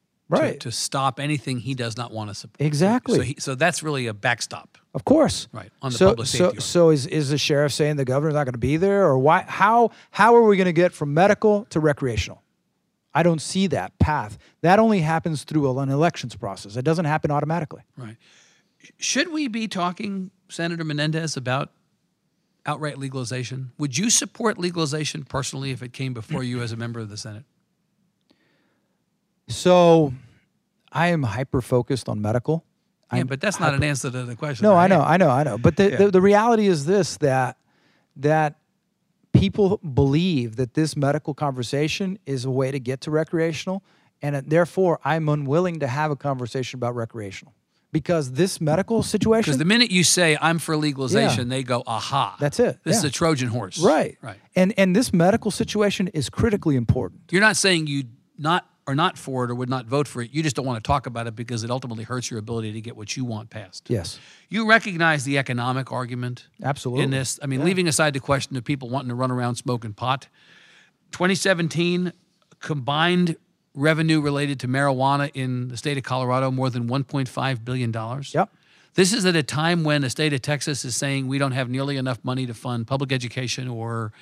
Right. 0.40 0.60
to, 0.60 0.70
to 0.70 0.72
stop 0.72 1.20
anything 1.20 1.58
he 1.58 1.74
does 1.74 1.96
not 1.96 2.12
want 2.12 2.30
to 2.30 2.34
support. 2.34 2.60
Exactly. 2.60 3.16
So, 3.16 3.22
he, 3.22 3.36
so 3.38 3.54
that's 3.54 3.82
really 3.82 4.06
a 4.06 4.14
backstop. 4.14 4.78
Of 4.94 5.04
course. 5.04 5.48
Right, 5.52 5.70
on 5.82 5.90
the 5.90 5.98
so, 5.98 6.08
public 6.10 6.28
so, 6.28 6.38
safety 6.38 6.44
order. 6.44 6.60
so 6.60 6.90
is 6.90 7.06
is 7.06 7.30
the 7.30 7.38
sheriff 7.38 7.72
saying 7.72 7.96
the 7.96 8.04
governor's 8.04 8.34
not 8.34 8.44
going 8.44 8.52
to 8.52 8.58
be 8.58 8.76
there, 8.76 9.04
or 9.04 9.18
why? 9.18 9.42
How 9.42 9.90
how 10.10 10.36
are 10.36 10.42
we 10.42 10.56
going 10.56 10.66
to 10.66 10.72
get 10.72 10.92
from 10.92 11.12
medical 11.14 11.64
to 11.70 11.80
recreational? 11.80 12.42
I 13.14 13.22
don't 13.22 13.40
see 13.40 13.68
that 13.68 13.98
path. 13.98 14.38
That 14.62 14.78
only 14.78 15.00
happens 15.00 15.44
through 15.44 15.78
an 15.78 15.88
elections 15.88 16.34
process. 16.34 16.76
It 16.76 16.84
doesn't 16.84 17.04
happen 17.04 17.30
automatically. 17.30 17.82
Right. 17.96 18.16
Should 18.98 19.32
we 19.32 19.48
be 19.48 19.68
talking, 19.68 20.30
Senator 20.48 20.84
Menendez, 20.84 21.36
about 21.36 21.70
outright 22.66 22.98
legalization? 22.98 23.70
Would 23.78 23.96
you 23.96 24.10
support 24.10 24.58
legalization 24.58 25.24
personally 25.24 25.70
if 25.70 25.82
it 25.82 25.92
came 25.92 26.12
before 26.12 26.42
you 26.42 26.60
as 26.60 26.72
a 26.72 26.76
member 26.76 27.00
of 27.00 27.08
the 27.08 27.16
Senate? 27.16 27.44
So, 29.48 30.12
I 30.92 31.08
am 31.08 31.22
hyper 31.22 31.60
focused 31.60 32.08
on 32.08 32.22
medical. 32.22 32.64
Yeah, 33.12 33.20
I'm 33.20 33.26
but 33.26 33.40
that's 33.40 33.60
not 33.60 33.74
an 33.74 33.82
answer 33.82 34.10
to 34.10 34.22
the 34.24 34.34
question. 34.36 34.64
No, 34.64 34.74
I 34.74 34.86
know, 34.88 35.00
I 35.00 35.16
know, 35.16 35.28
I 35.30 35.42
know. 35.44 35.58
But 35.58 35.76
the, 35.76 35.90
the, 35.90 36.10
the 36.10 36.20
reality 36.20 36.66
is 36.66 36.86
this 36.86 37.16
that 37.18 37.58
that 38.16 38.58
people 39.32 39.78
believe 39.78 40.56
that 40.56 40.74
this 40.74 40.96
medical 40.96 41.34
conversation 41.34 42.18
is 42.26 42.44
a 42.44 42.50
way 42.50 42.70
to 42.70 42.78
get 42.80 43.00
to 43.02 43.10
recreational, 43.10 43.82
and 44.22 44.36
therefore 44.48 44.98
I'm 45.04 45.28
unwilling 45.28 45.80
to 45.80 45.86
have 45.86 46.10
a 46.10 46.16
conversation 46.16 46.78
about 46.78 46.94
recreational 46.94 47.54
because 47.92 48.32
this 48.32 48.60
medical 48.60 49.02
situation. 49.02 49.50
Because 49.50 49.58
the 49.58 49.64
minute 49.64 49.90
you 49.90 50.02
say 50.04 50.36
I'm 50.40 50.58
for 50.58 50.76
legalization, 50.76 51.48
they 51.50 51.62
go, 51.62 51.82
aha. 51.86 52.36
That's 52.40 52.58
it, 52.58 52.78
This 52.84 52.96
is 52.96 53.04
a 53.04 53.10
Trojan 53.10 53.48
horse. 53.48 53.78
right, 53.78 54.16
Right. 54.22 54.38
and 54.56 54.72
and 54.78 54.96
this 54.96 55.12
medical 55.12 55.50
situation 55.50 56.08
is 56.08 56.30
critically 56.30 56.74
important. 56.76 57.22
You're 57.30 57.42
not 57.42 57.56
saying 57.56 57.86
you 57.88 58.04
not 58.38 58.66
are 58.86 58.94
not 58.94 59.16
for 59.16 59.44
it 59.44 59.50
or 59.50 59.54
would 59.54 59.70
not 59.70 59.86
vote 59.86 60.06
for 60.06 60.20
it. 60.20 60.30
You 60.32 60.42
just 60.42 60.56
don't 60.56 60.66
want 60.66 60.82
to 60.82 60.86
talk 60.86 61.06
about 61.06 61.26
it 61.26 61.34
because 61.34 61.64
it 61.64 61.70
ultimately 61.70 62.04
hurts 62.04 62.30
your 62.30 62.38
ability 62.38 62.72
to 62.72 62.80
get 62.80 62.96
what 62.96 63.16
you 63.16 63.24
want 63.24 63.48
passed. 63.50 63.88
Yes, 63.88 64.18
You 64.50 64.68
recognize 64.68 65.24
the 65.24 65.38
economic 65.38 65.90
argument 65.90 66.46
absolutely. 66.62 67.04
in 67.04 67.10
this. 67.10 67.40
I 67.42 67.46
mean, 67.46 67.64
leaving 67.64 67.88
aside 67.88 68.12
the 68.12 68.20
question 68.20 68.56
of 68.56 68.64
people 68.64 68.90
wanting 68.90 69.08
to 69.08 69.14
run 69.14 69.30
around 69.30 69.54
smoking 69.54 69.94
pot, 69.94 70.28
2017 71.12 72.12
combined 72.60 73.36
revenue 73.74 74.20
related 74.20 74.60
to 74.60 74.68
marijuana 74.68 75.30
in 75.34 75.68
the 75.68 75.76
state 75.76 75.96
of 75.96 76.04
Colorado 76.04 76.50
more 76.50 76.70
than 76.70 76.88
1.5 76.88 77.64
billion 77.64 77.90
dollars. 77.90 78.34
Yep. 78.34 78.50
This 78.94 79.12
is 79.12 79.24
at 79.24 79.34
a 79.34 79.42
time 79.42 79.82
when 79.82 80.02
the 80.02 80.10
state 80.10 80.32
of 80.32 80.42
Texas 80.42 80.84
is 80.84 80.94
saying 80.94 81.26
we 81.26 81.38
don't 81.38 81.52
have 81.52 81.68
nearly 81.68 81.96
enough 81.96 82.18
money 82.22 82.46
to 82.46 82.54
fund 82.54 82.86
public 82.86 83.10
education 83.10 83.66
or 83.66 84.12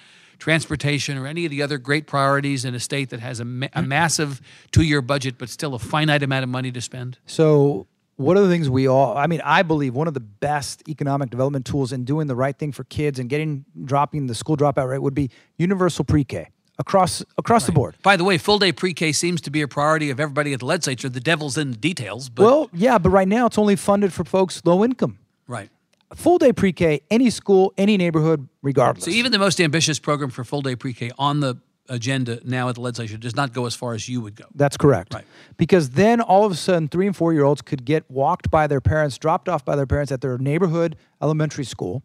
transportation, 0.43 1.17
or 1.17 1.27
any 1.27 1.45
of 1.45 1.51
the 1.51 1.63
other 1.63 1.79
great 1.79 2.09
priorities 2.09 2.65
in 2.65 2.75
a 2.75 2.81
state 2.81 3.11
that 3.11 3.21
has 3.21 3.39
a, 3.39 3.45
ma- 3.45 3.69
a 3.75 3.83
massive 3.83 4.41
two 4.73 4.83
year 4.83 5.01
budget, 5.01 5.39
but 5.39 5.49
still 5.49 5.75
a 5.75 5.79
finite 5.79 6.23
amount 6.23 6.43
of 6.43 6.49
money 6.49 6.73
to 6.73 6.81
spend? 6.81 7.19
So 7.27 7.87
one 8.17 8.37
of 8.37 8.43
the 8.43 8.49
things 8.49 8.69
we 8.69 8.87
all 8.87 9.17
i 9.17 9.27
mean 9.27 9.41
i 9.43 9.63
believe 9.63 9.95
one 9.95 10.07
of 10.07 10.15
the 10.15 10.21
best 10.21 10.87
economic 10.87 11.31
development 11.31 11.65
tools 11.65 11.93
in 11.93 12.05
doing 12.05 12.27
the 12.27 12.37
right 12.37 12.57
thing 12.59 12.71
for 12.71 12.85
kids 12.85 13.19
and 13.19 13.31
getting 13.31 13.65
dropping 13.85 14.27
the 14.27 14.35
school 14.35 14.55
dropout 14.57 14.87
rate 14.87 14.99
would 15.01 15.15
be 15.15 15.31
universal 15.57 16.05
pre-k 16.05 16.47
across 16.79 17.25
across 17.39 17.65
the 17.65 17.73
board 17.73 17.97
By 18.03 18.17
the 18.17 18.25
way, 18.25 18.39
full 18.39 18.59
day 18.59 18.71
pre 18.71 18.93
K 18.93 19.13
seems 19.13 19.41
to 19.41 19.51
be 19.51 19.63
a 19.63 19.69
priority 19.69 20.11
of 20.11 20.21
everybody 20.21 20.53
at 20.53 20.61
the 20.61 20.67
legislature. 20.67 21.09
The 21.09 21.21
devil's 21.21 21.57
in 21.57 21.71
the 21.71 21.77
details, 21.77 22.29
but 22.29 22.45
well 22.45 22.71
yeah 22.73 22.99
but 22.99 23.11
right 23.11 23.29
now 23.29 23.47
it's 23.47 23.59
only 23.59 23.77
funded 23.77 24.13
for 24.13 24.25
folks 24.25 24.61
low 24.65 24.85
income 24.85 25.19
right. 25.49 25.71
Full 26.15 26.39
day 26.39 26.53
pre-k 26.53 27.01
any 27.11 27.31
school 27.31 27.73
any 27.79 27.97
neighborhood 27.97 28.49
regardless 28.63 29.05
So 29.05 29.11
even 29.11 29.33
the 29.33 29.39
most 29.39 29.61
ambitious 29.61 29.99
program 29.99 30.31
for 30.31 30.45
full 30.45 30.63
day 30.63 30.77
pre 30.77 30.93
K 30.93 31.11
on 31.19 31.41
the 31.41 31.57
agenda 31.89 32.41
now 32.45 32.69
at 32.69 32.77
the 32.77 32.81
legislature 32.81 33.17
does 33.17 33.37
not 33.37 33.53
go 33.53 33.67
as 33.67 33.75
far 33.75 33.93
as 33.93 34.09
you 34.09 34.21
would 34.21 34.37
go. 34.37 34.45
That's 34.55 34.77
correct. 34.77 35.15
Right. 35.15 35.25
Because 35.57 35.91
then 35.91 36.21
all 36.21 36.45
of 36.45 36.53
a 36.53 36.55
sudden, 36.55 36.89
three 36.89 37.07
and 37.07 37.17
four 37.17 37.33
year 37.33 37.45
olds 37.45 37.63
could 37.63 37.85
get 37.85 38.09
walked 38.11 38.51
by 38.51 38.67
their 38.67 38.81
parents, 38.81 39.19
dropped 39.19 39.49
off 39.49 39.65
by 39.65 39.77
their 39.77 39.87
parents 39.87 40.13
at 40.13 40.21
their 40.21 40.39
neighborhood 40.39 40.97
elementary 41.21 41.65
school. 41.65 42.03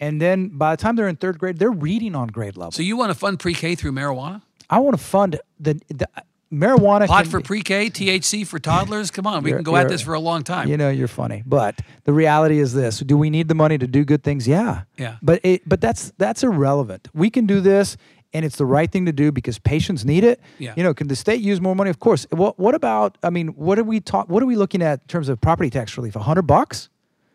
And 0.00 0.20
then 0.20 0.48
by 0.48 0.74
the 0.74 0.82
time 0.82 0.96
they're 0.96 1.08
in 1.08 1.16
third 1.16 1.38
grade, 1.38 1.58
they're 1.58 1.70
reading 1.70 2.14
on 2.16 2.28
grade 2.28 2.56
level. 2.56 2.72
So 2.72 2.82
you 2.82 2.96
want 2.96 3.12
to 3.12 3.18
fund 3.18 3.38
pre 3.38 3.54
K 3.54 3.74
through 3.74 3.92
marijuana? 3.92 4.42
I 4.68 4.78
want 4.78 4.96
to 4.96 5.02
fund 5.02 5.38
the, 5.60 5.80
the 5.88 6.08
marijuana. 6.52 7.06
Pot 7.06 7.26
for 7.26 7.38
be- 7.38 7.44
pre 7.44 7.62
K, 7.62 7.88
THC 7.90 8.46
for 8.46 8.58
toddlers? 8.58 9.10
Come 9.10 9.26
on, 9.26 9.42
we 9.42 9.52
can 9.52 9.62
go 9.62 9.76
at 9.76 9.88
this 9.88 10.02
for 10.02 10.14
a 10.14 10.20
long 10.20 10.42
time. 10.42 10.68
You 10.68 10.76
know, 10.76 10.90
you're 10.90 11.08
funny, 11.08 11.42
but 11.46 11.80
the 12.04 12.12
reality 12.12 12.58
is 12.58 12.72
this: 12.74 13.00
Do 13.00 13.16
we 13.16 13.30
need 13.30 13.48
the 13.48 13.54
money 13.54 13.78
to 13.78 13.86
do 13.86 14.04
good 14.04 14.22
things? 14.22 14.46
Yeah. 14.46 14.82
Yeah. 14.96 15.16
But 15.22 15.40
it, 15.42 15.68
but 15.68 15.80
that's 15.80 16.12
that's 16.18 16.42
irrelevant. 16.42 17.08
We 17.14 17.30
can 17.30 17.46
do 17.46 17.60
this, 17.60 17.96
and 18.32 18.44
it's 18.44 18.56
the 18.56 18.66
right 18.66 18.90
thing 18.90 19.06
to 19.06 19.12
do 19.12 19.32
because 19.32 19.58
patients 19.58 20.04
need 20.04 20.24
it. 20.24 20.40
Yeah. 20.58 20.74
You 20.76 20.82
know, 20.82 20.94
can 20.94 21.08
the 21.08 21.16
state 21.16 21.40
use 21.40 21.60
more 21.60 21.74
money? 21.74 21.90
Of 21.90 22.00
course. 22.00 22.26
What 22.30 22.58
what 22.58 22.74
about? 22.74 23.18
I 23.22 23.30
mean, 23.30 23.48
what 23.48 23.78
are 23.78 23.84
we 23.84 24.00
talk? 24.00 24.28
What 24.28 24.42
are 24.42 24.46
we 24.46 24.56
looking 24.56 24.82
at 24.82 25.00
in 25.00 25.06
terms 25.08 25.28
of 25.28 25.40
property 25.40 25.70
tax 25.70 25.96
relief? 25.96 26.16
A 26.16 26.20
hundred 26.20 26.42
bucks 26.42 26.88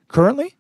currently. 0.08 0.54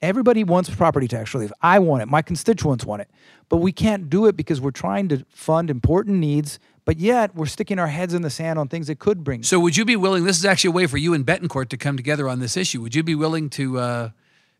Everybody 0.00 0.42
wants 0.42 0.68
property 0.68 1.06
tax 1.06 1.32
relief. 1.32 1.52
I 1.62 1.78
want 1.78 2.02
it. 2.02 2.08
My 2.08 2.22
constituents 2.22 2.84
want 2.84 3.02
it. 3.02 3.10
But 3.48 3.58
we 3.58 3.70
can't 3.70 4.10
do 4.10 4.26
it 4.26 4.36
because 4.36 4.60
we're 4.60 4.72
trying 4.72 5.08
to 5.10 5.24
fund 5.28 5.70
important 5.70 6.16
needs, 6.18 6.58
but 6.84 6.98
yet 6.98 7.34
we're 7.34 7.46
sticking 7.46 7.78
our 7.78 7.86
heads 7.86 8.14
in 8.14 8.22
the 8.22 8.30
sand 8.30 8.58
on 8.58 8.68
things 8.68 8.86
that 8.88 8.98
could 8.98 9.22
bring. 9.24 9.42
So 9.42 9.60
would 9.60 9.76
you 9.76 9.84
be 9.84 9.96
willing? 9.96 10.24
This 10.24 10.38
is 10.38 10.44
actually 10.44 10.68
a 10.68 10.72
way 10.72 10.86
for 10.86 10.98
you 10.98 11.14
and 11.14 11.24
Bettencourt 11.24 11.68
to 11.68 11.76
come 11.76 11.96
together 11.96 12.28
on 12.28 12.40
this 12.40 12.56
issue. 12.56 12.80
Would 12.82 12.94
you 12.94 13.02
be 13.02 13.14
willing 13.14 13.50
to 13.50 13.78
uh, 13.78 14.10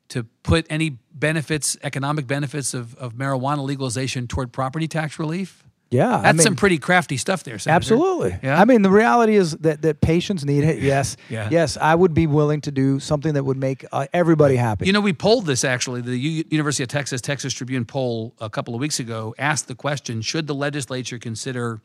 to 0.09 0.25
put 0.43 0.67
any 0.69 0.99
benefits, 1.15 1.77
economic 1.83 2.27
benefits 2.27 2.75
of, 2.75 2.95
of 2.97 3.15
marijuana 3.15 3.65
legalization 3.65 4.27
toward 4.27 4.53
property 4.53 4.87
tax 4.89 5.19
relief? 5.19 5.65
yeah. 5.93 6.09
That's 6.09 6.27
I 6.27 6.33
mean, 6.33 6.43
some 6.43 6.57
pretty 6.57 6.79
crafty 6.79 7.17
stuff 7.19 7.45
there. 7.45 7.59
Senator. 7.59 7.77
Absolutely. 7.77 8.39
Yeah? 8.43 8.59
I 8.61 8.65
mean, 8.65 8.81
the 8.83 8.91
reality 8.91 9.37
is 9.37 9.53
that 9.59 9.83
that 9.83 10.01
patients 10.01 10.45
need 10.45 10.65
it. 10.65 10.81
Yes. 10.81 11.17
Yeah. 11.29 11.49
Yes, 11.51 11.79
I 11.79 11.95
would 11.95 12.13
be 12.13 12.27
willing 12.27 12.61
to 12.63 12.71
do 12.71 13.01
something 13.01 13.35
that 13.35 13.45
would 13.45 13.57
make 13.57 13.87
uh, 13.91 14.07
everybody 14.13 14.57
happy. 14.57 14.87
You 14.87 14.93
know, 14.93 15.01
we 15.01 15.13
polled 15.15 15.47
this 15.47 15.65
actually. 15.65 16.03
The 16.03 16.17
U- 16.17 16.45
University 16.51 16.83
of 16.83 16.89
Texas 16.89 17.21
Texas 17.23 17.55
Tribune 17.55 17.85
poll 17.87 18.35
a 18.39 18.51
couple 18.51 18.75
of 18.75 18.81
weeks 18.81 19.01
ago 19.01 19.35
asked 19.39 19.69
the 19.69 19.75
question: 19.75 20.21
Should 20.21 20.47
the 20.47 20.55
legislature 20.55 21.19
consider 21.19 21.81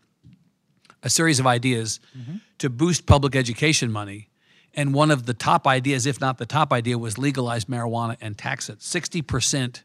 a 1.03 1.09
series 1.09 1.39
of 1.39 1.47
ideas 1.47 1.99
mm-hmm. 2.17 2.37
to 2.59 2.69
boost 2.69 3.05
public 3.05 3.35
education 3.35 3.91
money? 3.91 4.29
And 4.73 4.93
one 4.93 5.09
of 5.09 5.25
the 5.25 5.33
top 5.33 5.65
ideas, 5.65 6.05
if 6.05 6.21
not 6.21 6.37
the 6.37 6.45
top 6.45 6.71
idea, 6.71 6.97
was 6.97 7.17
legalize 7.17 7.65
marijuana 7.65 8.15
and 8.21 8.37
tax 8.37 8.69
it. 8.69 8.81
Sixty 8.83 9.21
percent 9.21 9.83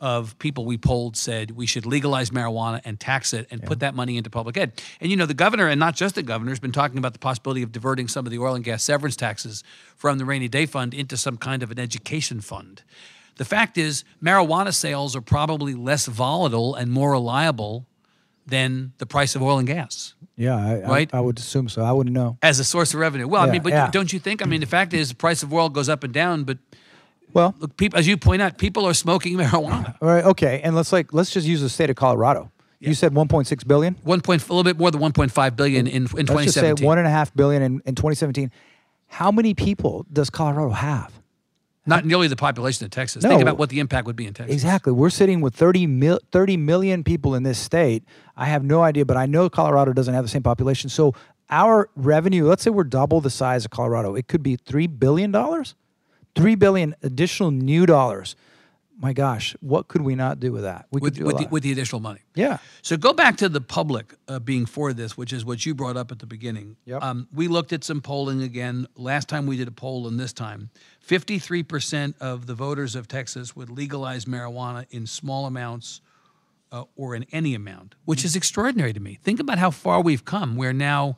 of 0.00 0.38
people 0.38 0.66
we 0.66 0.76
polled 0.76 1.16
said 1.16 1.52
we 1.52 1.66
should 1.66 1.86
legalize 1.86 2.30
marijuana 2.30 2.80
and 2.84 3.00
tax 3.00 3.32
it 3.32 3.46
and 3.50 3.62
put 3.62 3.80
that 3.80 3.94
money 3.94 4.16
into 4.16 4.28
public 4.28 4.56
ed. 4.56 4.72
And 5.00 5.10
you 5.10 5.16
know, 5.16 5.26
the 5.26 5.34
governor, 5.34 5.68
and 5.68 5.80
not 5.80 5.96
just 5.96 6.16
the 6.16 6.22
governor, 6.22 6.50
has 6.50 6.60
been 6.60 6.72
talking 6.72 6.98
about 6.98 7.12
the 7.14 7.18
possibility 7.18 7.62
of 7.62 7.72
diverting 7.72 8.08
some 8.08 8.26
of 8.26 8.30
the 8.30 8.38
oil 8.38 8.54
and 8.54 8.64
gas 8.64 8.82
severance 8.82 9.16
taxes 9.16 9.64
from 9.96 10.18
the 10.18 10.24
rainy 10.24 10.48
day 10.48 10.66
fund 10.66 10.92
into 10.92 11.16
some 11.16 11.36
kind 11.38 11.62
of 11.62 11.70
an 11.70 11.78
education 11.78 12.40
fund. 12.40 12.82
The 13.36 13.44
fact 13.44 13.78
is, 13.78 14.04
marijuana 14.22 14.74
sales 14.74 15.14
are 15.16 15.20
probably 15.20 15.74
less 15.74 16.06
volatile 16.06 16.74
and 16.74 16.90
more 16.90 17.12
reliable 17.12 17.86
than 18.46 18.92
the 18.98 19.06
price 19.06 19.34
of 19.34 19.42
oil 19.42 19.58
and 19.58 19.66
gas 19.66 20.14
yeah, 20.36 20.54
I, 20.54 20.74
I- 20.76 20.88
Right? 20.88 21.14
I, 21.14 21.20
would 21.20 21.38
assume 21.38 21.68
so. 21.68 21.82
I 21.82 21.92
wouldn't 21.92 22.14
know. 22.14 22.38
as 22.42 22.60
a 22.60 22.64
source 22.64 22.94
of 22.94 23.00
revenue. 23.00 23.26
Well, 23.26 23.42
I 23.42 23.50
mean, 23.50 23.62
but 23.62 23.72
yeah. 23.72 23.90
don't 23.90 24.12
you 24.12 24.18
think? 24.18 24.42
I 24.42 24.44
mean, 24.44 24.60
the 24.60 24.66
fact 24.66 24.92
is, 24.92 25.08
the 25.08 25.14
price 25.14 25.42
of 25.42 25.52
oil 25.52 25.68
goes 25.68 25.88
up 25.88 26.04
and 26.04 26.12
down, 26.12 26.44
but 26.44 26.58
Well, 27.32 27.54
look, 27.58 27.76
people, 27.76 27.98
as 27.98 28.06
you 28.06 28.16
point 28.16 28.42
out, 28.42 28.58
people 28.58 28.86
are 28.86 28.94
smoking 28.94 29.36
marijuana. 29.38 29.96
all 30.00 30.08
right, 30.08 30.24
okay, 30.24 30.60
and 30.62 30.76
let's 30.76 30.92
like 30.92 31.12
let's 31.12 31.30
just 31.30 31.46
use 31.46 31.62
the 31.62 31.68
state 31.68 31.90
of 31.90 31.96
Colorado. 31.96 32.52
You 32.78 32.94
said 32.94 33.14
1.6 33.14 33.66
billion. 33.66 33.94
One 34.04 34.20
point, 34.20 34.46
a 34.46 34.52
little 34.52 34.62
bit 34.62 34.78
more 34.78 34.90
than 34.90 35.00
1.5 35.00 35.56
billion 35.56 35.86
in, 35.86 36.06
in 36.16 36.26
Let's 36.26 36.54
just 36.54 36.54
say 36.54 36.72
one 36.74 36.98
and 36.98 37.06
a 37.06 37.10
half 37.10 37.34
billion 37.34 37.62
in, 37.62 37.82
in 37.86 37.94
2017. 37.94 38.52
How 39.08 39.32
many 39.32 39.54
people 39.54 40.06
does 40.12 40.30
Colorado 40.30 40.70
have? 40.70 41.10
Not 41.86 42.04
nearly 42.04 42.28
the 42.28 42.36
population 42.36 42.84
of 42.84 42.90
Texas. 42.90 43.22
No. 43.22 43.30
Think 43.30 43.42
about 43.42 43.58
what 43.58 43.70
the 43.70 43.78
impact 43.78 44.06
would 44.06 44.16
be 44.16 44.26
in 44.26 44.34
Texas. 44.34 44.52
Exactly. 44.52 44.92
We're 44.92 45.10
sitting 45.10 45.40
with 45.40 45.54
30, 45.54 45.86
mil, 45.86 46.18
30 46.32 46.56
million 46.56 47.04
people 47.04 47.34
in 47.34 47.44
this 47.44 47.58
state. 47.58 48.04
I 48.36 48.46
have 48.46 48.64
no 48.64 48.82
idea, 48.82 49.04
but 49.04 49.16
I 49.16 49.26
know 49.26 49.48
Colorado 49.48 49.92
doesn't 49.92 50.12
have 50.12 50.24
the 50.24 50.28
same 50.28 50.42
population. 50.42 50.90
So 50.90 51.14
our 51.48 51.88
revenue, 51.94 52.46
let's 52.46 52.62
say 52.62 52.70
we're 52.70 52.84
double 52.84 53.20
the 53.20 53.30
size 53.30 53.64
of 53.64 53.70
Colorado, 53.70 54.14
it 54.14 54.26
could 54.26 54.42
be 54.42 54.56
$3 54.56 54.98
billion? 54.98 55.32
3 56.34 56.54
billion 56.56 56.94
additional 57.02 57.50
new 57.50 57.86
dollars. 57.86 58.36
My 58.98 59.12
gosh, 59.12 59.54
what 59.60 59.88
could 59.88 60.00
we 60.02 60.14
not 60.14 60.40
do 60.40 60.52
with 60.52 60.62
that? 60.62 60.86
We 60.90 61.00
With, 61.00 61.14
could 61.14 61.18
do 61.18 61.24
a 61.24 61.26
with, 61.26 61.36
the, 61.38 61.46
with 61.48 61.62
the 61.62 61.72
additional 61.72 62.00
money. 62.00 62.20
yeah. 62.34 62.58
So 62.80 62.96
go 62.96 63.12
back 63.12 63.36
to 63.38 63.48
the 63.48 63.60
public 63.60 64.14
uh, 64.26 64.38
being 64.38 64.64
for 64.64 64.92
this, 64.94 65.18
which 65.18 65.32
is 65.34 65.44
what 65.44 65.66
you 65.66 65.74
brought 65.74 65.96
up 65.98 66.10
at 66.12 66.18
the 66.18 66.26
beginning. 66.26 66.76
Yep. 66.86 67.02
Um, 67.02 67.28
we 67.32 67.46
looked 67.48 67.72
at 67.74 67.84
some 67.84 68.00
polling 68.00 68.42
again. 68.42 68.86
Last 68.96 69.28
time 69.28 69.46
we 69.46 69.56
did 69.58 69.68
a 69.68 69.72
poll, 69.72 70.08
and 70.08 70.18
this 70.18 70.32
time, 70.32 70.70
53% 71.06 72.14
of 72.20 72.46
the 72.46 72.54
voters 72.54 72.94
of 72.94 73.06
Texas 73.06 73.54
would 73.54 73.68
legalize 73.68 74.24
marijuana 74.24 74.86
in 74.90 75.06
small 75.06 75.46
amounts 75.46 76.00
uh, 76.72 76.84
or 76.96 77.14
in 77.14 77.26
any 77.32 77.54
amount, 77.54 77.94
which 78.06 78.24
is 78.24 78.34
extraordinary 78.34 78.92
to 78.92 79.00
me. 79.00 79.18
Think 79.22 79.40
about 79.40 79.58
how 79.58 79.70
far 79.70 80.00
we've 80.00 80.24
come, 80.24 80.56
where 80.56 80.72
now, 80.72 81.16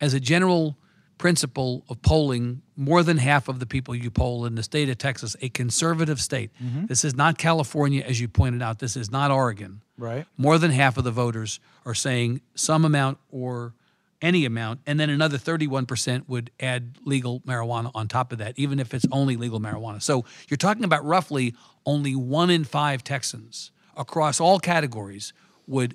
as 0.00 0.14
a 0.14 0.20
general 0.20 0.76
principle 1.18 1.84
of 1.88 2.00
polling, 2.02 2.62
more 2.76 3.02
than 3.02 3.18
half 3.18 3.48
of 3.48 3.58
the 3.58 3.66
people 3.66 3.94
you 3.94 4.10
poll 4.10 4.44
in 4.46 4.54
the 4.54 4.62
state 4.62 4.88
of 4.88 4.98
Texas, 4.98 5.36
a 5.40 5.48
conservative 5.48 6.20
state, 6.20 6.50
mm-hmm. 6.62 6.86
this 6.86 7.04
is 7.04 7.14
not 7.14 7.38
California, 7.38 8.02
as 8.06 8.20
you 8.20 8.28
pointed 8.28 8.62
out, 8.62 8.78
this 8.78 8.96
is 8.96 9.10
not 9.10 9.30
Oregon 9.30 9.80
Right. 9.96 10.26
more 10.36 10.58
than 10.58 10.72
half 10.72 10.96
of 10.96 11.04
the 11.04 11.12
voters 11.12 11.60
are 11.86 11.94
saying 11.94 12.40
some 12.56 12.84
amount 12.84 13.18
or 13.30 13.74
any 14.20 14.44
amount, 14.44 14.80
and 14.86 14.98
then 14.98 15.10
another 15.10 15.36
31% 15.36 16.28
would 16.28 16.50
add 16.58 16.96
legal 17.04 17.40
marijuana 17.40 17.90
on 17.94 18.08
top 18.08 18.32
of 18.32 18.38
that, 18.38 18.58
even 18.58 18.80
if 18.80 18.94
it's 18.94 19.04
only 19.12 19.36
legal 19.36 19.60
marijuana. 19.60 20.02
So 20.02 20.24
you're 20.48 20.56
talking 20.56 20.82
about 20.82 21.04
roughly 21.04 21.54
only 21.84 22.14
one 22.16 22.50
in 22.50 22.64
five 22.64 23.04
Texans 23.04 23.70
across 23.96 24.40
all 24.40 24.58
categories 24.58 25.32
would 25.66 25.94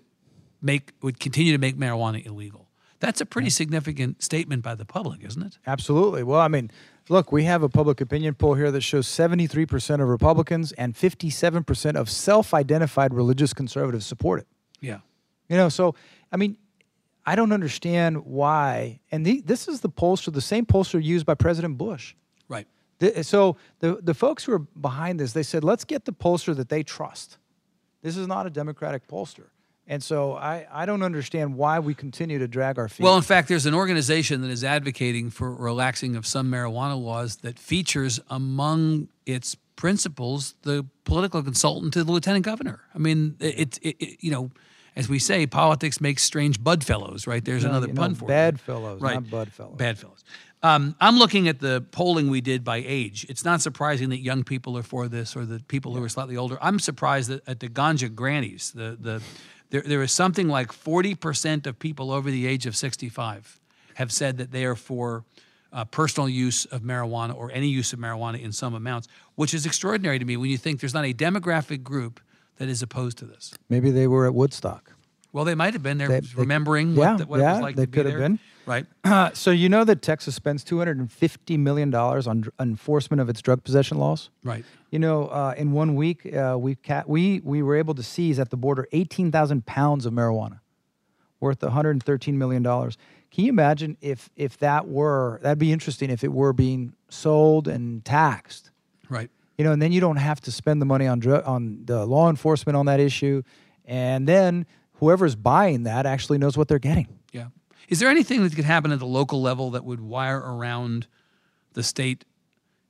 make 0.62 0.91
would 1.01 1.19
continue 1.19 1.51
to 1.53 1.58
make 1.58 1.77
marijuana 1.77 2.25
illegal. 2.25 2.68
That's 2.99 3.21
a 3.21 3.25
pretty 3.25 3.49
significant 3.49 4.21
statement 4.21 4.62
by 4.62 4.75
the 4.75 4.85
public, 4.85 5.23
isn't 5.23 5.41
it? 5.41 5.57
Absolutely. 5.65 6.23
Well, 6.23 6.41
I 6.41 6.49
mean, 6.49 6.69
look, 7.07 7.31
we 7.31 7.45
have 7.45 7.63
a 7.63 7.69
public 7.69 8.01
opinion 8.01 8.35
poll 8.35 8.55
here 8.55 8.71
that 8.71 8.81
shows 8.81 9.07
73% 9.07 10.01
of 10.01 10.07
Republicans 10.07 10.73
and 10.73 10.93
57% 10.93 11.95
of 11.95 12.09
self 12.09 12.53
identified 12.53 13.13
religious 13.13 13.53
conservatives 13.53 14.05
support 14.05 14.41
it. 14.41 14.47
Yeah. 14.81 14.99
You 15.47 15.57
know, 15.57 15.69
so, 15.69 15.95
I 16.31 16.38
mean, 16.38 16.57
I 17.25 17.35
don't 17.35 17.51
understand 17.51 18.25
why. 18.25 18.99
And 19.12 19.25
the, 19.25 19.41
this 19.41 19.67
is 19.67 19.81
the 19.81 19.89
pollster, 19.89 20.33
the 20.33 20.41
same 20.41 20.65
pollster 20.65 21.01
used 21.01 21.25
by 21.25 21.35
President 21.35 21.77
Bush. 21.77 22.15
Right. 22.47 22.67
The, 22.99 23.23
so 23.23 23.55
the, 23.79 23.99
the 24.01 24.13
folks 24.13 24.43
who 24.43 24.53
are 24.53 24.59
behind 24.59 25.19
this, 25.19 25.33
they 25.33 25.43
said, 25.43 25.63
let's 25.63 25.85
get 25.85 26.06
the 26.06 26.12
pollster 26.12 26.56
that 26.56 26.69
they 26.69 26.83
trust. 26.83 27.37
This 28.02 28.17
is 28.17 28.27
not 28.27 28.45
a 28.45 28.50
Democratic 28.50 29.08
pollster. 29.08 29.47
And 29.92 30.04
so 30.04 30.33
I, 30.35 30.67
I 30.71 30.85
don't 30.85 31.02
understand 31.02 31.56
why 31.56 31.79
we 31.79 31.96
continue 31.96 32.37
to 32.37 32.48
drag 32.48 32.77
our 32.77 32.87
feet. 32.87 33.04
Well, 33.04 33.17
in 33.17 33.23
fact, 33.23 33.48
there's 33.48 33.65
an 33.65 33.73
organization 33.73 34.42
that 34.42 34.52
is 34.52 34.63
advocating 34.63 35.31
for 35.31 35.52
relaxing 35.52 36.15
of 36.15 36.27
some 36.27 36.50
marijuana 36.52 37.02
laws 37.02 37.37
that 37.37 37.58
features 37.58 38.19
among 38.29 39.08
its 39.25 39.56
principles 39.75 40.54
the 40.62 40.85
political 41.06 41.42
consultant 41.42 41.94
to 41.94 42.04
the 42.04 42.12
lieutenant 42.12 42.46
governor. 42.46 42.81
I 42.94 43.00
mean, 43.00 43.35
it, 43.40 43.79
it, 43.81 43.96
it 44.00 44.17
you 44.23 44.29
know, 44.29 44.52
as 44.96 45.10
we 45.10 45.17
say, 45.17 45.48
politics 45.48 46.00
makes 46.00 46.21
strange 46.21 46.60
budfellows, 46.62 47.25
right? 47.25 47.44
There's 47.44 47.63
No, 47.63 47.71
another 47.71 47.87
you 47.87 47.94
know, 47.94 48.02
pun 48.02 48.13
for 48.13 48.25
it. 48.25 48.27
bad 48.27 48.60
fellows, 48.60 49.02
right? 49.02 49.15
not 49.15 49.23
budfellows. 49.23 49.77
Bad 49.77 49.98
fellows. 49.98 50.23
Um, 50.62 50.96
I'm 51.00 51.17
looking 51.17 51.48
at 51.48 51.60
the 51.62 51.81
polling 51.92 52.29
we 52.29 52.42
did 52.42 52.63
by 52.63 52.83
age. 52.85 53.25
It's 53.29 53.46
not 53.46 53.62
surprising 53.62 54.10
that 54.10 54.19
young 54.19 54.44
people 54.44 54.77
are 54.77 54.83
for 54.83 55.08
this 55.08 55.35
or 55.35 55.46
the 55.46 55.62
people 55.67 55.96
who 55.96 56.04
are 56.04 56.10
slightly 56.10 56.35
older. 56.37 56.60
I'm 56.62 56.77
surprised 56.79 57.29
that 57.29 57.48
at 57.48 57.60
the 57.62 57.69
ganja 57.69 58.13
grannies, 58.13 58.71
the 58.75 58.98
the 59.00 59.21
there, 59.69 59.81
there 59.81 60.01
is 60.01 60.11
something 60.11 60.47
like 60.47 60.69
40% 60.71 61.67
of 61.67 61.77
people 61.79 62.11
over 62.11 62.29
the 62.31 62.47
age 62.47 62.65
of 62.65 62.75
65 62.75 63.59
have 63.95 64.11
said 64.11 64.37
that 64.37 64.51
they 64.51 64.65
are 64.65 64.75
for 64.75 65.23
uh, 65.71 65.85
personal 65.85 66.27
use 66.27 66.65
of 66.65 66.81
marijuana 66.81 67.35
or 67.35 67.51
any 67.51 67.67
use 67.67 67.93
of 67.93 67.99
marijuana 67.99 68.41
in 68.41 68.51
some 68.51 68.73
amounts, 68.73 69.07
which 69.35 69.53
is 69.53 69.65
extraordinary 69.65 70.17
to 70.17 70.25
me 70.25 70.35
when 70.37 70.49
you 70.49 70.57
think 70.57 70.79
there's 70.79 70.93
not 70.93 71.05
a 71.05 71.13
demographic 71.13 71.83
group 71.83 72.19
that 72.57 72.67
is 72.67 72.81
opposed 72.81 73.17
to 73.19 73.25
this? 73.25 73.53
Maybe 73.69 73.91
they 73.91 74.07
were 74.07 74.25
at 74.25 74.33
Woodstock. 74.33 74.91
Well, 75.31 75.45
they 75.45 75.53
might 75.55 75.73
have 75.73 75.83
been. 75.83 75.99
They're 75.99 76.07
They- 76.07 76.19
they- 76.21 76.27
remembering 76.35 76.95
yeah, 76.95 77.11
what, 77.11 77.17
the, 77.19 77.25
what 77.27 77.39
it 77.39 77.43
was 77.43 77.61
like 77.61 77.75
they 77.75 77.83
to 77.83 77.87
be 77.87 77.95
could 77.95 78.05
have 78.07 78.17
there. 78.19 78.29
been. 78.29 78.39
Right. 78.69 78.85
Uh, 79.03 79.31
so 79.33 79.49
you 79.49 79.67
know 79.67 79.83
that 79.83 80.03
Texas 80.03 80.35
spends 80.35 80.63
two 80.63 80.77
hundred 80.77 80.99
and 80.99 81.11
fifty 81.11 81.57
million 81.57 81.89
dollars 81.89 82.27
on 82.27 82.41
dr- 82.41 82.53
enforcement 82.59 83.19
of 83.19 83.27
its 83.27 83.41
drug 83.41 83.63
possession 83.63 83.97
laws. 83.97 84.29
Right. 84.43 84.63
You 84.91 84.99
know, 84.99 85.27
uh, 85.27 85.55
in 85.57 85.71
one 85.71 85.95
week, 85.95 86.31
uh, 86.33 86.55
we 86.59 86.75
ca- 86.75 87.03
we 87.07 87.41
we 87.43 87.63
were 87.63 87.75
able 87.75 87.95
to 87.95 88.03
seize 88.03 88.37
at 88.39 88.51
the 88.51 88.57
border 88.57 88.87
eighteen 88.91 89.31
thousand 89.31 89.65
pounds 89.65 90.05
of 90.05 90.13
marijuana, 90.13 90.59
worth 91.39 91.63
one 91.63 91.71
hundred 91.71 91.91
and 91.91 92.03
thirteen 92.03 92.37
million 92.37 92.61
dollars. 92.61 92.95
Can 93.31 93.45
you 93.45 93.49
imagine 93.49 93.97
if 94.01 94.29
if 94.35 94.57
that 94.59 94.87
were 94.87 95.39
that'd 95.41 95.57
be 95.57 95.71
interesting 95.73 96.09
if 96.11 96.23
it 96.23 96.31
were 96.31 96.53
being 96.53 96.93
sold 97.09 97.67
and 97.67 98.05
taxed? 98.05 98.69
Right. 99.09 99.31
you 99.57 99.63
know, 99.65 99.71
and 99.71 99.81
then 99.81 99.91
you 99.91 99.99
don't 99.99 100.17
have 100.17 100.39
to 100.41 100.51
spend 100.51 100.79
the 100.79 100.85
money 100.85 101.07
on 101.07 101.17
drug 101.19 101.43
on 101.47 101.81
the 101.85 102.05
law 102.05 102.29
enforcement 102.29 102.77
on 102.77 102.85
that 102.85 102.99
issue, 102.99 103.41
and 103.85 104.27
then 104.27 104.67
whoever's 104.99 105.35
buying 105.35 105.83
that 105.83 106.05
actually 106.05 106.37
knows 106.37 106.55
what 106.55 106.67
they're 106.67 106.77
getting. 106.77 107.07
Yeah. 107.90 107.94
Is 107.94 108.00
there 108.00 108.10
anything 108.10 108.44
that 108.44 108.56
could 108.56 108.65
happen 108.65 108.92
at 108.92 109.00
the 109.00 109.06
local 109.06 109.42
level 109.42 109.71
that 109.71 109.83
would 109.83 110.00
wire 110.02 110.40
around 110.40 111.08
the 111.73 111.83
state 111.83 112.25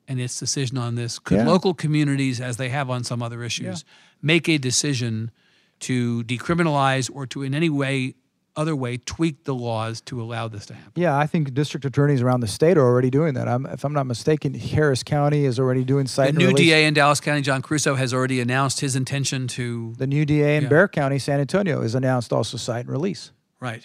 and 0.08 0.20
its 0.20 0.40
decision 0.40 0.78
on 0.78 0.96
this? 0.96 1.20
Could 1.20 1.38
Yeah. 1.40 1.48
local 1.48 1.74
communities, 1.74 2.42
as 2.42 2.58
they 2.58 2.70
have 2.70 2.90
on 2.90 3.04
some 3.04 3.22
other 3.24 3.44
issues, 3.44 3.84
make 4.22 4.48
a 4.50 4.58
decision 4.58 5.32
to 5.82 6.24
decriminalize 6.26 7.10
or 7.14 7.26
to 7.28 7.42
in 7.44 7.54
any 7.56 7.70
way, 7.70 8.16
other 8.56 8.76
way, 8.76 8.98
tweak 8.98 9.46
the 9.46 9.54
laws 9.56 10.02
to 10.02 10.22
allow 10.22 10.50
this 10.50 10.66
to 10.66 10.74
happen? 10.74 10.92
Yeah, 10.96 11.18
I 11.18 11.26
think 11.28 11.54
district 11.54 11.86
attorneys 11.86 12.22
around 12.22 12.42
the 12.42 12.48
state 12.48 12.78
are 12.78 12.86
already 12.86 13.10
doing 13.10 13.34
that. 13.36 13.48
I'm, 13.48 13.66
if 13.68 13.86
I'm 13.86 13.94
not 13.94 14.06
mistaken, 14.06 14.54
Harris 14.54 15.04
County 15.04 15.46
is 15.46 15.58
already 15.60 15.86
doing 15.86 16.08
cite 16.08 16.34
release. 16.34 16.36
The 16.36 16.40
new 16.40 16.48
release. 16.50 16.68
DA 16.68 16.86
in 16.86 16.94
Dallas 16.94 17.22
County, 17.22 17.42
John 17.42 17.62
Creuzot, 17.62 17.98
has 17.98 18.14
already 18.14 18.42
announced 18.42 18.82
his 18.82 18.98
intention 18.98 19.48
to. 19.50 19.94
The 19.98 20.08
new 20.08 20.26
DA 20.26 20.58
in 20.58 20.64
Yeah. 20.64 20.70
Bexar 20.70 20.88
County, 20.90 21.20
San 21.20 21.40
Antonio, 21.40 21.82
has 21.82 21.96
announced 21.96 22.34
also 22.34 22.58
cite 22.58 22.82
and 22.86 22.90
release. 22.90 23.32
Right. 23.62 23.84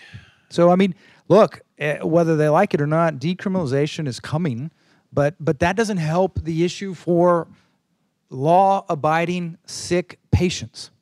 So 0.55 0.71
I 0.71 0.77
mean, 0.77 0.95
look, 1.29 1.63
eh, 1.79 1.99
whether 2.01 2.37
they 2.37 2.49
like 2.49 2.75
it 2.75 2.81
or 2.81 2.87
not, 2.87 3.15
decriminalization 3.15 4.07
is 4.07 4.21
coming, 4.21 4.71
but 5.13 5.35
but 5.41 5.59
that 5.59 5.75
doesn't 5.75 5.97
help 5.97 6.41
the 6.45 6.65
issue 6.65 6.95
for 6.95 7.49
law-abiding 8.31 9.59
sick 9.67 10.21
patients. 10.31 10.93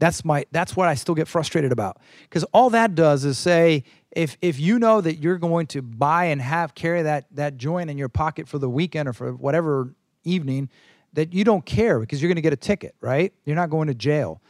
That's 0.00 0.22
my 0.22 0.44
that's 0.52 0.76
what 0.76 0.86
I 0.86 0.94
still 0.94 1.14
get 1.14 1.28
frustrated 1.28 1.72
about 1.72 1.98
because 2.24 2.44
all 2.52 2.68
that 2.70 2.94
does 2.94 3.24
is 3.24 3.38
say 3.38 3.84
if 4.12 4.36
if 4.42 4.60
you 4.60 4.78
know 4.78 5.00
that 5.00 5.16
you're 5.16 5.38
going 5.38 5.66
to 5.68 5.80
buy 5.80 6.26
and 6.26 6.40
have 6.40 6.74
carry 6.74 7.02
that 7.02 7.24
that 7.32 7.56
joint 7.56 7.88
in 7.88 7.96
your 7.96 8.10
pocket 8.10 8.46
for 8.46 8.58
the 8.58 8.68
weekend 8.68 9.08
or 9.08 9.14
for 9.14 9.32
whatever 9.32 9.94
evening 10.24 10.68
that 11.14 11.32
you 11.32 11.42
don't 11.42 11.64
care 11.64 11.98
because 11.98 12.20
you're 12.20 12.28
going 12.28 12.36
to 12.36 12.42
get 12.42 12.52
a 12.52 12.56
ticket, 12.56 12.94
right? 13.00 13.32
You're 13.46 13.56
not 13.56 13.70
going 13.70 13.88
to 13.88 13.94
jail 13.94 14.42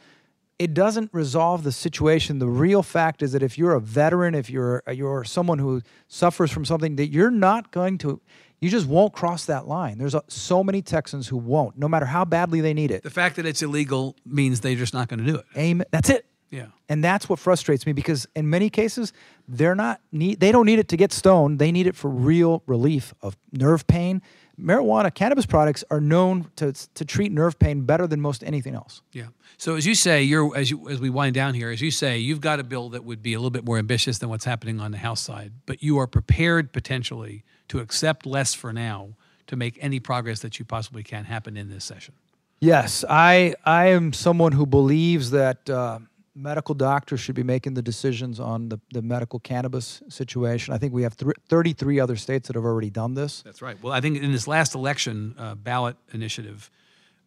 it 0.59 0.73
doesn't 0.73 1.09
resolve 1.13 1.63
the 1.63 1.71
situation. 1.71 2.39
The 2.39 2.47
real 2.47 2.83
fact 2.83 3.23
is 3.23 3.31
that 3.31 3.41
if 3.41 3.57
you're 3.57 3.73
a 3.73 3.79
veteran, 3.79 4.35
if 4.35 4.49
you're 4.49 4.83
you're 4.91 5.23
someone 5.23 5.57
who 5.57 5.81
suffers 6.09 6.51
from 6.51 6.65
something, 6.65 6.97
that 6.97 7.07
you're 7.07 7.31
not 7.31 7.71
going 7.71 7.97
to, 7.99 8.21
you 8.59 8.69
just 8.69 8.85
won't 8.85 9.13
cross 9.13 9.45
that 9.45 9.67
line. 9.67 9.97
There's 9.97 10.13
a, 10.13 10.23
so 10.27 10.61
many 10.61 10.81
Texans 10.81 11.29
who 11.29 11.37
won't, 11.37 11.77
no 11.77 11.87
matter 11.87 12.05
how 12.05 12.25
badly 12.25 12.59
they 12.59 12.73
need 12.73 12.91
it. 12.91 13.03
The 13.03 13.09
fact 13.09 13.37
that 13.37 13.45
it's 13.45 13.61
illegal 13.61 14.17
means 14.25 14.59
they're 14.59 14.75
just 14.75 14.93
not 14.93 15.07
going 15.07 15.19
to 15.19 15.25
do 15.25 15.37
it. 15.37 15.45
Aim. 15.55 15.81
That's 15.91 16.09
it. 16.09 16.25
Yeah. 16.51 16.67
And 16.89 17.03
that's 17.03 17.29
what 17.29 17.39
frustrates 17.39 17.85
me 17.85 17.93
because 17.93 18.27
in 18.35 18.49
many 18.49 18.69
cases 18.69 19.13
they're 19.47 19.75
not 19.75 20.01
need 20.11 20.39
they 20.39 20.51
don't 20.51 20.65
need 20.65 20.79
it 20.79 20.89
to 20.89 20.97
get 20.97 21.13
stoned. 21.13 21.59
They 21.59 21.71
need 21.71 21.87
it 21.87 21.95
for 21.95 22.09
real 22.09 22.63
relief 22.65 23.13
of 23.21 23.37
nerve 23.53 23.87
pain. 23.87 24.21
Marijuana, 24.59 25.13
cannabis 25.13 25.45
products 25.45 25.83
are 25.89 26.01
known 26.01 26.49
to 26.57 26.73
to 26.95 27.05
treat 27.05 27.31
nerve 27.31 27.57
pain 27.57 27.81
better 27.81 28.07
than 28.07 28.21
most 28.21 28.43
anything 28.43 28.75
else. 28.75 29.01
Yeah. 29.11 29.27
So 29.57 29.75
as 29.75 29.85
you 29.85 29.95
say, 29.95 30.23
you're 30.23 30.55
as 30.55 30.69
you 30.69 30.89
as 30.89 30.99
we 30.99 31.09
wind 31.09 31.35
down 31.35 31.53
here, 31.53 31.71
as 31.71 31.81
you 31.81 31.91
say, 31.91 32.17
you've 32.17 32.41
got 32.41 32.59
a 32.59 32.63
bill 32.63 32.89
that 32.89 33.03
would 33.03 33.21
be 33.21 33.33
a 33.33 33.39
little 33.39 33.49
bit 33.49 33.65
more 33.65 33.77
ambitious 33.77 34.19
than 34.19 34.29
what's 34.29 34.45
happening 34.45 34.79
on 34.79 34.91
the 34.91 34.97
House 34.97 35.21
side, 35.21 35.53
but 35.65 35.81
you 35.81 35.97
are 35.97 36.07
prepared 36.07 36.71
potentially 36.71 37.43
to 37.69 37.79
accept 37.79 38.25
less 38.25 38.53
for 38.53 38.73
now 38.73 39.09
to 39.47 39.55
make 39.55 39.77
any 39.81 39.99
progress 39.99 40.41
that 40.41 40.59
you 40.59 40.65
possibly 40.65 41.03
can 41.03 41.25
happen 41.25 41.57
in 41.57 41.69
this 41.69 41.83
session. 41.83 42.13
Yes, 42.59 43.05
I 43.09 43.55
I 43.65 43.87
am 43.87 44.13
someone 44.13 44.51
who 44.51 44.65
believes 44.65 45.31
that 45.31 45.69
uh, 45.69 45.99
medical 46.35 46.75
doctors 46.75 47.19
should 47.19 47.35
be 47.35 47.43
making 47.43 47.73
the 47.73 47.81
decisions 47.81 48.39
on 48.39 48.69
the, 48.69 48.79
the 48.93 49.01
medical 49.01 49.39
cannabis 49.39 50.01
situation. 50.09 50.73
I 50.73 50.77
think 50.77 50.93
we 50.93 51.03
have 51.03 51.17
th- 51.17 51.33
33 51.47 51.99
other 51.99 52.15
states 52.15 52.47
that 52.47 52.55
have 52.55 52.65
already 52.65 52.89
done 52.89 53.13
this. 53.13 53.41
That's 53.41 53.61
right. 53.61 53.81
Well, 53.81 53.93
I 53.93 54.01
think 54.01 54.21
in 54.21 54.31
this 54.31 54.47
last 54.47 54.75
election 54.75 55.35
uh, 55.37 55.55
ballot 55.55 55.97
initiative, 56.13 56.69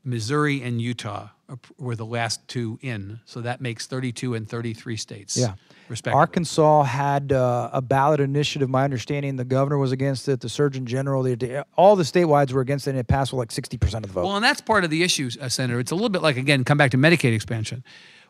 Missouri 0.04 0.62
and 0.62 0.80
Utah 0.80 1.28
were 1.78 1.94
the 1.94 2.06
last 2.06 2.46
two 2.48 2.78
in, 2.82 3.20
so 3.24 3.40
that 3.42 3.60
makes 3.60 3.86
32 3.86 4.34
and 4.34 4.48
33 4.48 4.96
states. 4.96 5.36
Yeah. 5.36 5.54
respectively. 5.88 6.18
Arkansas 6.18 6.82
had 6.84 7.30
uh, 7.32 7.70
a 7.72 7.82
ballot 7.82 8.20
initiative. 8.20 8.68
My 8.68 8.84
understanding, 8.84 9.36
the 9.36 9.44
governor 9.44 9.78
was 9.78 9.92
against 9.92 10.28
it. 10.28 10.40
The 10.40 10.48
Surgeon 10.48 10.86
General, 10.86 11.22
the, 11.22 11.64
all 11.76 11.94
the 11.94 12.02
statewides 12.04 12.52
were 12.52 12.62
against 12.62 12.86
it, 12.86 12.90
and 12.90 12.98
it 12.98 13.06
passed 13.06 13.32
with 13.32 13.38
like 13.38 13.50
60% 13.50 13.94
of 13.96 14.02
the 14.02 14.08
vote. 14.08 14.24
Well, 14.24 14.36
and 14.36 14.44
that's 14.44 14.60
part 14.60 14.82
of 14.84 14.90
the 14.90 15.02
issue, 15.02 15.30
uh, 15.40 15.48
Senator. 15.48 15.78
It's 15.78 15.92
a 15.92 15.94
little 15.94 16.08
bit 16.08 16.22
like, 16.22 16.36
again, 16.36 16.64
come 16.64 16.78
back 16.78 16.90
to 16.92 16.96
Medicaid 16.96 17.34
expansion. 17.34 17.84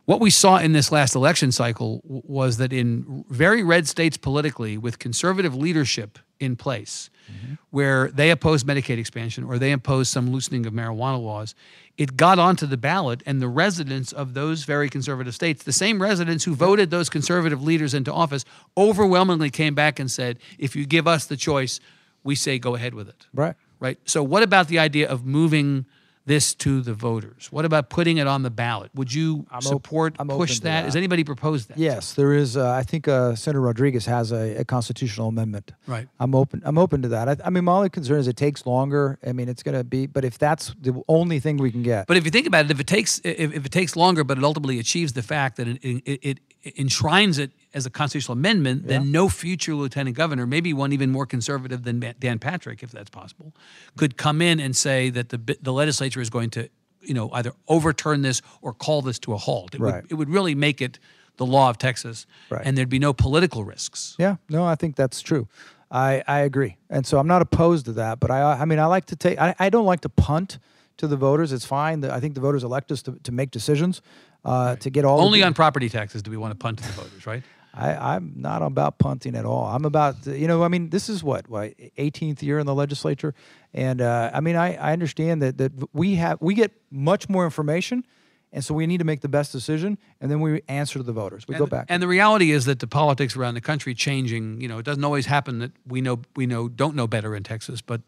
What 0.05 0.21
we 0.21 0.31
saw 0.31 0.59
in 0.59 0.73
this 0.73 0.91
last 0.91 1.15
election 1.15 1.53
cycle 1.53 2.01
was 2.05 2.57
that 2.57 2.73
in 2.73 3.25
very 3.29 3.63
red 3.63 3.87
states 3.87 4.17
politically, 4.17 4.77
with 4.77 4.99
conservative 4.99 5.55
leadership 5.55 6.19
in 6.41 6.57
place, 6.57 7.09
mm-hmm. 7.31 7.55
where 7.71 8.11
they 8.11 8.31
opposed 8.31 8.67
Medicaid 8.67 8.99
expansion 8.99 9.45
or 9.45 9.59
they 9.59 9.71
imposed 9.71 10.13
some 10.13 10.33
loosening 10.33 10.67
of 10.67 10.73
marijuana 10.73 11.23
laws, 11.23 11.55
it 11.97 12.17
got 12.17 12.41
onto 12.41 12.67
the 12.67 12.77
ballot, 12.77 13.23
and 13.27 13.41
the 13.41 13.49
residents 13.49 14.13
of 14.13 14.35
those 14.35 14.65
very 14.65 14.89
conservative 14.89 15.35
states, 15.35 15.63
the 15.63 15.73
same 15.73 16.03
residents 16.03 16.43
who 16.43 16.55
voted 16.55 16.91
those 16.91 17.09
conservative 17.09 17.63
leaders 17.63 17.95
into 17.95 18.13
office, 18.13 18.45
overwhelmingly 18.77 19.51
came 19.51 19.75
back 19.75 20.01
and 20.01 20.11
said, 20.11 20.39
if 20.59 20.75
you 20.75 20.85
give 20.85 21.07
us 21.07 21.27
the 21.27 21.37
choice, 21.37 21.79
we 22.25 22.35
say 22.35 22.59
go 22.59 22.75
ahead 22.75 22.95
with 22.95 23.09
it 23.09 23.27
right. 23.35 23.55
right? 23.79 23.99
So, 24.05 24.23
what 24.23 24.43
about 24.43 24.69
the 24.69 24.79
idea 24.79 25.09
of 25.09 25.25
moving 25.25 25.87
this 26.25 26.55
to 26.55 26.81
the 26.81 26.95
voters? 26.95 27.49
What 27.51 27.65
about 27.65 27.91
putting 27.91 28.19
it 28.19 28.27
on 28.27 28.43
the 28.43 28.51
ballot? 28.51 28.91
Would 28.95 29.13
you 29.13 29.47
support, 29.61 30.17
I'm 30.19 30.29
push 30.29 30.35
open 30.35 30.47
to 30.47 30.61
that? 30.63 30.81
that. 30.81 30.85
Has 30.85 30.97
anybody 30.97 31.25
proposed 31.25 31.69
that? 31.69 31.79
Yes, 31.79 32.15
there 32.15 32.33
is. 32.33 32.57
Uh, 32.57 32.71
I 32.71 32.83
think 32.83 33.09
uh, 33.09 33.35
Senator 33.35 33.61
Rodriguez 33.61 34.07
has 34.07 34.33
a, 34.33 34.57
a 34.61 34.65
constitutional 34.65 35.29
amendment. 35.29 35.73
Right. 35.87 36.09
I'm 36.21 36.35
open. 36.35 36.63
I'm 36.65 36.79
open 36.79 37.03
to 37.03 37.09
that. 37.09 37.29
I, 37.29 37.37
I 37.45 37.51
mean, 37.51 37.65
my 37.65 37.73
only 37.73 37.91
concern 37.91 38.21
is 38.21 38.29
it 38.29 38.37
takes 38.37 38.67
longer. 38.67 39.19
I 39.27 39.33
mean, 39.33 39.49
it's 39.49 39.63
going 39.63 39.77
to 39.77 39.85
be. 39.85 40.07
But 40.07 40.25
if 40.25 40.39
that's 40.39 40.75
the 40.81 41.03
only 41.09 41.41
thing 41.41 41.57
we 41.57 41.71
can 41.71 41.83
get, 41.83 42.07
But 42.07 42.17
if 42.17 42.25
you 42.25 42.31
think 42.31 42.47
about 42.47 42.67
it, 42.67 42.71
if 42.71 42.81
it 42.81 42.87
takes 42.87 43.21
if, 43.25 43.53
if 43.53 43.67
it 43.67 43.73
takes 43.73 43.97
longer, 43.97 44.25
but 44.25 44.39
it 44.39 44.45
ultimately 44.45 44.79
achieves 44.79 45.13
the 45.15 45.23
fact 45.23 45.57
that 45.57 45.69
it, 45.69 45.79
it, 45.83 46.21
it 46.23 46.39
enshrines 46.65 47.39
it 47.39 47.51
as 47.75 47.87
a 47.87 47.91
constitutional 47.91 48.35
amendment, 48.35 48.87
then 48.87 49.11
no 49.11 49.29
future 49.29 49.75
lieutenant 49.75 50.17
governor, 50.17 50.47
maybe 50.47 50.73
one 50.73 50.93
even 50.93 51.11
more 51.11 51.27
conservative 51.27 51.83
than 51.85 52.15
Dan 52.21 52.39
Patrick, 52.39 52.83
if 52.83 52.91
that's 52.93 53.11
possible, 53.11 53.53
could 53.97 54.17
come 54.17 54.41
in 54.43 54.61
and 54.61 54.77
say 54.77 55.11
that 55.11 55.31
the 55.31 55.39
the 55.61 55.73
legislature 55.73 56.21
is 56.21 56.31
going 56.31 56.51
to, 56.51 56.69
you 57.01 57.15
know, 57.15 57.31
either 57.33 57.53
overturn 57.69 58.23
this 58.23 58.43
or 58.61 58.73
call 58.73 59.03
this 59.03 59.19
to 59.21 59.33
a 59.33 59.37
halt. 59.39 59.75
It 59.75 59.81
Right. 59.81 60.03
would 60.03 60.11
it 60.13 60.15
would 60.15 60.29
really 60.31 60.55
make 60.55 60.81
it 60.81 60.99
the 61.39 61.47
law 61.47 61.71
of 61.71 61.79
Texas, 61.79 62.27
Right. 62.51 62.63
and 62.65 62.77
there'd 62.77 62.91
be 62.91 62.99
no 62.99 63.13
political 63.15 63.65
risks. 63.65 64.15
yeah, 64.19 64.37
no, 64.51 64.65
I 64.65 64.75
think 64.77 64.97
that's 64.97 65.21
true. 65.23 65.49
I, 65.91 66.23
I 66.27 66.41
agree, 66.41 66.77
and 66.89 67.07
so 67.07 67.19
I'm 67.19 67.27
not 67.27 67.43
opposed 67.43 67.85
to 67.87 67.93
that. 67.95 68.21
But 68.21 68.31
I 68.31 68.41
I 68.61 68.65
mean, 68.67 68.79
I 68.79 68.87
like 68.87 69.07
to 69.07 69.17
take. 69.17 69.39
I, 69.41 69.55
I 69.59 69.69
don't 69.71 69.87
like 69.87 70.01
to 70.03 70.09
punt 70.09 70.59
to 70.99 71.07
the 71.07 71.17
voters. 71.17 71.53
It's 71.53 71.65
fine. 71.67 72.05
I 72.05 72.21
think 72.21 72.35
the 72.35 72.41
voters 72.41 72.65
elect 72.65 72.93
us 72.93 73.03
to, 73.03 73.13
to 73.25 73.33
make 73.33 73.51
decisions, 73.51 74.01
uh, 74.45 74.77
to 74.77 74.91
get 74.91 75.05
all 75.05 75.21
Only 75.21 75.43
on 75.43 75.55
property 75.55 75.89
taxes 75.89 76.23
do 76.23 76.31
we 76.31 76.37
want 76.37 76.53
to 76.53 76.59
punt 76.59 76.79
to 76.79 76.85
the 76.85 76.93
voters, 76.93 77.27
right? 77.27 77.43
I, 77.75 78.17
I'm 78.17 78.35
not 78.37 78.63
about 78.63 78.99
punting 78.99 79.35
at 79.35 79.47
all. 79.47 79.65
I'm 79.65 79.85
about, 79.85 80.27
you 80.27 80.47
know, 80.47 80.63
I 80.63 80.69
mean, 80.69 80.91
this 80.91 81.09
is 81.09 81.25
what, 81.25 81.49
what 81.49 81.75
18th 81.99 82.43
year 82.43 82.59
in 82.59 82.67
the 82.67 82.75
legislature, 82.75 83.35
and 83.73 84.01
uh, 84.01 84.31
I 84.33 84.41
mean, 84.41 84.57
I, 84.57 84.75
I 84.75 84.93
understand 84.93 85.41
that 85.43 85.59
that 85.59 85.73
we 85.95 86.17
have 86.17 86.39
we 86.43 86.55
get 86.55 86.73
much 86.91 87.31
more 87.31 87.45
information, 87.45 88.05
and 88.53 88.63
so 88.63 88.75
we 88.75 88.87
need 88.87 88.99
to 88.99 89.05
make 89.05 89.23
the 89.23 89.29
best 89.29 89.53
decision, 89.53 89.97
and 90.21 90.31
then 90.31 90.41
we 90.41 90.61
answer 90.69 90.99
to 90.99 91.03
the 91.03 91.15
voters. 91.15 91.49
We 91.49 91.55
go 91.55 91.67
back. 91.67 91.87
And 91.89 92.03
the 92.03 92.09
reality 92.09 92.51
is 92.51 92.67
that 92.67 92.81
the 92.81 92.87
politics 92.87 93.37
around 93.37 93.55
the 93.55 93.63
country 93.63 93.95
changing. 93.95 94.61
You 94.61 94.69
know, 94.69 94.77
it 94.77 94.85
doesn't 94.85 95.05
always 95.05 95.25
happen 95.25 95.61
that 95.61 95.73
we 95.87 96.03
know 96.03 96.21
we 96.37 96.47
know 96.47 96.69
don't 96.69 96.95
know 96.95 97.07
better 97.07 97.35
in 97.35 97.43
Texas, 97.43 97.81
but 97.81 98.03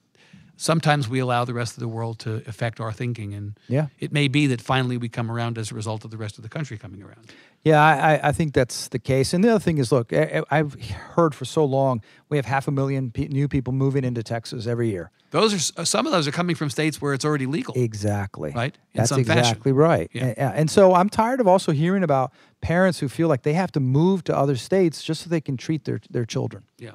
sometimes 0.57 1.09
we 1.09 1.19
allow 1.19 1.45
the 1.45 1.55
rest 1.55 1.75
of 1.75 1.81
the 1.81 1.89
world 1.89 2.19
to 2.21 2.43
affect 2.47 2.81
our 2.81 2.93
thinking, 2.93 3.35
and 3.35 3.59
Yeah. 3.69 3.87
it 3.99 4.13
may 4.13 4.29
be 4.29 4.47
that 4.49 4.61
finally 4.61 4.97
we 4.97 5.09
come 5.09 5.31
around 5.31 5.59
as 5.59 5.71
a 5.73 5.75
result 5.75 6.05
of 6.05 6.11
the 6.11 6.17
rest 6.17 6.39
of 6.39 6.43
the 6.43 6.49
country 6.49 6.79
coming 6.79 7.03
around. 7.03 7.33
Yeah, 7.65 7.83
I, 7.83 8.29
I- 8.29 8.33
think 8.33 8.53
that's 8.53 8.89
the 8.89 8.99
case. 8.99 9.33
And 9.33 9.43
the 9.43 9.49
other 9.49 9.59
thing 9.61 9.79
is, 9.79 9.91
look, 9.91 10.13
I, 10.13 10.43
I've 10.51 10.75
heard 11.17 11.35
for 11.35 11.45
so 11.47 11.65
long 11.65 12.03
we 12.29 12.37
have 12.37 12.45
half 12.47 12.69
a 12.69 12.71
million 12.71 13.11
pe- 13.11 13.29
new 13.29 13.49
people 13.49 13.73
moving 13.73 14.05
into 14.05 14.23
Texas 14.23 14.67
every 14.67 14.91
year. 14.91 15.11
Those 15.31 15.53
are 15.77 15.81
uh, 15.81 15.85
some 15.85 16.07
of 16.07 16.13
those 16.13 16.29
are 16.29 16.33
coming 16.33 16.55
from 16.57 16.69
states 16.71 17.01
where 17.01 17.15
it's 17.15 17.25
already 17.25 17.47
legal. 17.47 17.75
Exactly. 17.77 18.53
Right? 18.55 18.77
In 18.93 18.99
That's 18.99 19.09
some 19.09 19.25
fashion. 19.25 19.39
exactly 19.41 19.73
right. 19.73 20.09
Yeah. 20.13 20.35
And, 20.37 20.55
and 20.55 20.71
so 20.71 20.95
I'm 20.95 21.09
tired 21.09 21.41
of 21.41 21.49
also 21.49 21.73
hearing 21.73 22.05
about 22.05 22.33
parents 22.61 23.01
who 23.01 23.09
feel 23.09 23.29
like 23.29 23.43
they 23.43 23.55
have 23.55 23.73
to 23.73 23.81
move 23.81 24.23
to 24.25 24.37
other 24.37 24.57
states 24.57 25.03
just 25.03 25.23
so 25.23 25.31
they 25.31 25.41
can 25.41 25.57
treat 25.57 25.85
their, 25.87 26.01
their 26.11 26.25
children. 26.27 26.65
Yeah. 26.79 26.93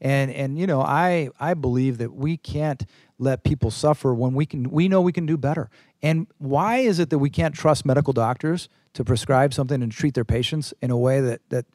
And 0.00 0.30
and 0.30 0.58
you 0.58 0.66
know, 0.66 0.80
I 0.80 1.30
I 1.40 1.54
believe 1.54 1.98
that 1.98 2.14
we 2.14 2.36
can't 2.36 2.84
let 3.18 3.42
people 3.42 3.70
suffer 3.70 4.14
when 4.14 4.34
we 4.34 4.46
can 4.46 4.70
we 4.70 4.88
know 4.88 5.00
we 5.00 5.12
can 5.12 5.26
do 5.26 5.36
better. 5.36 5.70
And 6.02 6.28
why 6.38 6.78
is 6.78 6.98
it 6.98 7.10
that 7.10 7.18
we 7.18 7.30
can't 7.30 7.54
trust 7.54 7.84
medical 7.84 8.12
doctors 8.12 8.68
to 8.94 9.04
prescribe 9.04 9.52
something 9.52 9.82
and 9.82 9.90
treat 9.90 10.14
their 10.14 10.24
patients 10.24 10.72
in 10.80 10.90
a 10.90 10.96
way 10.96 11.20
that 11.20 11.40
that 11.48 11.66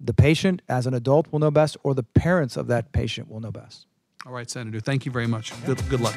the 0.00 0.14
patient 0.14 0.62
as 0.68 0.86
an 0.86 0.94
adult 0.94 1.30
will 1.32 1.38
know 1.38 1.50
best 1.50 1.76
or 1.82 1.94
the 1.94 2.02
parents 2.02 2.56
of 2.56 2.66
that 2.68 2.92
patient 2.92 3.30
will 3.30 3.40
know 3.40 3.52
best? 3.52 3.86
All 4.26 4.32
right, 4.32 4.48
Senator. 4.48 4.80
Thank 4.80 5.04
you 5.06 5.12
very 5.12 5.26
much. 5.26 5.52
Good, 5.64 5.88
good 5.88 6.00
luck. 6.00 6.14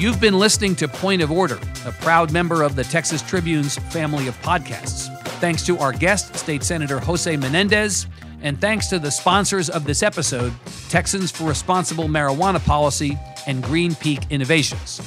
You've 0.00 0.18
been 0.18 0.38
listening 0.38 0.76
to 0.76 0.88
Point 0.88 1.20
of 1.20 1.30
Order, 1.30 1.58
a 1.84 1.92
proud 1.92 2.32
member 2.32 2.62
of 2.62 2.74
the 2.74 2.84
Texas 2.84 3.20
Tribune's 3.20 3.76
family 3.92 4.28
of 4.28 4.40
podcasts. 4.40 5.14
Thanks 5.40 5.62
to 5.66 5.76
our 5.76 5.92
guest, 5.92 6.34
State 6.36 6.62
Senator 6.62 6.98
Jose 6.98 7.36
Menendez, 7.36 8.06
and 8.40 8.58
thanks 8.58 8.86
to 8.86 8.98
the 8.98 9.10
sponsors 9.10 9.68
of 9.68 9.84
this 9.84 10.02
episode 10.02 10.54
Texans 10.88 11.30
for 11.30 11.44
Responsible 11.44 12.04
Marijuana 12.08 12.64
Policy 12.64 13.18
and 13.46 13.62
Green 13.62 13.94
Peak 13.94 14.20
Innovations. 14.30 15.02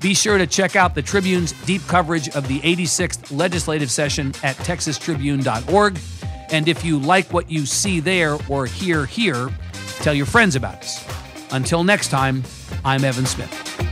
Be 0.00 0.14
sure 0.14 0.38
to 0.38 0.46
check 0.46 0.76
out 0.76 0.94
the 0.94 1.02
Tribune's 1.02 1.52
deep 1.66 1.82
coverage 1.86 2.30
of 2.30 2.48
the 2.48 2.60
86th 2.60 3.36
legislative 3.36 3.90
session 3.90 4.28
at 4.42 4.56
texastribune.org. 4.56 5.98
And 6.50 6.68
if 6.68 6.86
you 6.86 6.98
like 6.98 7.34
what 7.34 7.50
you 7.50 7.66
see 7.66 8.00
there 8.00 8.38
or 8.48 8.64
hear 8.64 9.04
here, 9.04 9.50
tell 10.00 10.14
your 10.14 10.24
friends 10.24 10.56
about 10.56 10.76
us. 10.76 11.06
Until 11.50 11.84
next 11.84 12.08
time, 12.08 12.44
I'm 12.82 13.04
Evan 13.04 13.26
Smith. 13.26 13.87